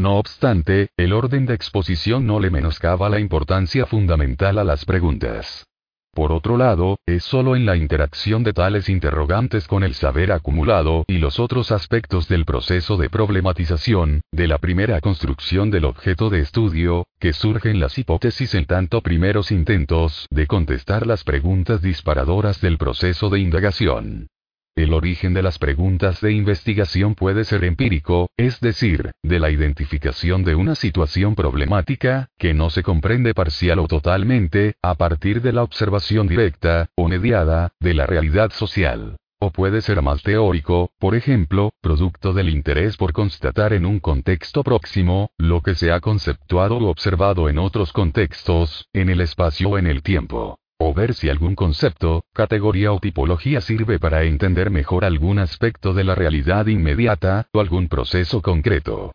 No 0.00 0.16
obstante, 0.16 0.88
el 0.96 1.12
orden 1.12 1.44
de 1.44 1.52
exposición 1.52 2.26
no 2.26 2.40
le 2.40 2.48
menoscaba 2.48 3.10
la 3.10 3.20
importancia 3.20 3.84
fundamental 3.84 4.58
a 4.58 4.64
las 4.64 4.86
preguntas. 4.86 5.66
Por 6.14 6.32
otro 6.32 6.56
lado, 6.56 6.98
es 7.04 7.22
solo 7.22 7.54
en 7.54 7.66
la 7.66 7.76
interacción 7.76 8.42
de 8.42 8.54
tales 8.54 8.88
interrogantes 8.88 9.68
con 9.68 9.82
el 9.84 9.92
saber 9.92 10.32
acumulado 10.32 11.04
y 11.06 11.18
los 11.18 11.38
otros 11.38 11.70
aspectos 11.70 12.28
del 12.28 12.46
proceso 12.46 12.96
de 12.96 13.10
problematización, 13.10 14.22
de 14.32 14.48
la 14.48 14.56
primera 14.56 15.02
construcción 15.02 15.70
del 15.70 15.84
objeto 15.84 16.30
de 16.30 16.40
estudio, 16.40 17.06
que 17.18 17.34
surgen 17.34 17.78
las 17.78 17.98
hipótesis 17.98 18.54
en 18.54 18.64
tanto 18.64 19.02
primeros 19.02 19.52
intentos 19.52 20.26
de 20.30 20.46
contestar 20.46 21.06
las 21.06 21.24
preguntas 21.24 21.82
disparadoras 21.82 22.62
del 22.62 22.78
proceso 22.78 23.28
de 23.28 23.40
indagación. 23.40 24.28
El 24.76 24.94
origen 24.94 25.34
de 25.34 25.42
las 25.42 25.58
preguntas 25.58 26.20
de 26.20 26.32
investigación 26.32 27.14
puede 27.14 27.44
ser 27.44 27.64
empírico, 27.64 28.30
es 28.36 28.60
decir, 28.60 29.10
de 29.22 29.40
la 29.40 29.50
identificación 29.50 30.44
de 30.44 30.54
una 30.54 30.74
situación 30.74 31.34
problemática, 31.34 32.28
que 32.38 32.54
no 32.54 32.70
se 32.70 32.82
comprende 32.82 33.34
parcial 33.34 33.80
o 33.80 33.88
totalmente, 33.88 34.74
a 34.80 34.94
partir 34.94 35.42
de 35.42 35.52
la 35.52 35.64
observación 35.64 36.28
directa, 36.28 36.88
o 36.94 37.08
mediada, 37.08 37.72
de 37.80 37.94
la 37.94 38.06
realidad 38.06 38.52
social. 38.52 39.16
O 39.38 39.50
puede 39.50 39.80
ser 39.80 40.02
más 40.02 40.22
teórico, 40.22 40.92
por 40.98 41.14
ejemplo, 41.14 41.72
producto 41.80 42.32
del 42.32 42.48
interés 42.48 42.96
por 42.96 43.12
constatar 43.12 43.72
en 43.72 43.86
un 43.86 43.98
contexto 43.98 44.62
próximo, 44.62 45.30
lo 45.36 45.62
que 45.62 45.74
se 45.74 45.90
ha 45.92 46.00
conceptuado 46.00 46.78
u 46.78 46.86
observado 46.86 47.48
en 47.48 47.58
otros 47.58 47.92
contextos, 47.92 48.88
en 48.92 49.08
el 49.08 49.20
espacio 49.20 49.70
o 49.70 49.78
en 49.78 49.86
el 49.86 50.02
tiempo 50.02 50.60
o 50.80 50.94
ver 50.94 51.14
si 51.14 51.28
algún 51.28 51.54
concepto, 51.54 52.24
categoría 52.32 52.92
o 52.92 52.98
tipología 52.98 53.60
sirve 53.60 53.98
para 53.98 54.24
entender 54.24 54.70
mejor 54.70 55.04
algún 55.04 55.38
aspecto 55.38 55.92
de 55.92 56.04
la 56.04 56.14
realidad 56.14 56.66
inmediata, 56.66 57.48
o 57.52 57.60
algún 57.60 57.88
proceso 57.88 58.40
concreto. 58.40 59.12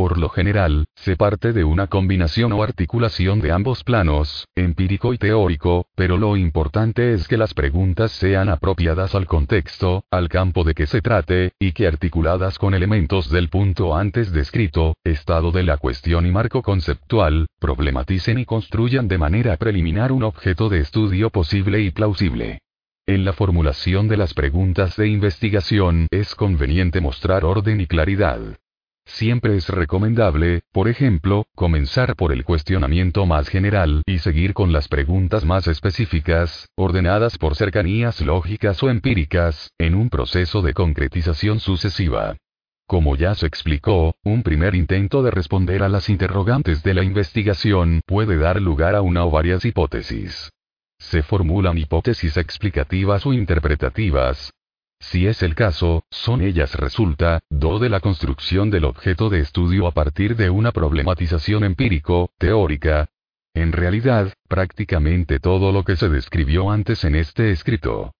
Por 0.00 0.16
lo 0.16 0.30
general, 0.30 0.86
se 0.94 1.14
parte 1.14 1.52
de 1.52 1.62
una 1.62 1.88
combinación 1.88 2.54
o 2.54 2.62
articulación 2.62 3.38
de 3.42 3.52
ambos 3.52 3.84
planos, 3.84 4.48
empírico 4.56 5.12
y 5.12 5.18
teórico, 5.18 5.88
pero 5.94 6.16
lo 6.16 6.38
importante 6.38 7.12
es 7.12 7.28
que 7.28 7.36
las 7.36 7.52
preguntas 7.52 8.10
sean 8.10 8.48
apropiadas 8.48 9.14
al 9.14 9.26
contexto, 9.26 10.04
al 10.10 10.30
campo 10.30 10.64
de 10.64 10.72
que 10.72 10.86
se 10.86 11.02
trate, 11.02 11.52
y 11.58 11.72
que 11.72 11.86
articuladas 11.86 12.58
con 12.58 12.72
elementos 12.72 13.28
del 13.28 13.50
punto 13.50 13.94
antes 13.94 14.32
descrito, 14.32 14.96
estado 15.04 15.52
de 15.52 15.64
la 15.64 15.76
cuestión 15.76 16.24
y 16.24 16.30
marco 16.30 16.62
conceptual, 16.62 17.46
problematicen 17.58 18.38
y 18.38 18.46
construyan 18.46 19.06
de 19.06 19.18
manera 19.18 19.58
preliminar 19.58 20.12
un 20.12 20.22
objeto 20.22 20.70
de 20.70 20.80
estudio 20.80 21.28
posible 21.28 21.82
y 21.82 21.90
plausible. 21.90 22.60
En 23.06 23.26
la 23.26 23.34
formulación 23.34 24.08
de 24.08 24.16
las 24.16 24.32
preguntas 24.32 24.96
de 24.96 25.08
investigación 25.08 26.06
es 26.10 26.34
conveniente 26.34 27.02
mostrar 27.02 27.44
orden 27.44 27.82
y 27.82 27.86
claridad. 27.86 28.40
Siempre 29.12 29.56
es 29.56 29.68
recomendable, 29.68 30.62
por 30.72 30.88
ejemplo, 30.88 31.46
comenzar 31.54 32.16
por 32.16 32.32
el 32.32 32.44
cuestionamiento 32.44 33.26
más 33.26 33.48
general 33.48 34.02
y 34.06 34.18
seguir 34.18 34.54
con 34.54 34.72
las 34.72 34.88
preguntas 34.88 35.44
más 35.44 35.66
específicas, 35.66 36.68
ordenadas 36.76 37.36
por 37.36 37.54
cercanías 37.54 38.20
lógicas 38.20 38.82
o 38.82 38.88
empíricas, 38.88 39.72
en 39.78 39.94
un 39.94 40.08
proceso 40.08 40.62
de 40.62 40.72
concretización 40.72 41.60
sucesiva. 41.60 42.36
Como 42.86 43.16
ya 43.16 43.34
se 43.34 43.46
explicó, 43.46 44.14
un 44.24 44.42
primer 44.42 44.74
intento 44.74 45.22
de 45.22 45.32
responder 45.32 45.82
a 45.82 45.88
las 45.88 46.08
interrogantes 46.08 46.82
de 46.82 46.94
la 46.94 47.02
investigación 47.02 48.00
puede 48.06 48.38
dar 48.38 48.62
lugar 48.62 48.94
a 48.94 49.02
una 49.02 49.24
o 49.26 49.30
varias 49.30 49.64
hipótesis. 49.64 50.50
Se 50.98 51.22
formulan 51.22 51.76
hipótesis 51.78 52.36
explicativas 52.36 53.26
o 53.26 53.32
interpretativas. 53.32 54.52
Si 55.00 55.26
es 55.26 55.42
el 55.42 55.54
caso, 55.54 56.04
son 56.10 56.40
ellas 56.42 56.74
resulta, 56.74 57.40
do 57.50 57.78
de 57.78 57.88
la 57.88 58.00
construcción 58.00 58.70
del 58.70 58.84
objeto 58.84 59.30
de 59.30 59.40
estudio 59.40 59.86
a 59.86 59.92
partir 59.92 60.36
de 60.36 60.50
una 60.50 60.70
problematización 60.72 61.64
empírico, 61.64 62.30
teórica. 62.38 63.08
En 63.54 63.72
realidad, 63.72 64.32
prácticamente 64.48 65.40
todo 65.40 65.72
lo 65.72 65.82
que 65.84 65.96
se 65.96 66.08
describió 66.08 66.70
antes 66.70 67.02
en 67.04 67.16
este 67.16 67.50
escrito 67.50 68.12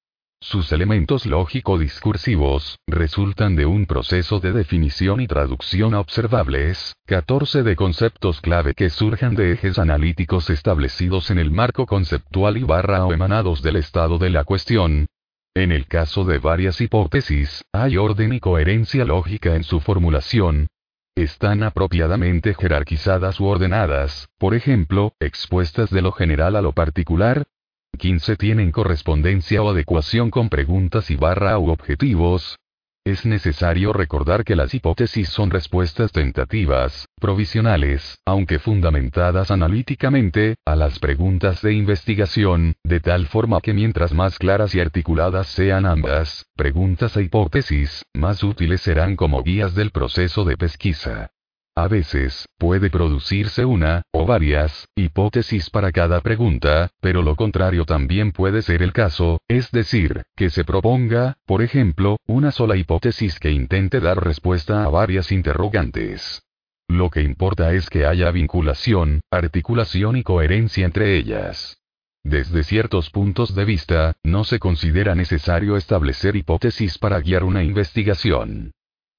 sus 0.43 0.73
elementos 0.73 1.27
lógico-discursivos, 1.27 2.79
resultan 2.87 3.57
de 3.57 3.67
un 3.67 3.85
proceso 3.85 4.41
de 4.41 4.53
definición 4.53 5.21
y 5.21 5.27
traducción 5.27 5.93
observables, 5.93 6.97
14 7.07 7.63
de 7.63 7.77
conceptos 7.77 8.41
clave 8.41 8.73
que 8.73 8.89
surjan 8.89 9.35
de 9.35 9.53
ejes 9.53 9.79
analíticos 9.79 10.49
establecidos 10.49 11.31
en 11.31 11.39
el 11.39 11.51
marco 11.51 11.85
conceptual 11.85 12.57
y 12.57 12.63
barra 12.63 13.05
o 13.05 13.13
emanados 13.13 13.61
del 13.61 13.77
estado 13.77 14.17
de 14.17 14.31
la 14.31 14.45
cuestión. 14.45 15.07
En 15.55 15.73
el 15.73 15.87
caso 15.87 16.25
de 16.25 16.39
varias 16.39 16.81
hipótesis, 16.81 17.65
hay 17.73 17.97
orden 17.97 18.33
y 18.33 18.41
coherencia 18.41 19.05
lógica 19.05 19.57
en 19.57 19.65
su 19.65 19.81
formulación, 19.81 20.69
están 21.17 21.65
apropiadamente 21.65 22.55
jerarquizadas 22.55 23.41
u 23.41 23.47
ordenadas, 23.47 24.29
por 24.39 24.55
ejemplo, 24.55 25.13
expuestas 25.19 25.91
de 25.91 26.03
lo 26.03 26.13
general 26.13 26.55
a 26.55 26.63
lo 26.63 26.73
particular, 26.73 27.47
15 27.99 28.37
tienen 28.37 28.71
correspondencia 28.71 29.61
o 29.63 29.71
adecuación 29.71 30.31
con 30.31 30.49
preguntas 30.49 31.11
y 31.11 31.17
barra 31.17 31.59
u 31.59 31.71
objetivos. 31.71 32.60
Es 33.05 33.25
necesario 33.25 33.95
recordar 33.95 34.45
que 34.45 34.55
las 34.55 34.75
hipótesis 34.75 35.31
son 35.31 35.51
respuestas 35.51 36.13
tentativas, 36.13 37.07
provisionales, 37.19 38.19
aunque 38.27 38.59
fundamentadas 38.59 39.51
analíticamente, 39.51 40.57
a 40.67 40.77
las 40.77 40.99
preguntas 40.99 41.63
de 41.63 41.73
investigación, 41.73 42.75
de 42.85 43.01
tal 43.01 43.27
forma 43.27 43.63
que 43.63 43.73
mientras 43.73 44.13
más 44.13 44.39
claras 44.39 44.75
y 44.75 44.81
articuladas 44.81 45.47
sean 45.47 45.87
ambas, 45.87 46.45
preguntas 46.55 47.17
e 47.17 47.23
hipótesis, 47.23 48.05
más 48.15 48.45
útiles 48.45 48.83
serán 48.83 49.17
como 49.17 49.43
guías 49.43 49.75
del 49.75 49.93
proceso 49.93 50.45
de 50.45 50.59
pesquisa. 50.59 51.31
A 51.81 51.89
veces, 51.89 52.47
puede 52.59 52.91
producirse 52.91 53.65
una, 53.65 54.03
o 54.13 54.27
varias, 54.27 54.87
hipótesis 54.97 55.71
para 55.71 55.93
cada 55.93 56.21
pregunta, 56.21 56.91
pero 57.01 57.23
lo 57.23 57.37
contrario 57.37 57.87
también 57.87 58.33
puede 58.33 58.61
ser 58.61 58.83
el 58.83 58.93
caso, 58.93 59.41
es 59.49 59.71
decir, 59.71 60.25
que 60.37 60.51
se 60.51 60.65
proponga, 60.65 61.39
por 61.47 61.63
ejemplo, 61.63 62.19
una 62.27 62.51
sola 62.51 62.77
hipótesis 62.77 63.39
que 63.39 63.51
intente 63.51 63.99
dar 63.99 64.23
respuesta 64.23 64.85
a 64.85 64.91
varias 64.91 65.33
interrogantes. 65.33 66.43
Lo 66.87 67.09
que 67.09 67.23
importa 67.23 67.73
es 67.73 67.89
que 67.89 68.05
haya 68.05 68.31
vinculación, 68.31 69.23
articulación 69.31 70.19
y 70.19 70.23
coherencia 70.23 70.85
entre 70.85 71.17
ellas. 71.17 71.79
Desde 72.23 72.63
ciertos 72.63 73.09
puntos 73.09 73.55
de 73.55 73.65
vista, 73.65 74.13
no 74.23 74.45
se 74.45 74.59
considera 74.59 75.15
necesario 75.15 75.79
establecer 75.79 76.37
hipótesis 76.37 76.99
para 76.99 77.21
guiar 77.21 77.43
una 77.43 77.63
investigación. 77.63 78.73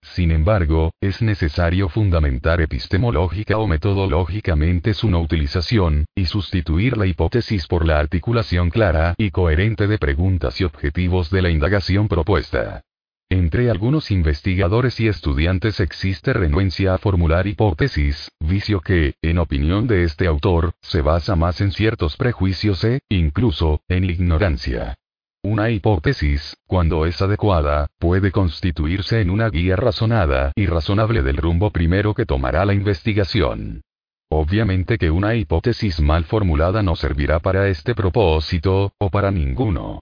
Sin 0.04 0.32
embargo, 0.32 0.94
es 1.00 1.22
necesario 1.22 1.88
fundamentar 1.88 2.60
epistemológica 2.60 3.58
o 3.58 3.68
metodológicamente 3.68 4.94
su 4.94 5.10
no 5.10 5.22
utilización, 5.22 6.06
y 6.16 6.26
sustituir 6.26 6.98
la 6.98 7.06
hipótesis 7.06 7.66
por 7.68 7.86
la 7.86 8.00
articulación 8.00 8.72
clara 8.72 9.14
y 9.18 9.32
coherente 9.32 9.88
de 9.88 9.98
preguntas 9.98 10.60
y 10.60 10.66
objetivos 10.66 11.30
de 11.30 11.42
la 11.42 11.50
indagación 11.50 12.08
propuesta. 12.08 12.82
Entre 13.30 13.70
algunos 13.70 14.12
investigadores 14.12 15.00
y 15.00 15.08
estudiantes 15.08 15.80
existe 15.80 16.34
renuencia 16.34 16.94
a 16.94 16.98
formular 16.98 17.48
hipótesis, 17.48 18.30
vicio 18.42 18.82
que, 18.82 19.14
en 19.22 19.38
opinión 19.38 19.88
de 19.88 20.04
este 20.04 20.28
autor, 20.28 20.74
se 20.82 21.02
basa 21.02 21.38
más 21.38 21.62
en 21.62 21.72
ciertos 21.72 22.18
prejuicios 22.18 22.84
e, 22.84 23.00
incluso, 23.08 23.80
en 23.88 24.04
ignorancia. 24.04 24.98
Una 25.44 25.72
hipótesis, 25.72 26.56
cuando 26.68 27.08
es 27.08 27.20
adecuada, 27.20 27.88
puede 27.98 28.32
constituirse 28.32 29.22
en 29.22 29.32
una 29.32 29.50
guía 29.50 29.76
razonada 29.76 30.52
y 30.56 30.68
razonable 30.68 31.24
del 31.24 31.38
rumbo 31.38 31.72
primero 31.72 32.14
que 32.14 32.28
tomará 32.28 32.64
la 32.64 32.76
investigación. 32.76 33.82
Obviamente 34.30 35.00
que 35.00 35.10
una 35.10 35.34
hipótesis 35.34 36.00
mal 36.00 36.26
formulada 36.26 36.84
no 36.84 36.96
servirá 36.96 37.40
para 37.40 37.70
este 37.70 37.96
propósito, 37.96 38.94
o 39.00 39.10
para 39.10 39.32
ninguno. 39.32 40.02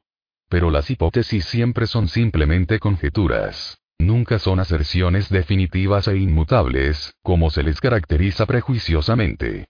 Pero 0.50 0.72
las 0.72 0.92
hipótesis 0.92 1.46
siempre 1.46 1.88
son 1.88 2.10
simplemente 2.10 2.78
conjeturas. 2.78 3.80
Nunca 3.98 4.40
son 4.40 4.60
aserciones 4.60 5.30
definitivas 5.30 6.10
e 6.10 6.18
inmutables, 6.18 7.14
como 7.24 7.50
se 7.50 7.64
les 7.64 7.80
caracteriza 7.80 8.46
prejuiciosamente. 8.46 9.68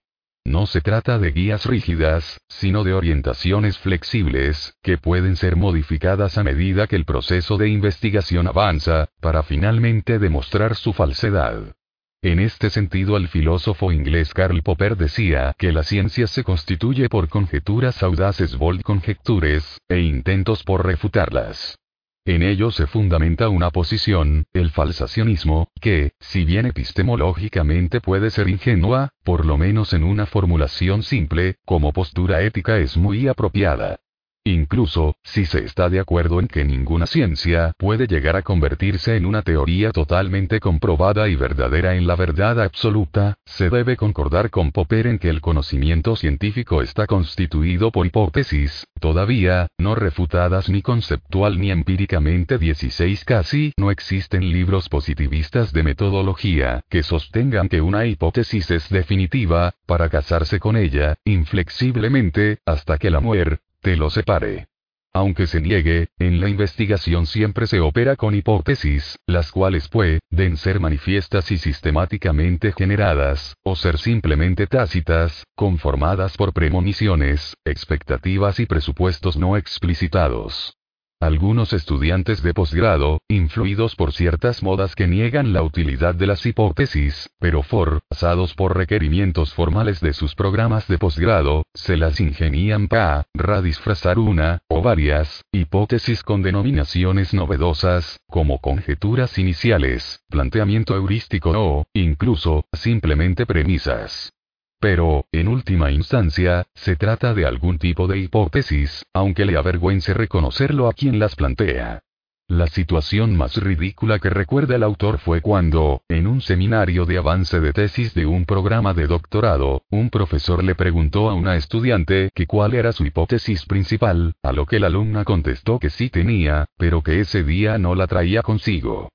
No 0.50 0.66
se 0.66 0.80
trata 0.80 1.20
de 1.20 1.30
guías 1.30 1.64
rígidas, 1.64 2.40
sino 2.48 2.82
de 2.82 2.92
orientaciones 2.92 3.78
flexibles, 3.78 4.74
que 4.82 4.98
pueden 4.98 5.36
ser 5.36 5.54
modificadas 5.54 6.38
a 6.38 6.42
medida 6.42 6.88
que 6.88 6.96
el 6.96 7.04
proceso 7.04 7.56
de 7.56 7.68
investigación 7.68 8.48
avanza, 8.48 9.06
para 9.20 9.44
finalmente 9.44 10.18
demostrar 10.18 10.74
su 10.74 10.92
falsedad. 10.92 11.76
En 12.20 12.40
este 12.40 12.68
sentido 12.68 13.16
el 13.16 13.28
filósofo 13.28 13.92
inglés 13.92 14.34
Karl 14.34 14.60
Popper 14.64 14.96
decía 14.96 15.54
que 15.56 15.70
la 15.70 15.84
ciencia 15.84 16.26
se 16.26 16.42
constituye 16.42 17.08
por 17.08 17.28
conjeturas 17.28 18.02
audaces 18.02 18.56
bold 18.56 18.82
conjectures, 18.82 19.78
e 19.88 20.00
intentos 20.00 20.64
por 20.64 20.84
refutarlas. 20.84 21.79
En 22.26 22.42
ello 22.42 22.70
se 22.70 22.86
fundamenta 22.86 23.48
una 23.48 23.70
posición, 23.70 24.44
el 24.52 24.70
falsacionismo, 24.70 25.70
que, 25.80 26.12
si 26.20 26.44
bien 26.44 26.66
epistemológicamente 26.66 28.00
puede 28.00 28.30
ser 28.30 28.48
ingenua, 28.48 29.10
por 29.24 29.46
lo 29.46 29.56
menos 29.56 29.94
en 29.94 30.04
una 30.04 30.26
formulación 30.26 31.02
simple, 31.02 31.56
como 31.64 31.92
postura 31.92 32.42
ética 32.42 32.78
es 32.78 32.96
muy 32.96 33.26
apropiada. 33.26 34.00
Incluso, 34.44 35.16
si 35.22 35.44
se 35.44 35.64
está 35.64 35.90
de 35.90 36.00
acuerdo 36.00 36.40
en 36.40 36.48
que 36.48 36.64
ninguna 36.64 37.06
ciencia 37.06 37.74
puede 37.76 38.06
llegar 38.06 38.36
a 38.36 38.42
convertirse 38.42 39.16
en 39.16 39.26
una 39.26 39.42
teoría 39.42 39.90
totalmente 39.90 40.60
comprobada 40.60 41.28
y 41.28 41.36
verdadera 41.36 41.94
en 41.94 42.06
la 42.06 42.16
verdad 42.16 42.58
absoluta, 42.58 43.34
se 43.44 43.68
debe 43.68 43.98
concordar 43.98 44.48
con 44.48 44.72
Popper 44.72 45.08
en 45.08 45.18
que 45.18 45.28
el 45.28 45.42
conocimiento 45.42 46.16
científico 46.16 46.80
está 46.80 47.06
constituido 47.06 47.92
por 47.92 48.06
hipótesis, 48.06 48.86
todavía, 48.98 49.68
no 49.78 49.94
refutadas 49.94 50.70
ni 50.70 50.80
conceptual 50.80 51.60
ni 51.60 51.70
empíricamente 51.70 52.56
16 52.56 53.26
casi 53.26 53.74
no 53.76 53.90
existen 53.90 54.50
libros 54.50 54.88
positivistas 54.88 55.70
de 55.74 55.82
metodología 55.82 56.80
que 56.88 57.02
sostengan 57.02 57.68
que 57.68 57.82
una 57.82 58.06
hipótesis 58.06 58.70
es 58.70 58.88
definitiva, 58.88 59.74
para 59.84 60.08
casarse 60.08 60.58
con 60.58 60.78
ella, 60.78 61.16
inflexiblemente, 61.26 62.58
hasta 62.64 62.96
que 62.96 63.10
la 63.10 63.20
muerte, 63.20 63.60
te 63.80 63.96
lo 63.96 64.10
separe. 64.10 64.68
Aunque 65.12 65.48
se 65.48 65.60
niegue, 65.60 66.08
en 66.18 66.40
la 66.40 66.48
investigación 66.48 67.26
siempre 67.26 67.66
se 67.66 67.80
opera 67.80 68.14
con 68.14 68.34
hipótesis, 68.34 69.18
las 69.26 69.50
cuales 69.50 69.88
pueden 69.88 70.56
ser 70.56 70.78
manifiestas 70.78 71.50
y 71.50 71.58
sistemáticamente 71.58 72.72
generadas, 72.72 73.56
o 73.64 73.74
ser 73.74 73.98
simplemente 73.98 74.68
tácitas, 74.68 75.44
conformadas 75.56 76.36
por 76.36 76.52
premoniciones, 76.52 77.56
expectativas 77.64 78.60
y 78.60 78.66
presupuestos 78.66 79.36
no 79.36 79.56
explicitados. 79.56 80.76
Algunos 81.22 81.74
estudiantes 81.74 82.42
de 82.42 82.54
posgrado, 82.54 83.20
influidos 83.28 83.94
por 83.94 84.14
ciertas 84.14 84.62
modas 84.62 84.94
que 84.94 85.06
niegan 85.06 85.52
la 85.52 85.62
utilidad 85.62 86.14
de 86.14 86.26
las 86.26 86.46
hipótesis, 86.46 87.28
pero 87.38 87.62
forzados 87.62 88.54
por 88.54 88.74
requerimientos 88.74 89.52
formales 89.52 90.00
de 90.00 90.14
sus 90.14 90.34
programas 90.34 90.88
de 90.88 90.96
posgrado, 90.96 91.64
se 91.74 91.98
las 91.98 92.20
ingenian 92.20 92.88
para 92.88 93.26
disfrazar 93.62 94.18
una, 94.18 94.62
o 94.66 94.80
varias, 94.80 95.44
hipótesis 95.52 96.22
con 96.22 96.40
denominaciones 96.40 97.34
novedosas, 97.34 98.18
como 98.26 98.58
conjeturas 98.58 99.36
iniciales, 99.36 100.22
planteamiento 100.30 100.94
heurístico 100.94 101.50
o, 101.50 101.84
incluso, 101.92 102.64
simplemente 102.72 103.44
premisas. 103.44 104.32
Pero, 104.80 105.26
en 105.30 105.48
última 105.48 105.90
instancia, 105.90 106.66
se 106.74 106.96
trata 106.96 107.34
de 107.34 107.44
algún 107.44 107.78
tipo 107.78 108.06
de 108.06 108.18
hipótesis, 108.18 109.04
aunque 109.12 109.44
le 109.44 109.58
avergüence 109.58 110.14
reconocerlo 110.14 110.88
a 110.88 110.94
quien 110.94 111.18
las 111.18 111.36
plantea. 111.36 112.02
La 112.48 112.66
situación 112.66 113.36
más 113.36 113.58
ridícula 113.58 114.18
que 114.18 114.30
recuerda 114.30 114.74
el 114.74 114.82
autor 114.82 115.18
fue 115.18 115.40
cuando, 115.42 116.02
en 116.08 116.26
un 116.26 116.40
seminario 116.40 117.04
de 117.04 117.18
avance 117.18 117.60
de 117.60 117.72
tesis 117.72 118.12
de 118.14 118.26
un 118.26 118.46
programa 118.46 118.92
de 118.92 119.06
doctorado, 119.06 119.82
un 119.90 120.10
profesor 120.10 120.64
le 120.64 120.74
preguntó 120.74 121.30
a 121.30 121.34
una 121.34 121.56
estudiante 121.56 122.30
que 122.34 122.46
cuál 122.46 122.74
era 122.74 122.90
su 122.92 123.04
hipótesis 123.04 123.66
principal, 123.66 124.34
a 124.42 124.52
lo 124.52 124.66
que 124.66 124.80
la 124.80 124.88
alumna 124.88 125.24
contestó 125.24 125.78
que 125.78 125.90
sí 125.90 126.08
tenía, 126.08 126.66
pero 126.76 127.02
que 127.02 127.20
ese 127.20 127.44
día 127.44 127.78
no 127.78 127.94
la 127.94 128.08
traía 128.08 128.42
consigo. 128.42 129.10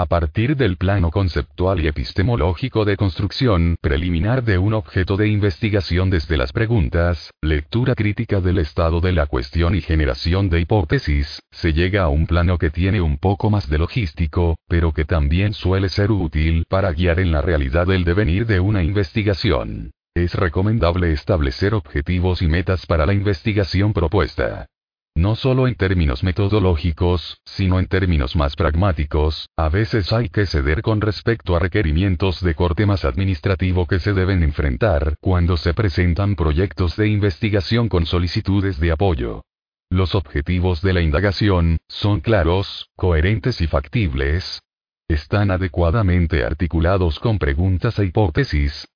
A 0.00 0.04
partir 0.04 0.56
del 0.56 0.76
plano 0.76 1.10
conceptual 1.10 1.80
y 1.80 1.86
epistemológico 1.86 2.84
de 2.84 2.98
construcción 2.98 3.76
preliminar 3.80 4.44
de 4.44 4.58
un 4.58 4.74
objeto 4.74 5.16
de 5.16 5.28
investigación 5.28 6.10
desde 6.10 6.36
las 6.36 6.52
preguntas, 6.52 7.30
lectura 7.40 7.94
crítica 7.94 8.42
del 8.42 8.58
estado 8.58 9.00
de 9.00 9.12
la 9.12 9.26
cuestión 9.26 9.74
y 9.74 9.80
generación 9.80 10.50
de 10.50 10.60
hipótesis, 10.60 11.40
se 11.50 11.72
llega 11.72 12.02
a 12.02 12.08
un 12.08 12.26
plano 12.26 12.58
que 12.58 12.68
tiene 12.68 13.00
un 13.00 13.16
poco 13.16 13.48
más 13.48 13.70
de 13.70 13.78
logístico, 13.78 14.56
pero 14.68 14.92
que 14.92 15.06
también 15.06 15.54
suele 15.54 15.88
ser 15.88 16.10
útil 16.10 16.66
para 16.68 16.92
guiar 16.92 17.18
en 17.18 17.32
la 17.32 17.40
realidad 17.40 17.90
el 17.90 18.04
devenir 18.04 18.44
de 18.44 18.60
una 18.60 18.82
investigación. 18.82 19.92
Es 20.14 20.34
recomendable 20.34 21.12
establecer 21.12 21.72
objetivos 21.72 22.42
y 22.42 22.48
metas 22.48 22.84
para 22.84 23.06
la 23.06 23.14
investigación 23.14 23.94
propuesta 23.94 24.66
no 25.16 25.34
solo 25.34 25.66
en 25.66 25.74
términos 25.74 26.22
metodológicos, 26.22 27.40
sino 27.46 27.80
en 27.80 27.86
términos 27.86 28.36
más 28.36 28.54
pragmáticos, 28.54 29.48
a 29.56 29.70
veces 29.70 30.12
hay 30.12 30.28
que 30.28 30.44
ceder 30.44 30.82
con 30.82 31.00
respecto 31.00 31.56
a 31.56 31.58
requerimientos 31.58 32.42
de 32.42 32.54
corte 32.54 32.84
más 32.84 33.04
administrativo 33.06 33.86
que 33.86 33.98
se 33.98 34.12
deben 34.12 34.42
enfrentar 34.42 35.16
cuando 35.20 35.56
se 35.56 35.72
presentan 35.72 36.36
proyectos 36.36 36.96
de 36.96 37.08
investigación 37.08 37.88
con 37.88 38.04
solicitudes 38.04 38.78
de 38.78 38.92
apoyo. 38.92 39.42
Los 39.88 40.14
objetivos 40.14 40.82
de 40.82 40.92
la 40.92 41.00
indagación 41.00 41.78
son 41.88 42.20
claros, 42.20 42.90
coherentes 42.94 43.60
y 43.62 43.66
factibles. 43.66 44.60
Están 45.08 45.50
adecuadamente 45.50 46.44
articulados 46.44 47.20
con 47.20 47.38
preguntas 47.38 47.98
e 48.00 48.04
hipótesis, 48.04 48.86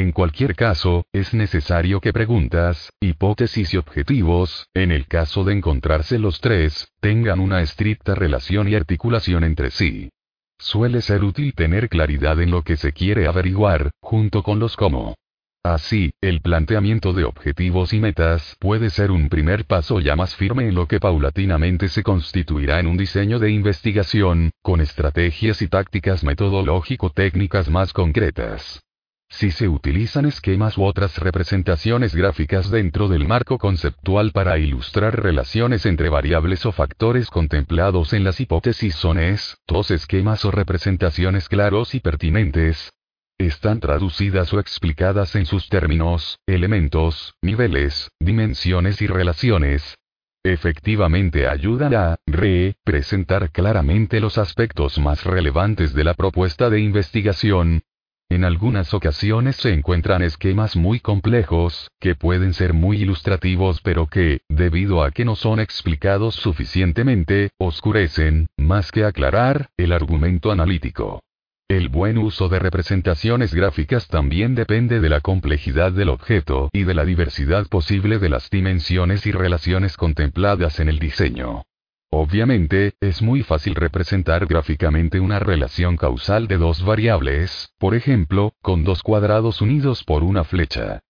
en 0.00 0.12
cualquier 0.12 0.54
caso, 0.54 1.06
es 1.10 1.32
necesario 1.32 2.02
que 2.02 2.12
preguntas, 2.12 2.92
hipótesis 3.00 3.72
y 3.72 3.78
objetivos, 3.78 4.68
en 4.74 4.92
el 4.92 5.06
caso 5.06 5.42
de 5.42 5.54
encontrarse 5.54 6.18
los 6.18 6.42
tres, 6.42 6.92
tengan 7.00 7.40
una 7.40 7.62
estricta 7.62 8.14
relación 8.14 8.68
y 8.68 8.74
articulación 8.74 9.42
entre 9.42 9.70
sí. 9.70 10.10
Suele 10.58 11.00
ser 11.00 11.24
útil 11.24 11.54
tener 11.54 11.88
claridad 11.88 12.38
en 12.42 12.50
lo 12.50 12.62
que 12.62 12.76
se 12.76 12.92
quiere 12.92 13.26
averiguar, 13.26 13.90
junto 14.02 14.42
con 14.42 14.58
los 14.58 14.76
cómo. 14.76 15.14
Así, 15.62 16.12
el 16.20 16.42
planteamiento 16.42 17.14
de 17.14 17.24
objetivos 17.24 17.94
y 17.94 17.98
metas 17.98 18.54
puede 18.60 18.90
ser 18.90 19.10
un 19.10 19.30
primer 19.30 19.64
paso 19.64 19.98
ya 20.00 20.14
más 20.14 20.36
firme 20.36 20.68
en 20.68 20.74
lo 20.74 20.86
que 20.86 21.00
paulatinamente 21.00 21.88
se 21.88 22.02
constituirá 22.02 22.80
en 22.80 22.86
un 22.86 22.98
diseño 22.98 23.38
de 23.38 23.50
investigación, 23.50 24.50
con 24.62 24.82
estrategias 24.82 25.62
y 25.62 25.68
tácticas 25.68 26.22
metodológico-técnicas 26.22 27.70
más 27.70 27.94
concretas. 27.94 28.85
Si 29.28 29.50
se 29.50 29.68
utilizan 29.68 30.24
esquemas 30.24 30.78
u 30.78 30.84
otras 30.84 31.18
representaciones 31.18 32.14
gráficas 32.14 32.70
dentro 32.70 33.08
del 33.08 33.26
marco 33.26 33.58
conceptual 33.58 34.32
para 34.32 34.58
ilustrar 34.58 35.22
relaciones 35.22 35.84
entre 35.84 36.08
variables 36.08 36.64
o 36.64 36.72
factores 36.72 37.28
contemplados 37.28 38.12
en 38.12 38.24
las 38.24 38.40
hipótesis 38.40 38.94
son 38.94 39.18
estos 39.18 39.90
esquemas 39.90 40.44
o 40.44 40.50
representaciones 40.50 41.48
claros 41.48 41.94
y 41.94 42.00
pertinentes. 42.00 42.92
Están 43.38 43.80
traducidas 43.80 44.54
o 44.54 44.60
explicadas 44.60 45.34
en 45.36 45.44
sus 45.44 45.68
términos, 45.68 46.38
elementos, 46.46 47.34
niveles, 47.42 48.10
dimensiones 48.18 49.02
y 49.02 49.06
relaciones, 49.06 49.98
efectivamente 50.52 51.48
ayudan 51.48 51.94
a 51.94 52.16
representar 52.26 53.50
claramente 53.50 54.20
los 54.20 54.38
aspectos 54.38 54.98
más 54.98 55.24
relevantes 55.24 55.92
de 55.92 56.04
la 56.04 56.14
propuesta 56.14 56.70
de 56.70 56.80
investigación, 56.80 57.82
en 58.28 58.44
algunas 58.44 58.92
ocasiones 58.92 59.56
se 59.56 59.72
encuentran 59.72 60.20
esquemas 60.22 60.76
muy 60.76 61.00
complejos, 61.00 61.90
que 62.00 62.14
pueden 62.14 62.54
ser 62.54 62.74
muy 62.74 62.98
ilustrativos 62.98 63.80
pero 63.80 64.08
que, 64.08 64.40
debido 64.48 65.02
a 65.02 65.10
que 65.10 65.24
no 65.24 65.36
son 65.36 65.60
explicados 65.60 66.34
suficientemente, 66.34 67.50
oscurecen, 67.58 68.48
más 68.56 68.92
que 68.92 69.04
aclarar, 69.04 69.70
el 69.76 69.92
argumento 69.92 70.50
analítico. 70.50 71.22
El 71.68 71.88
buen 71.88 72.18
uso 72.18 72.48
de 72.48 72.58
representaciones 72.58 73.54
gráficas 73.54 74.06
también 74.06 74.54
depende 74.54 75.00
de 75.00 75.08
la 75.08 75.20
complejidad 75.20 75.92
del 75.92 76.10
objeto 76.10 76.68
y 76.72 76.84
de 76.84 76.94
la 76.94 77.04
diversidad 77.04 77.66
posible 77.68 78.18
de 78.18 78.28
las 78.28 78.50
dimensiones 78.50 79.26
y 79.26 79.32
relaciones 79.32 79.96
contempladas 79.96 80.78
en 80.78 80.88
el 80.88 80.98
diseño. 80.98 81.62
Obviamente, 82.18 82.94
es 82.98 83.20
muy 83.20 83.42
fácil 83.42 83.74
representar 83.74 84.46
gráficamente 84.46 85.20
una 85.20 85.38
relación 85.38 85.98
causal 85.98 86.48
de 86.48 86.56
dos 86.56 86.82
variables, 86.82 87.74
por 87.76 87.94
ejemplo, 87.94 88.54
con 88.62 88.84
dos 88.84 89.02
cuadrados 89.02 89.60
unidos 89.60 90.02
por 90.02 90.22
una 90.22 90.42
flecha. 90.42 91.00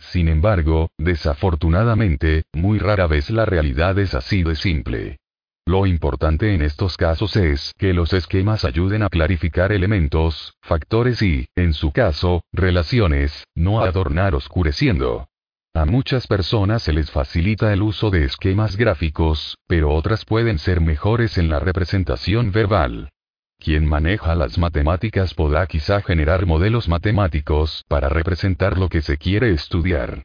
Sin 0.00 0.26
embargo, 0.26 0.90
desafortunadamente, 0.98 2.46
muy 2.52 2.80
rara 2.80 3.06
vez 3.06 3.30
la 3.30 3.44
realidad 3.44 3.96
es 4.00 4.12
así 4.14 4.42
de 4.42 4.56
simple. 4.56 5.18
Lo 5.66 5.86
importante 5.86 6.52
en 6.52 6.62
estos 6.62 6.96
casos 6.96 7.36
es 7.36 7.72
que 7.78 7.94
los 7.94 8.12
esquemas 8.12 8.64
ayuden 8.64 9.04
a 9.04 9.08
clarificar 9.08 9.70
elementos, 9.70 10.56
factores 10.62 11.22
y, 11.22 11.46
en 11.54 11.74
su 11.74 11.92
caso, 11.92 12.42
relaciones, 12.52 13.44
no 13.54 13.84
a 13.84 13.86
adornar 13.86 14.34
oscureciendo. 14.34 15.28
A 15.76 15.84
muchas 15.84 16.26
personas 16.26 16.84
se 16.84 16.94
les 16.94 17.10
facilita 17.10 17.70
el 17.70 17.82
uso 17.82 18.08
de 18.08 18.24
esquemas 18.24 18.78
gráficos, 18.78 19.58
pero 19.66 19.92
otras 19.92 20.24
pueden 20.24 20.58
ser 20.58 20.80
mejores 20.80 21.36
en 21.36 21.50
la 21.50 21.60
representación 21.60 22.50
verbal. 22.50 23.10
Quien 23.58 23.84
maneja 23.84 24.34
las 24.34 24.56
matemáticas 24.56 25.34
podrá 25.34 25.66
quizá 25.66 26.00
generar 26.00 26.46
modelos 26.46 26.88
matemáticos 26.88 27.84
para 27.88 28.08
representar 28.08 28.78
lo 28.78 28.88
que 28.88 29.02
se 29.02 29.18
quiere 29.18 29.50
estudiar. 29.50 30.22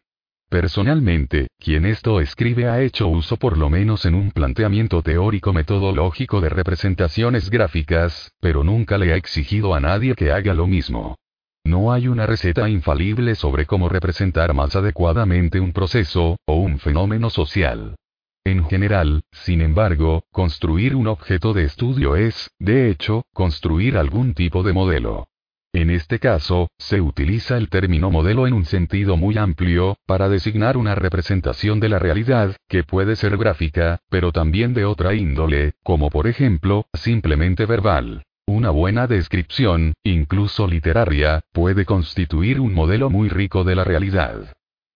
Personalmente, 0.47 1.47
quien 1.59 1.85
esto 1.85 2.21
escribe 2.21 2.69
ha 2.69 2.81
hecho 2.81 3.09
uso 3.09 3.35
por 3.35 3.57
lo 3.57 3.69
menos 3.69 4.05
en 4.05 4.15
un 4.15 4.31
planteamiento 4.31 5.01
teórico 5.01 5.51
metodológico 5.51 6.39
de 6.39 6.47
representaciones 6.47 7.49
gráficas, 7.49 8.31
pero 8.39 8.63
nunca 8.63 8.97
le 8.97 9.11
ha 9.11 9.17
exigido 9.17 9.75
a 9.75 9.81
nadie 9.81 10.15
que 10.15 10.31
haga 10.31 10.53
lo 10.53 10.65
mismo. 10.65 11.17
No 11.63 11.91
hay 11.91 12.07
una 12.07 12.25
receta 12.25 12.67
infalible 12.69 13.35
sobre 13.35 13.65
cómo 13.65 13.87
representar 13.87 14.53
más 14.53 14.75
adecuadamente 14.75 15.59
un 15.59 15.73
proceso, 15.73 16.37
o 16.45 16.55
un 16.55 16.79
fenómeno 16.79 17.29
social. 17.29 17.95
En 18.43 18.65
general, 18.65 19.21
sin 19.31 19.61
embargo, 19.61 20.23
construir 20.31 20.95
un 20.95 21.07
objeto 21.07 21.53
de 21.53 21.63
estudio 21.63 22.15
es, 22.15 22.49
de 22.59 22.89
hecho, 22.89 23.23
construir 23.33 23.97
algún 23.97 24.33
tipo 24.33 24.63
de 24.63 24.73
modelo. 24.73 25.27
En 25.73 25.89
este 25.89 26.19
caso, 26.19 26.69
se 26.77 26.99
utiliza 26.99 27.55
el 27.55 27.69
término 27.69 28.11
modelo 28.11 28.47
en 28.47 28.53
un 28.53 28.65
sentido 28.65 29.15
muy 29.15 29.37
amplio, 29.37 29.97
para 30.05 30.27
designar 30.27 30.75
una 30.75 30.95
representación 30.95 31.79
de 31.79 31.89
la 31.89 31.99
realidad, 31.99 32.57
que 32.67 32.83
puede 32.83 33.15
ser 33.15 33.37
gráfica, 33.37 33.99
pero 34.09 34.31
también 34.31 34.73
de 34.73 34.85
otra 34.85 35.13
índole, 35.13 35.73
como 35.83 36.09
por 36.09 36.27
ejemplo, 36.27 36.87
simplemente 36.93 37.65
verbal. 37.65 38.23
Una 38.53 38.69
buena 38.69 39.07
descripción, 39.07 39.93
incluso 40.03 40.67
literaria, 40.67 41.39
puede 41.53 41.85
constituir 41.85 42.59
un 42.59 42.73
modelo 42.73 43.09
muy 43.09 43.29
rico 43.29 43.63
de 43.63 43.75
la 43.75 43.85
realidad. 43.85 44.51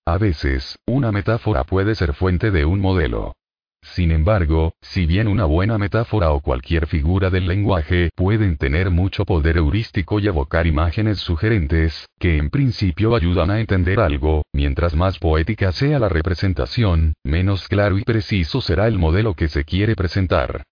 A 0.05 0.17
veces, 0.17 0.77
una 0.85 1.13
metáfora 1.13 1.63
puede 1.63 1.95
ser 1.95 2.13
fuente 2.15 2.51
de 2.51 2.65
un 2.65 2.81
modelo. 2.81 3.33
Sin 3.81 4.11
embargo, 4.11 4.73
si 4.81 5.05
bien 5.05 5.29
una 5.29 5.45
buena 5.45 5.77
metáfora 5.77 6.31
o 6.31 6.41
cualquier 6.41 6.85
figura 6.85 7.29
del 7.29 7.47
lenguaje 7.47 8.09
pueden 8.13 8.57
tener 8.57 8.91
mucho 8.91 9.23
poder 9.23 9.55
heurístico 9.55 10.19
y 10.19 10.27
evocar 10.27 10.67
imágenes 10.67 11.19
sugerentes, 11.19 12.07
que 12.19 12.35
en 12.35 12.49
principio 12.49 13.15
ayudan 13.15 13.51
a 13.51 13.61
entender 13.61 14.01
algo, 14.01 14.43
mientras 14.51 14.97
más 14.97 15.17
poética 15.17 15.71
sea 15.71 15.97
la 15.97 16.09
representación, 16.09 17.13
menos 17.23 17.69
claro 17.69 17.97
y 17.97 18.03
preciso 18.03 18.59
será 18.59 18.87
el 18.87 18.99
modelo 18.99 19.33
que 19.33 19.47
se 19.47 19.63
quiere 19.63 19.95
presentar. 19.95 20.65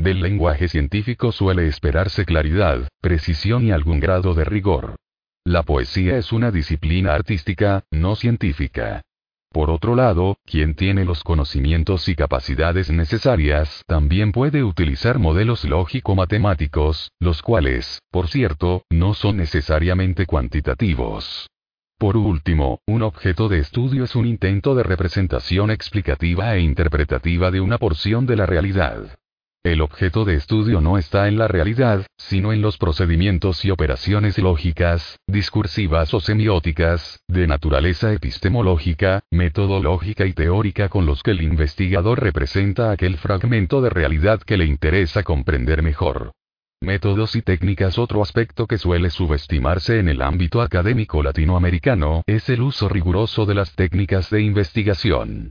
Del 0.00 0.22
lenguaje 0.22 0.66
científico 0.66 1.30
suele 1.30 1.66
esperarse 1.66 2.24
claridad, 2.24 2.88
precisión 3.02 3.66
y 3.66 3.70
algún 3.70 4.00
grado 4.00 4.32
de 4.32 4.46
rigor. 4.46 4.96
La 5.44 5.62
poesía 5.62 6.16
es 6.16 6.32
una 6.32 6.50
disciplina 6.50 7.12
artística, 7.12 7.84
no 7.90 8.16
científica. 8.16 9.02
Por 9.52 9.68
otro 9.68 9.94
lado, 9.94 10.38
quien 10.46 10.74
tiene 10.74 11.04
los 11.04 11.22
conocimientos 11.22 12.08
y 12.08 12.14
capacidades 12.14 12.90
necesarias 12.90 13.82
también 13.86 14.32
puede 14.32 14.64
utilizar 14.64 15.18
modelos 15.18 15.66
lógico-matemáticos, 15.66 17.10
los 17.18 17.42
cuales, 17.42 18.00
por 18.10 18.28
cierto, 18.28 18.84
no 18.88 19.12
son 19.12 19.36
necesariamente 19.36 20.24
cuantitativos. 20.24 21.46
Por 21.98 22.16
último, 22.16 22.80
un 22.86 23.02
objeto 23.02 23.50
de 23.50 23.58
estudio 23.58 24.04
es 24.04 24.14
un 24.14 24.24
intento 24.24 24.74
de 24.74 24.82
representación 24.82 25.70
explicativa 25.70 26.56
e 26.56 26.60
interpretativa 26.60 27.50
de 27.50 27.60
una 27.60 27.76
porción 27.76 28.24
de 28.24 28.36
la 28.36 28.46
realidad. 28.46 29.19
El 29.62 29.82
objeto 29.82 30.24
de 30.24 30.36
estudio 30.36 30.80
no 30.80 30.96
está 30.96 31.28
en 31.28 31.36
la 31.36 31.46
realidad, 31.46 32.06
sino 32.16 32.54
en 32.54 32.62
los 32.62 32.78
procedimientos 32.78 33.62
y 33.66 33.70
operaciones 33.70 34.38
lógicas, 34.38 35.18
discursivas 35.26 36.14
o 36.14 36.20
semióticas, 36.20 37.20
de 37.28 37.46
naturaleza 37.46 38.10
epistemológica, 38.14 39.20
metodológica 39.30 40.24
y 40.24 40.32
teórica 40.32 40.88
con 40.88 41.04
los 41.04 41.22
que 41.22 41.32
el 41.32 41.42
investigador 41.42 42.22
representa 42.22 42.90
aquel 42.90 43.18
fragmento 43.18 43.82
de 43.82 43.90
realidad 43.90 44.40
que 44.40 44.56
le 44.56 44.64
interesa 44.64 45.24
comprender 45.24 45.82
mejor. 45.82 46.32
Métodos 46.80 47.36
y 47.36 47.42
técnicas 47.42 47.98
Otro 47.98 48.22
aspecto 48.22 48.66
que 48.66 48.78
suele 48.78 49.10
subestimarse 49.10 49.98
en 49.98 50.08
el 50.08 50.22
ámbito 50.22 50.62
académico 50.62 51.22
latinoamericano 51.22 52.22
es 52.24 52.48
el 52.48 52.62
uso 52.62 52.88
riguroso 52.88 53.44
de 53.44 53.56
las 53.56 53.74
técnicas 53.74 54.30
de 54.30 54.40
investigación. 54.40 55.50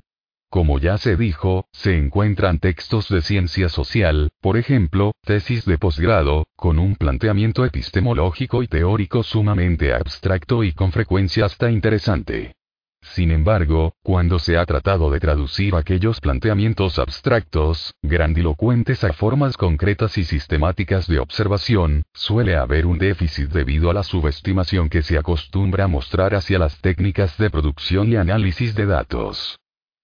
Como 0.50 0.80
ya 0.80 0.97
se 0.97 1.16
dijo, 1.16 1.68
se 1.72 1.95
encuentran 1.95 2.58
textos 2.58 3.08
de 3.10 3.22
ciencia 3.22 3.70
social, 3.70 4.32
por 4.41 4.58
ejemplo, 4.58 5.14
tesis 5.24 5.64
de 5.66 5.78
posgrado, 5.78 6.47
con 6.56 6.80
un 6.80 6.95
planteamiento 6.95 7.66
epistemológico 7.66 8.64
y 8.64 8.68
teórico 8.68 9.22
sumamente 9.22 9.93
abstracto 9.93 10.64
y 10.64 10.72
con 10.74 10.91
frecuencia 10.91 11.45
hasta 11.45 11.70
interesante. 11.70 12.56
Sin 13.02 13.30
embargo, 13.30 13.93
cuando 14.02 14.39
se 14.39 14.58
ha 14.58 14.66
tratado 14.66 15.12
de 15.12 15.20
traducir 15.20 15.76
aquellos 15.76 16.20
planteamientos 16.20 16.97
abstractos, 16.97 17.93
grandilocuentes 18.02 19.04
a 19.04 19.14
formas 19.14 19.56
concretas 19.56 20.18
y 20.18 20.24
sistemáticas 20.24 21.06
de 21.08 21.20
observación, 21.20 22.02
suele 22.14 22.56
haber 22.56 22.88
un 22.88 22.97
déficit 22.97 23.50
debido 23.52 23.91
a 23.91 23.93
la 23.93 24.04
subestimación 24.04 24.89
que 24.89 25.04
se 25.04 25.18
acostumbra 25.18 25.84
a 25.84 25.88
mostrar 25.88 26.34
hacia 26.34 26.58
las 26.58 26.82
técnicas 26.82 27.38
de 27.38 27.52
producción 27.52 28.12
y 28.12 28.16
análisis 28.16 28.74
de 28.74 28.88
datos. 28.88 29.60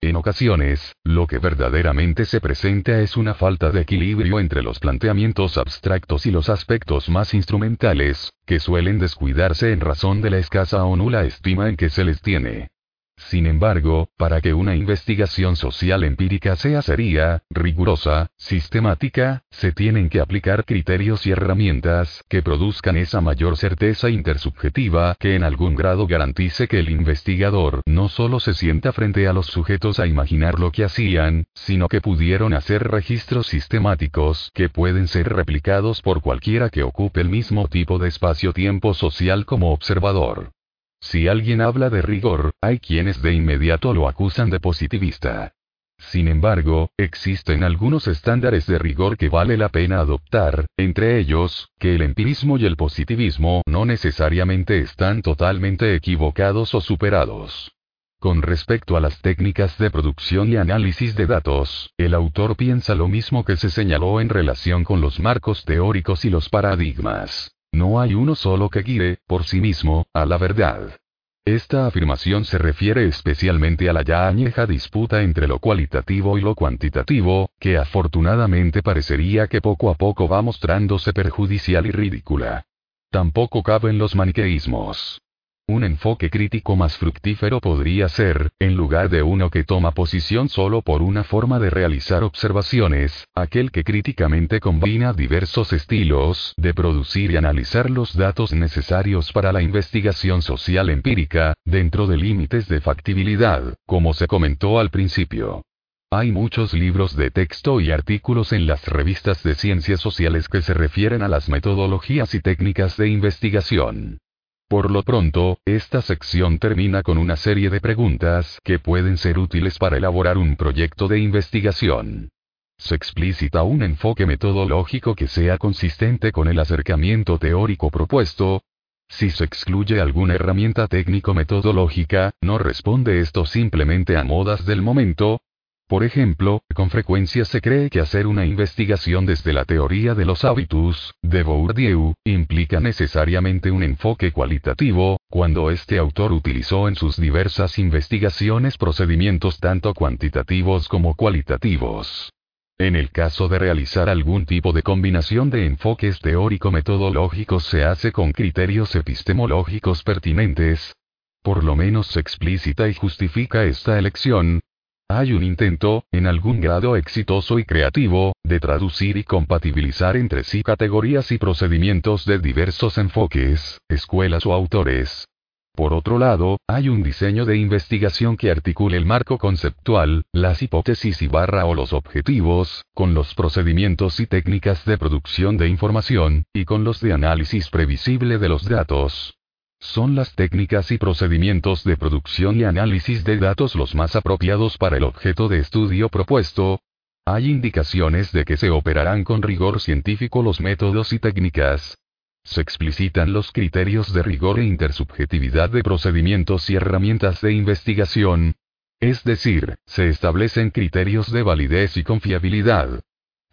En 0.06 0.18
ocasiones, 0.18 0.94
lo 1.04 1.26
que 1.26 1.40
verdaderamente 1.40 2.26
se 2.26 2.40
presenta 2.40 3.02
es 3.02 3.18
una 3.18 3.34
falta 3.34 3.72
de 3.72 3.82
equilibrio 3.82 4.40
entre 4.40 4.62
los 4.62 4.78
planteamientos 4.78 5.58
abstractos 5.58 6.28
y 6.28 6.32
los 6.32 6.48
aspectos 6.48 7.10
más 7.10 7.34
instrumentales, 7.34 8.32
que 8.46 8.60
suelen 8.60 9.00
descuidarse 9.00 9.72
en 9.72 9.80
razón 9.80 10.22
de 10.22 10.30
la 10.30 10.38
escasa 10.38 10.84
o 10.84 10.96
nula 10.96 11.24
estima 11.24 11.70
en 11.70 11.76
que 11.76 11.90
se 11.90 12.04
les 12.04 12.22
tiene. 12.22 12.70
Sin 13.18 13.48
embargo, 13.48 14.10
para 14.18 14.42
que 14.42 14.54
una 14.54 14.76
investigación 14.76 15.56
social 15.56 16.04
empírica 16.04 16.56
sea 16.56 16.82
seria, 16.82 17.44
rigurosa, 17.50 18.28
sistemática, 18.38 19.44
se 19.50 19.72
tienen 19.72 20.10
que 20.10 20.20
aplicar 20.20 20.66
criterios 20.66 21.26
y 21.26 21.32
herramientas 21.32 22.24
que 22.30 22.44
produzcan 22.44 22.98
esa 22.98 23.22
mayor 23.22 23.58
certeza 23.58 24.10
intersubjetiva 24.10 25.16
que 25.20 25.36
en 25.36 25.44
algún 25.44 25.76
grado 25.76 26.08
garantice 26.08 26.68
que 26.68 26.80
el 26.80 26.90
investigador 26.90 27.82
no 27.86 28.10
solo 28.10 28.40
se 28.40 28.54
sienta 28.54 28.92
frente 28.92 29.28
a 29.28 29.34
los 29.34 29.48
sujetos 29.48 30.00
a 30.00 30.08
imaginar 30.08 30.60
lo 30.60 30.72
que 30.72 30.84
hacían, 30.84 31.46
sino 31.54 31.88
que 31.88 32.02
pudieron 32.02 32.54
hacer 32.54 32.84
registros 32.84 33.48
sistemáticos 33.48 34.52
que 34.54 34.70
pueden 34.70 35.08
ser 35.08 35.30
replicados 35.30 36.02
por 36.02 36.22
cualquiera 36.22 36.70
que 36.70 36.84
ocupe 36.84 37.22
el 37.22 37.30
mismo 37.30 37.70
tipo 37.70 37.98
de 37.98 38.10
espacio-tiempo 38.10 38.94
social 38.94 39.46
como 39.46 39.72
observador. 39.72 40.52
Si 41.00 41.28
alguien 41.28 41.62
habla 41.62 41.90
de 41.90 42.02
rigor, 42.02 42.52
hay 42.62 42.80
quienes 42.80 43.22
de 43.22 43.34
inmediato 43.34 43.94
lo 43.94 44.08
acusan 44.08 44.50
de 44.50 44.60
positivista. 44.60 45.54
Sin 45.98 46.28
embargo, 46.28 46.92
existen 46.98 47.64
algunos 47.64 48.08
estándares 48.08 48.68
de 48.68 48.78
rigor 48.78 49.18
que 49.18 49.30
vale 49.30 49.58
la 49.58 49.70
pena 49.70 50.00
adoptar, 50.00 50.66
entre 50.78 51.20
ellos, 51.20 51.70
que 51.80 51.96
el 51.96 52.02
empirismo 52.02 52.58
y 52.58 52.66
el 52.66 52.76
positivismo 52.76 53.62
no 53.66 53.86
necesariamente 53.86 54.80
están 54.80 55.22
totalmente 55.22 55.96
equivocados 55.96 56.76
o 56.76 56.82
superados. 56.82 57.72
Con 58.20 58.42
respecto 58.42 58.98
a 58.98 59.02
las 59.02 59.22
técnicas 59.22 59.78
de 59.78 59.92
producción 59.92 60.50
y 60.50 60.58
análisis 60.58 61.16
de 61.16 61.28
datos, 61.28 61.92
el 61.98 62.14
autor 62.14 62.56
piensa 62.56 62.96
lo 62.96 63.08
mismo 63.08 63.46
que 63.46 63.56
se 63.56 63.70
señaló 63.70 64.20
en 64.20 64.30
relación 64.30 64.84
con 64.84 65.00
los 65.00 65.20
marcos 65.20 65.64
teóricos 65.64 66.26
y 66.26 66.30
los 66.30 66.50
paradigmas. 66.50 67.55
No 67.76 68.00
hay 68.00 68.14
uno 68.14 68.36
solo 68.36 68.70
que 68.70 68.84
guíe, 68.84 69.18
por 69.28 69.44
sí 69.44 69.60
mismo, 69.60 70.06
a 70.14 70.26
la 70.26 70.38
verdad. 70.38 70.98
Esta 71.44 71.86
afirmación 71.88 72.46
se 72.46 72.58
refiere 72.58 73.06
especialmente 73.06 73.90
a 73.90 73.94
la 73.94 74.02
ya 74.02 74.30
añeja 74.30 74.66
disputa 74.66 75.22
entre 75.24 75.46
lo 75.46 75.60
cualitativo 75.60 76.38
y 76.38 76.42
lo 76.42 76.56
cuantitativo, 76.56 77.50
que 77.60 77.78
afortunadamente 77.78 78.82
parecería 78.82 79.48
que 79.48 79.60
poco 79.60 79.90
a 79.90 79.96
poco 79.96 80.30
va 80.30 80.42
mostrándose 80.42 81.12
perjudicial 81.12 81.86
y 81.86 81.92
ridícula. 81.92 82.64
Tampoco 83.12 83.62
caben 83.62 83.98
los 83.98 84.16
maniqueísmos. 84.16 85.22
Un 85.68 85.84
enfoque 85.84 86.30
crítico 86.30 86.76
más 86.76 86.96
fructífero 86.96 87.60
podría 87.60 88.08
ser, 88.08 88.52
en 88.60 88.76
lugar 88.76 89.10
de 89.10 89.24
uno 89.24 89.50
que 89.50 89.64
toma 89.64 89.94
posición 89.94 90.48
solo 90.48 90.84
por 90.84 91.02
una 91.02 91.24
forma 91.24 91.58
de 91.58 91.72
realizar 91.72 92.24
observaciones, 92.24 93.28
aquel 93.34 93.72
que 93.72 93.84
críticamente 93.84 94.60
combina 94.60 95.12
diversos 95.12 95.74
estilos 95.74 96.54
de 96.58 96.76
producir 96.76 97.32
y 97.32 97.38
analizar 97.38 97.90
los 97.90 98.16
datos 98.16 98.54
necesarios 98.54 99.32
para 99.32 99.52
la 99.52 99.64
investigación 99.64 100.44
social 100.44 100.92
empírica, 100.92 101.56
dentro 101.66 102.06
de 102.06 102.18
límites 102.18 102.68
de 102.68 102.80
factibilidad, 102.80 103.74
como 103.88 104.14
se 104.14 104.28
comentó 104.28 104.78
al 104.78 104.92
principio. 104.92 105.64
Hay 106.12 106.32
muchos 106.32 106.76
libros 106.76 107.16
de 107.16 107.32
texto 107.32 107.82
y 107.82 107.90
artículos 107.90 108.54
en 108.54 108.68
las 108.68 108.88
revistas 108.88 109.42
de 109.42 109.56
ciencias 109.56 110.00
sociales 110.00 110.48
que 110.48 110.62
se 110.62 110.76
refieren 110.76 111.24
a 111.24 111.28
las 111.28 111.50
metodologías 111.50 112.36
y 112.36 112.40
técnicas 112.40 112.98
de 112.98 113.08
investigación. 113.10 114.20
Por 114.68 114.90
lo 114.90 115.04
pronto, 115.04 115.60
esta 115.64 116.02
sección 116.02 116.58
termina 116.58 117.04
con 117.04 117.20
una 117.20 117.36
serie 117.36 117.70
de 117.70 117.80
preguntas 117.80 118.60
que 118.64 118.80
pueden 118.80 119.18
ser 119.18 119.38
útiles 119.38 119.78
para 119.78 119.98
elaborar 119.98 120.40
un 120.40 120.56
proyecto 120.56 121.08
de 121.08 121.20
investigación. 121.20 122.30
Se 122.78 122.96
explicita 122.96 123.62
un 123.62 123.84
enfoque 123.84 124.26
metodológico 124.26 125.14
que 125.14 125.28
sea 125.28 125.60
consistente 125.60 126.32
con 126.32 126.48
el 126.48 126.60
acercamiento 126.60 127.38
teórico 127.38 127.92
propuesto. 127.92 128.64
Si 129.08 129.30
se 129.30 129.44
excluye 129.44 130.02
alguna 130.02 130.34
herramienta 130.34 130.88
técnico-metodológica, 130.88 132.32
no 132.42 132.58
responde 132.58 133.20
esto 133.20 133.46
simplemente 133.46 134.18
a 134.18 134.24
modas 134.24 134.66
del 134.66 134.82
momento, 134.82 135.42
por 135.88 136.04
ejemplo, 136.04 136.64
con 136.74 136.90
frecuencia 136.90 137.46
se 137.46 137.62
cree 137.62 137.92
que 137.92 138.00
hacer 138.00 138.26
una 138.26 138.46
investigación 138.46 139.26
desde 139.26 139.54
la 139.54 139.66
teoría 139.66 140.16
de 140.16 140.26
los 140.26 140.44
hábitos, 140.44 141.14
de 141.22 141.44
Bourdieu, 141.44 142.16
implica 142.24 142.80
necesariamente 142.80 143.70
un 143.70 143.84
enfoque 143.84 144.32
cualitativo, 144.32 145.20
cuando 145.30 145.70
este 145.70 146.00
autor 146.00 146.32
utilizó 146.32 146.88
en 146.88 146.96
sus 146.96 147.18
diversas 147.18 147.78
investigaciones 147.78 148.78
procedimientos 148.78 149.60
tanto 149.60 149.94
cuantitativos 149.94 150.88
como 150.88 151.14
cualitativos. 151.14 152.32
En 152.80 152.96
el 152.96 153.12
caso 153.12 153.48
de 153.48 153.60
realizar 153.60 154.10
algún 154.10 154.46
tipo 154.46 154.74
de 154.74 154.82
combinación 154.82 155.50
de 155.50 155.66
enfoques 155.66 156.20
teórico-metodológicos 156.20 157.64
se 157.64 157.86
hace 157.86 158.12
con 158.12 158.32
criterios 158.32 158.96
epistemológicos 158.96 160.04
pertinentes, 160.04 160.94
por 161.42 161.64
lo 161.64 161.76
menos 161.76 162.08
se 162.08 162.20
explícita 162.20 162.90
y 162.90 162.96
justifica 162.96 163.64
esta 163.66 164.00
elección, 164.00 164.60
hay 165.08 165.34
un 165.34 165.44
intento, 165.44 166.04
en 166.12 166.28
algún 166.28 166.60
grado 166.60 166.96
exitoso 166.96 167.60
y 167.60 167.64
creativo, 167.64 168.34
de 168.44 168.60
traducir 168.60 169.18
y 169.18 169.24
compatibilizar 169.24 170.18
entre 170.18 170.44
sí 170.44 170.64
categorías 170.64 171.32
y 171.32 171.38
procedimientos 171.38 172.26
de 172.26 172.40
diversos 172.40 172.98
enfoques, 172.98 173.80
escuelas 173.88 174.46
o 174.46 174.54
autores. 174.54 175.28
Por 175.76 175.94
otro 175.94 176.18
lado, 176.18 176.58
hay 176.68 176.90
un 176.90 177.04
diseño 177.04 177.46
de 177.46 177.58
investigación 177.58 178.38
que 178.38 178.50
articule 178.50 178.98
el 178.98 179.06
marco 179.06 179.38
conceptual, 179.38 180.24
las 180.34 180.62
hipótesis 180.64 181.22
y 181.22 181.28
barra 181.28 181.66
o 181.66 181.76
los 181.76 181.94
objetivos, 181.94 182.84
con 182.94 183.14
los 183.14 183.36
procedimientos 183.36 184.20
y 184.20 184.26
técnicas 184.26 184.86
de 184.86 184.98
producción 184.98 185.58
de 185.58 185.68
información, 185.68 186.46
y 186.54 186.66
con 186.66 186.84
los 186.84 187.02
de 187.02 187.14
análisis 187.14 187.70
previsible 187.70 188.38
de 188.38 188.50
los 188.50 188.68
datos. 188.68 189.38
¿Son 189.80 190.16
las 190.16 190.34
técnicas 190.36 190.92
y 190.92 190.98
procedimientos 190.98 191.84
de 191.84 191.98
producción 191.98 192.60
y 192.60 192.64
análisis 192.64 193.24
de 193.24 193.38
datos 193.38 193.76
los 193.76 193.96
más 193.96 194.16
apropiados 194.16 194.78
para 194.78 194.98
el 194.98 195.04
objeto 195.04 195.48
de 195.48 195.60
estudio 195.60 196.10
propuesto? 196.10 196.80
Hay 197.26 197.50
indicaciones 197.50 198.32
de 198.32 198.46
que 198.46 198.58
se 198.58 198.70
operarán 198.70 199.24
con 199.24 199.42
rigor 199.42 199.82
científico 199.82 200.44
los 200.44 200.60
métodos 200.60 201.12
y 201.14 201.20
técnicas. 201.20 201.98
Se 202.44 202.62
explicitan 202.62 203.34
los 203.34 203.52
criterios 203.52 204.14
de 204.14 204.22
rigor 204.22 204.60
e 204.60 204.66
intersubjetividad 204.66 205.72
de 205.72 205.82
procedimientos 205.82 206.70
y 206.70 206.76
herramientas 206.76 207.42
de 207.42 207.54
investigación. 207.54 208.56
Es 209.00 209.24
decir, 209.24 209.78
se 209.86 210.08
establecen 210.10 210.70
criterios 210.70 211.32
de 211.32 211.42
validez 211.42 211.98
y 211.98 212.04
confiabilidad. 212.04 213.02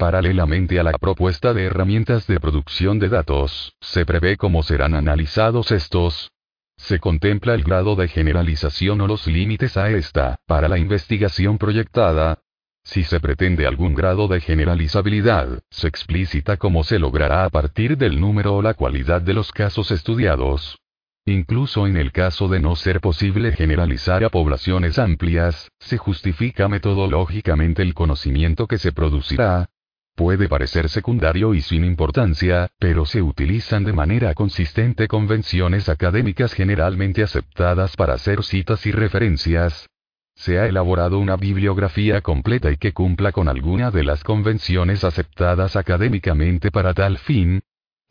Paralelamente 0.02 0.80
a 0.80 0.82
la 0.82 0.98
propuesta 0.98 1.54
de 1.54 1.66
herramientas 1.66 2.26
de 2.26 2.40
producción 2.40 2.98
de 2.98 3.08
datos, 3.08 3.76
se 3.80 4.04
prevé 4.04 4.36
cómo 4.36 4.64
serán 4.64 4.96
analizados 4.96 5.70
estos. 5.70 6.32
Se 6.76 6.98
contempla 6.98 7.54
el 7.54 7.62
grado 7.62 7.94
de 7.94 8.08
generalización 8.08 9.00
o 9.00 9.06
los 9.06 9.28
límites 9.28 9.76
a 9.76 9.90
esta, 9.90 10.40
para 10.48 10.68
la 10.68 10.76
investigación 10.76 11.56
proyectada. 11.56 12.40
Si 12.82 13.04
se 13.04 13.20
pretende 13.20 13.64
algún 13.64 13.94
grado 13.94 14.26
de 14.26 14.40
generalizabilidad, 14.40 15.60
se 15.70 15.86
explicita 15.86 16.56
cómo 16.56 16.82
se 16.82 16.98
logrará 16.98 17.44
a 17.44 17.50
partir 17.50 17.96
del 17.96 18.20
número 18.20 18.56
o 18.56 18.60
la 18.60 18.74
cualidad 18.74 19.22
de 19.22 19.34
los 19.34 19.52
casos 19.52 19.92
estudiados. 19.92 20.80
Incluso 21.26 21.86
en 21.86 21.96
el 21.96 22.10
caso 22.10 22.48
de 22.48 22.58
no 22.58 22.74
ser 22.74 23.00
posible 23.00 23.52
generalizar 23.52 24.24
a 24.24 24.30
poblaciones 24.30 24.98
amplias, 24.98 25.70
se 25.78 25.96
justifica 25.96 26.66
metodológicamente 26.66 27.82
el 27.82 27.94
conocimiento 27.94 28.66
que 28.66 28.78
se 28.78 28.90
producirá, 28.90 29.68
Puede 30.14 30.46
parecer 30.46 30.90
secundario 30.90 31.54
y 31.54 31.62
sin 31.62 31.84
importancia, 31.84 32.68
pero 32.78 33.06
se 33.06 33.22
utilizan 33.22 33.84
de 33.84 33.94
manera 33.94 34.34
consistente 34.34 35.08
convenciones 35.08 35.88
académicas 35.88 36.52
generalmente 36.52 37.22
aceptadas 37.22 37.96
para 37.96 38.14
hacer 38.14 38.44
citas 38.44 38.84
y 38.84 38.92
referencias. 38.92 39.88
Se 40.34 40.58
ha 40.58 40.66
elaborado 40.66 41.18
una 41.18 41.36
bibliografía 41.36 42.20
completa 42.20 42.70
y 42.70 42.76
que 42.76 42.92
cumpla 42.92 43.32
con 43.32 43.48
alguna 43.48 43.90
de 43.90 44.04
las 44.04 44.22
convenciones 44.22 45.02
aceptadas 45.02 45.76
académicamente 45.76 46.70
para 46.70 46.92
tal 46.92 47.18
fin, 47.18 47.62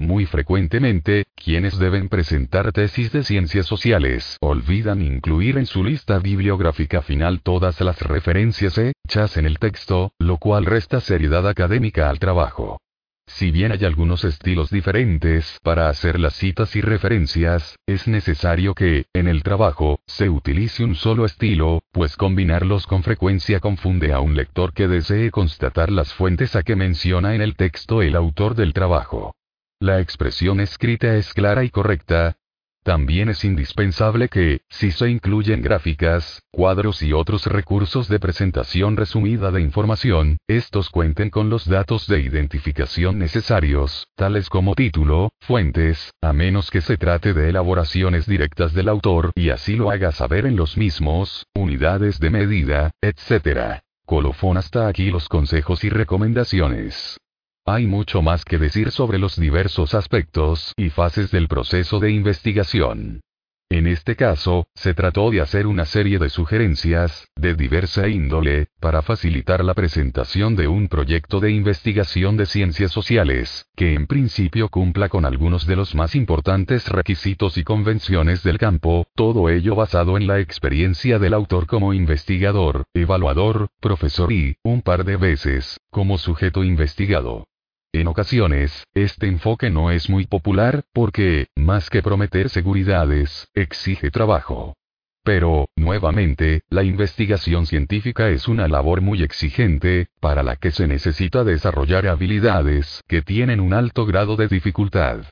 Muy 0.02 0.26
frecuentemente, 0.26 1.26
quienes 1.36 1.78
deben 1.78 2.10
presentar 2.10 2.72
tesis 2.72 3.12
de 3.12 3.24
ciencias 3.24 3.68
sociales 3.68 4.36
olvidan 4.42 5.00
incluir 5.00 5.60
en 5.60 5.68
su 5.68 5.84
lista 5.84 6.18
bibliográfica 6.18 7.04
final 7.04 7.42
todas 7.42 7.80
las 7.82 8.02
referencias 8.02 8.80
hechas 8.80 9.38
en 9.38 9.46
el 9.46 9.60
texto, 9.60 10.12
lo 10.18 10.38
cual 10.38 10.66
resta 10.66 11.02
seriedad 11.02 11.48
académica 11.48 12.10
al 12.10 12.18
trabajo. 12.18 12.82
Si 13.28 13.52
bien 13.52 13.72
hay 13.72 13.86
algunos 13.86 14.24
estilos 14.24 14.72
diferentes 14.72 15.60
para 15.62 15.88
hacer 15.88 16.20
las 16.20 16.34
citas 16.34 16.76
y 16.76 16.82
referencias, 16.82 17.76
es 17.86 18.08
necesario 18.08 18.74
que, 18.74 19.06
en 19.14 19.28
el 19.28 19.44
trabajo, 19.44 20.00
se 20.08 20.30
utilice 20.30 20.84
un 20.84 20.96
solo 20.96 21.26
estilo, 21.26 21.84
pues 21.92 22.18
combinarlos 22.18 22.88
con 22.88 23.04
frecuencia 23.04 23.60
confunde 23.60 24.14
a 24.14 24.20
un 24.20 24.36
lector 24.36 24.74
que 24.74 24.88
desee 24.88 25.30
constatar 25.30 25.92
las 25.92 26.12
fuentes 26.12 26.56
a 26.56 26.64
que 26.64 26.76
menciona 26.76 27.36
en 27.36 27.42
el 27.42 27.56
texto 27.56 28.02
el 28.02 28.16
autor 28.16 28.56
del 28.56 28.74
trabajo. 28.74 29.36
La 29.82 30.00
expresión 30.00 30.60
escrita 30.60 31.16
es 31.16 31.34
clara 31.34 31.64
y 31.64 31.72
correcta, 31.72 32.38
también 32.84 33.30
es 33.30 33.44
indispensable 33.44 34.28
que, 34.28 34.62
si 34.70 34.92
se 34.92 35.10
incluyen 35.10 35.64
gráficas, 35.64 36.44
cuadros 36.52 37.02
y 37.02 37.14
otros 37.14 37.48
recursos 37.48 38.08
de 38.08 38.20
presentación 38.20 38.96
resumida 38.96 39.50
de 39.50 39.60
información, 39.60 40.38
estos 40.48 40.92
cuenten 40.92 41.32
con 41.32 41.50
los 41.50 41.66
datos 41.66 42.06
de 42.06 42.20
identificación 42.22 43.18
necesarios, 43.18 44.08
tales 44.16 44.50
como 44.50 44.76
título, 44.76 45.32
fuentes, 45.40 46.12
a 46.22 46.32
menos 46.32 46.70
que 46.70 46.82
se 46.82 46.98
trate 46.98 47.34
de 47.34 47.50
elaboraciones 47.50 48.28
directas 48.28 48.74
del 48.74 48.88
autor 48.88 49.32
y 49.34 49.50
así 49.50 49.78
lo 49.78 49.90
haga 49.90 50.12
saber 50.12 50.46
en 50.46 50.58
los 50.58 50.78
mismos, 50.78 51.48
unidades 51.56 52.20
de 52.20 52.30
medida, 52.30 52.92
etc. 53.02 53.82
Colofón 54.06 54.58
hasta 54.58 54.88
aquí 54.88 55.10
los 55.10 55.28
consejos 55.28 55.84
y 55.84 55.90
recomendaciones. 55.90 57.20
Hay 57.66 57.86
mucho 57.86 58.24
más 58.24 58.44
que 58.44 58.58
decir 58.58 58.90
sobre 58.90 59.20
los 59.20 59.40
diversos 59.40 59.94
aspectos 59.94 60.74
y 60.78 60.90
fases 60.90 61.30
del 61.30 61.48
proceso 61.48 62.00
de 62.00 62.10
investigación. 62.10 63.22
En 63.70 63.88
este 63.88 64.16
caso, 64.18 64.66
se 64.76 64.94
trató 64.96 65.30
de 65.30 65.40
hacer 65.40 65.68
una 65.68 65.86
serie 65.86 66.20
de 66.20 66.30
sugerencias, 66.30 67.30
de 67.38 67.54
diversa 67.54 68.10
índole, 68.10 68.68
para 68.82 69.02
facilitar 69.04 69.64
la 69.64 69.76
presentación 69.76 70.56
de 70.56 70.68
un 70.68 70.90
proyecto 70.90 71.40
de 71.40 71.52
investigación 71.52 72.36
de 72.36 72.48
ciencias 72.48 72.92
sociales, 72.92 73.68
que 73.76 73.94
en 73.94 74.08
principio 74.08 74.68
cumpla 74.68 75.08
con 75.08 75.24
algunos 75.24 75.68
de 75.68 75.76
los 75.76 75.94
más 75.96 76.16
importantes 76.16 76.90
requisitos 76.90 77.58
y 77.58 77.64
convenciones 77.64 78.44
del 78.44 78.58
campo, 78.58 79.06
todo 79.16 79.50
ello 79.50 79.76
basado 79.76 80.18
en 80.18 80.28
la 80.28 80.40
experiencia 80.40 81.20
del 81.20 81.34
autor 81.34 81.68
como 81.68 81.94
investigador, 81.94 82.86
evaluador, 82.94 83.70
profesor 83.80 84.34
y, 84.34 84.58
un 84.64 84.82
par 84.82 85.06
de 85.06 85.16
veces, 85.16 85.80
como 85.92 86.18
sujeto 86.18 86.66
investigado. 86.66 87.46
En 87.94 88.08
ocasiones, 88.08 88.88
este 88.94 89.28
enfoque 89.28 89.70
no 89.70 89.92
es 89.92 90.10
muy 90.10 90.26
popular, 90.26 90.86
porque, 90.94 91.48
más 91.58 91.90
que 91.90 92.02
prometer 92.02 92.48
seguridades, 92.48 93.50
exige 93.54 94.12
trabajo. 94.12 94.78
Pero, 95.24 95.68
nuevamente, 95.76 96.62
la 96.70 96.84
investigación 96.84 97.66
científica 97.66 98.30
es 98.30 98.48
una 98.48 98.70
labor 98.70 99.02
muy 99.02 99.24
exigente, 99.24 100.08
para 100.22 100.42
la 100.42 100.56
que 100.56 100.72
se 100.72 100.88
necesita 100.88 101.44
desarrollar 101.44 102.08
habilidades 102.08 103.04
que 103.10 103.22
tienen 103.22 103.60
un 103.60 103.74
alto 103.74 104.06
grado 104.06 104.38
de 104.38 104.48
dificultad. 104.48 105.26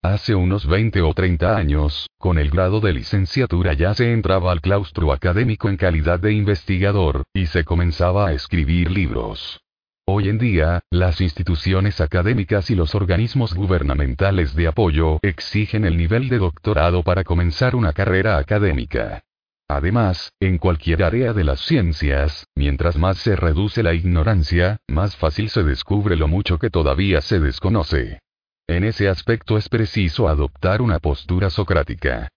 Hace 0.00 0.36
unos 0.36 0.68
20 0.68 1.02
o 1.02 1.14
30 1.14 1.56
años, 1.56 2.08
con 2.18 2.38
el 2.38 2.48
grado 2.48 2.78
de 2.80 2.92
licenciatura 2.92 3.72
ya 3.72 3.92
se 3.92 4.12
entraba 4.12 4.52
al 4.52 4.60
claustro 4.60 5.12
académico 5.12 5.68
en 5.68 5.76
calidad 5.76 6.20
de 6.20 6.32
investigador, 6.32 7.24
y 7.34 7.46
se 7.46 7.64
comenzaba 7.64 8.28
a 8.28 8.32
escribir 8.34 8.92
libros. 8.92 9.63
Hoy 10.06 10.28
en 10.28 10.36
día, 10.36 10.82
las 10.90 11.22
instituciones 11.22 12.02
académicas 12.02 12.68
y 12.68 12.74
los 12.74 12.94
organismos 12.94 13.54
gubernamentales 13.54 14.54
de 14.54 14.66
apoyo 14.66 15.18
exigen 15.22 15.86
el 15.86 15.96
nivel 15.96 16.28
de 16.28 16.36
doctorado 16.36 17.02
para 17.02 17.24
comenzar 17.24 17.74
una 17.74 17.94
carrera 17.94 18.36
académica. 18.36 19.24
Además, 19.66 20.30
en 20.40 20.58
cualquier 20.58 21.04
área 21.04 21.32
de 21.32 21.44
las 21.44 21.60
ciencias, 21.60 22.46
mientras 22.54 22.98
más 22.98 23.16
se 23.16 23.34
reduce 23.34 23.82
la 23.82 23.94
ignorancia, 23.94 24.76
más 24.88 25.16
fácil 25.16 25.48
se 25.48 25.62
descubre 25.62 26.16
lo 26.16 26.28
mucho 26.28 26.58
que 26.58 26.68
todavía 26.68 27.22
se 27.22 27.40
desconoce. 27.40 28.18
En 28.66 28.84
ese 28.84 29.08
aspecto 29.08 29.56
es 29.56 29.70
preciso 29.70 30.28
adoptar 30.28 30.82
una 30.82 30.98
postura 30.98 31.48
socrática. 31.48 32.28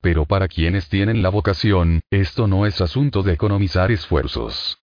Pero 0.00 0.26
para 0.26 0.46
quienes 0.46 0.88
tienen 0.88 1.22
la 1.22 1.30
vocación, 1.30 2.02
esto 2.08 2.46
no 2.46 2.66
es 2.66 2.80
asunto 2.80 3.24
de 3.24 3.32
economizar 3.32 3.90
esfuerzos. 3.90 4.78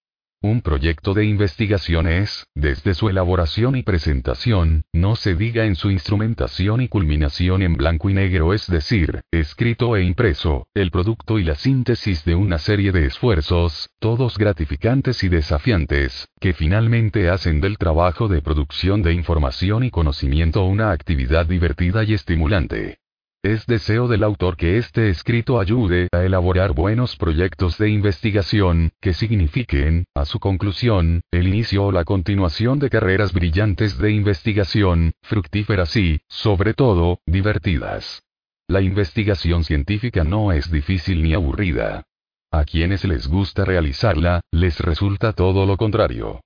Un 0.46 0.60
proyecto 0.60 1.14
de 1.14 1.24
investigación 1.24 2.06
es, 2.06 2.48
desde 2.54 2.96
su 2.96 3.08
elaboración 3.08 3.78
y 3.78 3.84
presentación, 3.84 4.84
no 4.91 5.16
se 5.16 5.36
diga 5.36 5.66
en 5.66 5.76
su 5.76 5.89
instrumentación 5.89 6.82
y 6.82 6.89
culminación 6.89 7.62
en 7.62 7.76
blanco 7.76 8.10
y 8.10 8.14
negro, 8.14 8.54
es 8.54 8.68
decir, 8.68 9.22
escrito 9.32 9.96
e 9.96 10.04
impreso, 10.04 10.68
el 10.74 10.91
producto 10.91 11.39
y 11.39 11.46
la 11.46 11.56
síntesis 11.56 12.26
de 12.26 12.36
una 12.36 12.58
serie 12.58 12.91
de 12.91 13.06
esfuerzos, 13.06 13.89
todos 14.00 14.38
gratificantes 14.38 15.24
y 15.24 15.30
desafiantes, 15.30 16.28
que 16.41 16.52
finalmente 16.54 17.30
hacen 17.30 17.62
del 17.62 17.78
trabajo 17.78 18.28
de 18.28 18.41
producción 18.41 19.02
de 19.02 19.14
información 19.14 19.86
y 19.86 19.91
conocimiento 19.91 20.66
una 20.66 20.91
actividad 20.91 21.46
divertida 21.46 22.04
y 22.04 22.16
estimulante. 22.16 22.98
Es 23.44 23.66
deseo 23.66 24.08
del 24.08 24.24
autor 24.24 24.56
que 24.56 24.78
este 24.78 25.10
escrito 25.10 25.60
ayude 25.60 26.08
a 26.14 26.24
elaborar 26.24 26.72
buenos 26.72 27.18
proyectos 27.18 27.78
de 27.78 27.89
investigación, 27.89 28.94
que 29.02 29.14
signifiquen, 29.14 30.06
a 30.16 30.24
su 30.24 30.39
conclusión, 30.39 31.20
el 31.30 31.50
inicio 31.50 31.84
o 31.84 31.91
la 31.91 32.06
continuación 32.06 32.80
de 32.80 32.89
carreras 32.89 33.34
brillantes 33.34 33.98
de 33.98 34.12
investigación, 34.12 35.12
fructíferas 35.24 35.94
y, 35.98 36.22
sobre 36.30 36.74
todo, 36.74 37.20
divertidas. 37.26 38.24
La 38.70 38.80
investigación 38.80 39.66
científica 39.66 40.24
no 40.24 40.54
es 40.54 40.72
difícil 40.72 41.22
ni 41.22 41.34
aburrida. 41.34 42.04
A 42.50 42.64
quienes 42.64 43.04
les 43.04 43.28
gusta 43.28 43.66
realizarla, 43.66 44.39
les 44.54 44.80
resulta 44.80 45.34
todo 45.34 45.66
lo 45.66 45.76
contrario. 45.76 46.39